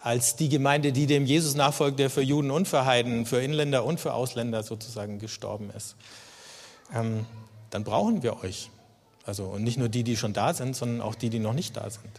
als 0.01 0.37
die 0.37 0.49
Gemeinde, 0.49 0.93
die 0.93 1.07
dem 1.07 1.25
Jesus 1.25 1.55
nachfolgt, 1.55 1.99
der 1.99 2.11
für 2.11 2.21
Juden 2.21 2.51
und 2.51 2.69
für 2.69 2.85
Heiden, 2.85 3.25
für 3.25 3.41
Inländer 3.41 3.85
und 3.85 4.01
für 4.01 4.13
Ausländer 4.13 4.63
sozusagen 4.63 5.19
gestorben 5.19 5.71
ist. 5.71 5.97
Ähm, 6.95 7.25
dann 7.71 7.85
brauchen 7.85 8.23
wir 8.23 8.43
euch. 8.45 8.71
Also, 9.25 9.45
und 9.45 9.65
nicht 9.65 9.79
nur 9.79 9.89
die, 9.89 10.05
die 10.05 10.17
schon 10.17 10.35
da 10.35 10.53
sind, 10.53 10.77
sondern 10.77 11.01
auch 11.01 11.15
die, 11.15 11.31
die 11.31 11.39
noch 11.39 11.55
nicht 11.55 11.77
da 11.77 11.89
sind. 11.89 12.11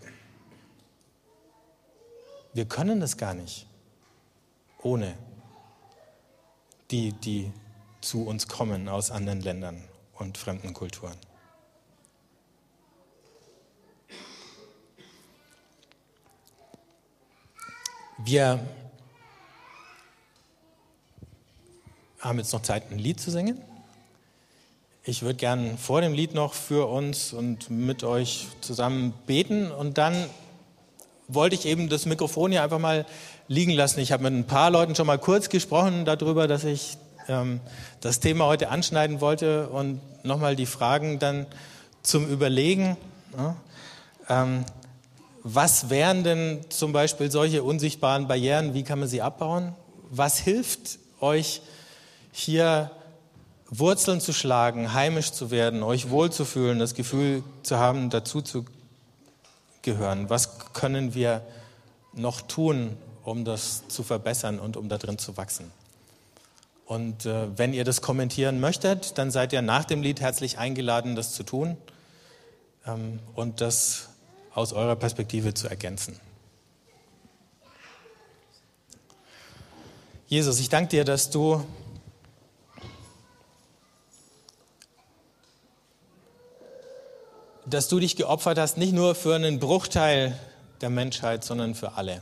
Wir 2.53 2.65
können 2.65 2.99
das 2.99 3.17
gar 3.17 3.35
nicht 3.35 3.67
ohne 4.81 5.15
die, 6.91 7.11
die 7.11 7.51
zu 8.01 8.25
uns 8.25 8.47
kommen 8.47 8.87
aus 8.87 9.11
anderen 9.11 9.41
Ländern 9.41 9.83
und 10.13 10.37
fremden 10.37 10.73
Kulturen. 10.73 11.17
Wir 18.17 18.61
haben 22.21 22.37
jetzt 22.37 22.53
noch 22.53 22.61
Zeit, 22.61 22.89
ein 22.89 22.97
Lied 22.97 23.19
zu 23.19 23.29
singen. 23.29 23.59
Ich 25.03 25.21
würde 25.21 25.35
gern 25.35 25.77
vor 25.77 25.99
dem 25.99 26.13
Lied 26.13 26.33
noch 26.33 26.53
für 26.53 26.87
uns 26.87 27.33
und 27.33 27.69
mit 27.69 28.05
euch 28.05 28.47
zusammen 28.61 29.13
beten 29.27 29.69
und 29.69 29.97
dann 29.97 30.29
wollte 31.27 31.55
ich 31.55 31.65
eben 31.65 31.89
das 31.89 32.05
Mikrofon 32.05 32.51
hier 32.51 32.63
einfach 32.63 32.79
mal 32.79 33.05
liegen 33.49 33.71
lassen. 33.71 33.99
Ich 33.99 34.13
habe 34.13 34.23
mit 34.23 34.33
ein 34.33 34.47
paar 34.47 34.71
Leuten 34.71 34.95
schon 34.95 35.07
mal 35.07 35.19
kurz 35.19 35.49
gesprochen 35.49 36.05
darüber, 36.05 36.47
dass 36.47 36.63
ich 36.63 36.97
ähm, 37.27 37.59
das 37.99 38.21
Thema 38.21 38.45
heute 38.45 38.69
anschneiden 38.69 39.19
wollte 39.19 39.67
und 39.67 39.99
nochmal 40.23 40.55
die 40.55 40.65
Fragen 40.65 41.19
dann 41.19 41.47
zum 42.01 42.27
Überlegen. 42.29 42.95
Ja, 43.37 43.55
ähm, 44.29 44.63
was 45.47 45.91
wären 45.91 46.23
denn 46.23 46.65
zum 46.69 46.91
Beispiel 46.91 47.29
solche 47.29 47.61
unsichtbaren 47.61 48.27
Barrieren? 48.27 48.73
Wie 48.73 48.81
kann 48.81 48.97
man 48.97 49.07
sie 49.07 49.21
abbauen? 49.21 49.75
Was 50.09 50.39
hilft 50.39 50.97
euch 51.19 51.61
hier 52.31 52.89
Wurzeln 53.69 54.21
zu 54.21 54.33
schlagen, 54.33 54.93
heimisch 54.93 55.31
zu 55.31 55.51
werden, 55.51 55.83
euch 55.83 56.09
wohlzufühlen, 56.09 56.79
das 56.79 56.95
Gefühl 56.95 57.43
zu 57.61 57.77
haben, 57.77 58.09
dazu 58.09 58.41
zu 58.41 58.65
gehören? 59.83 60.31
Was 60.31 60.73
können 60.73 61.13
wir 61.13 61.41
noch 62.13 62.41
tun, 62.41 62.97
um 63.23 63.45
das 63.45 63.87
zu 63.87 64.01
verbessern 64.01 64.57
und 64.57 64.77
um 64.77 64.89
da 64.89 64.97
drin 64.97 65.19
zu 65.19 65.37
wachsen? 65.37 65.71
Und 66.87 67.27
äh, 67.27 67.55
wenn 67.55 67.71
ihr 67.71 67.83
das 67.83 68.01
kommentieren 68.01 68.59
möchtet, 68.59 69.19
dann 69.19 69.29
seid 69.29 69.53
ihr 69.53 69.61
nach 69.61 69.85
dem 69.85 70.01
Lied 70.01 70.21
herzlich 70.21 70.57
eingeladen, 70.57 71.15
das 71.15 71.33
zu 71.33 71.43
tun 71.43 71.77
ähm, 72.87 73.19
und 73.35 73.61
das 73.61 74.09
aus 74.55 74.73
eurer 74.73 74.95
Perspektive 74.95 75.53
zu 75.53 75.67
ergänzen. 75.67 76.19
Jesus, 80.27 80.59
ich 80.59 80.69
danke 80.69 80.89
dir, 80.89 81.05
dass 81.05 81.29
du 81.29 81.63
dass 87.67 87.87
du 87.87 87.99
dich 87.99 88.15
geopfert 88.15 88.59
hast, 88.59 88.77
nicht 88.77 88.93
nur 88.93 89.15
für 89.15 89.35
einen 89.35 89.59
Bruchteil 89.59 90.39
der 90.81 90.89
Menschheit, 90.89 91.43
sondern 91.43 91.73
für 91.73 91.93
alle. 91.93 92.21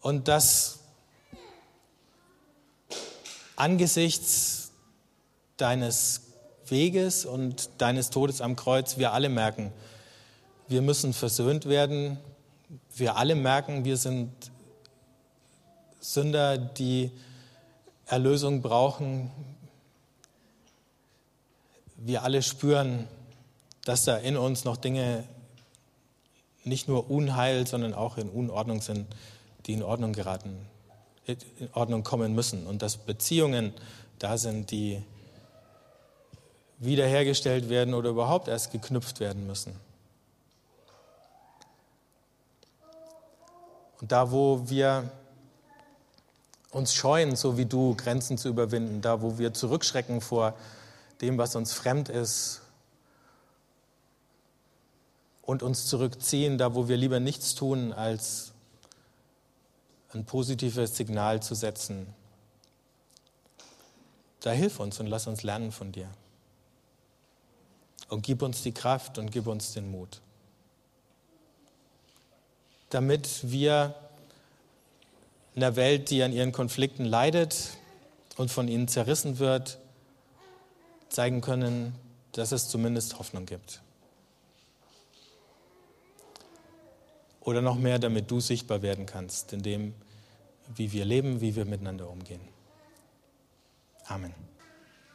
Und 0.00 0.26
dass 0.26 0.78
angesichts 3.56 4.70
deines 5.58 6.25
Weges 6.70 7.24
und 7.24 7.68
deines 7.78 8.10
Todes 8.10 8.40
am 8.40 8.56
Kreuz 8.56 8.98
wir 8.98 9.12
alle 9.12 9.28
merken, 9.28 9.72
wir 10.68 10.82
müssen 10.82 11.12
versöhnt 11.12 11.66
werden. 11.66 12.18
Wir 12.96 13.16
alle 13.16 13.34
merken, 13.34 13.84
wir 13.84 13.96
sind 13.96 14.30
Sünder, 16.00 16.58
die 16.58 17.10
Erlösung 18.06 18.62
brauchen. 18.62 19.30
Wir 21.96 22.22
alle 22.24 22.42
spüren, 22.42 23.06
dass 23.84 24.04
da 24.04 24.16
in 24.16 24.36
uns 24.36 24.64
noch 24.64 24.76
Dinge 24.76 25.24
nicht 26.64 26.88
nur 26.88 27.10
Unheil, 27.10 27.66
sondern 27.66 27.94
auch 27.94 28.18
in 28.18 28.28
Unordnung 28.28 28.80
sind, 28.80 29.06
die 29.66 29.74
in 29.74 29.82
Ordnung 29.82 30.12
geraten, 30.12 30.66
in 31.26 31.38
Ordnung 31.74 32.02
kommen 32.02 32.34
müssen. 32.34 32.66
Und 32.66 32.82
dass 32.82 32.96
Beziehungen 32.96 33.72
da 34.18 34.36
sind, 34.36 34.72
die 34.72 35.02
wiederhergestellt 36.78 37.68
werden 37.68 37.94
oder 37.94 38.10
überhaupt 38.10 38.48
erst 38.48 38.72
geknüpft 38.72 39.20
werden 39.20 39.46
müssen. 39.46 39.74
Und 44.00 44.12
da, 44.12 44.30
wo 44.30 44.68
wir 44.68 45.10
uns 46.70 46.92
scheuen, 46.92 47.36
so 47.36 47.56
wie 47.56 47.64
du, 47.64 47.94
Grenzen 47.96 48.36
zu 48.36 48.48
überwinden, 48.48 49.00
da, 49.00 49.22
wo 49.22 49.38
wir 49.38 49.54
zurückschrecken 49.54 50.20
vor 50.20 50.54
dem, 51.22 51.38
was 51.38 51.56
uns 51.56 51.72
fremd 51.72 52.10
ist 52.10 52.60
und 55.42 55.62
uns 55.62 55.86
zurückziehen, 55.86 56.58
da, 56.58 56.74
wo 56.74 56.88
wir 56.88 56.98
lieber 56.98 57.20
nichts 57.20 57.54
tun, 57.54 57.94
als 57.94 58.52
ein 60.12 60.26
positives 60.26 60.96
Signal 60.96 61.42
zu 61.42 61.54
setzen, 61.54 62.06
da 64.40 64.50
hilf 64.50 64.78
uns 64.78 65.00
und 65.00 65.06
lass 65.06 65.26
uns 65.26 65.42
lernen 65.42 65.72
von 65.72 65.92
dir. 65.92 66.08
Und 68.08 68.22
gib 68.22 68.42
uns 68.42 68.62
die 68.62 68.72
Kraft 68.72 69.18
und 69.18 69.30
gib 69.30 69.46
uns 69.46 69.72
den 69.72 69.90
Mut. 69.90 70.20
Damit 72.90 73.40
wir 73.42 73.94
in 75.54 75.62
einer 75.62 75.74
Welt, 75.76 76.10
die 76.10 76.22
an 76.22 76.32
ihren 76.32 76.52
Konflikten 76.52 77.04
leidet 77.04 77.70
und 78.36 78.50
von 78.50 78.68
ihnen 78.68 78.88
zerrissen 78.88 79.38
wird, 79.38 79.78
zeigen 81.08 81.40
können, 81.40 81.94
dass 82.32 82.52
es 82.52 82.68
zumindest 82.68 83.18
Hoffnung 83.18 83.46
gibt. 83.46 83.80
Oder 87.40 87.62
noch 87.62 87.76
mehr, 87.76 87.98
damit 87.98 88.30
du 88.30 88.40
sichtbar 88.40 88.82
werden 88.82 89.06
kannst, 89.06 89.52
in 89.52 89.62
dem, 89.62 89.94
wie 90.74 90.92
wir 90.92 91.04
leben, 91.04 91.40
wie 91.40 91.54
wir 91.56 91.64
miteinander 91.64 92.10
umgehen. 92.10 92.40
Amen. 94.06 94.34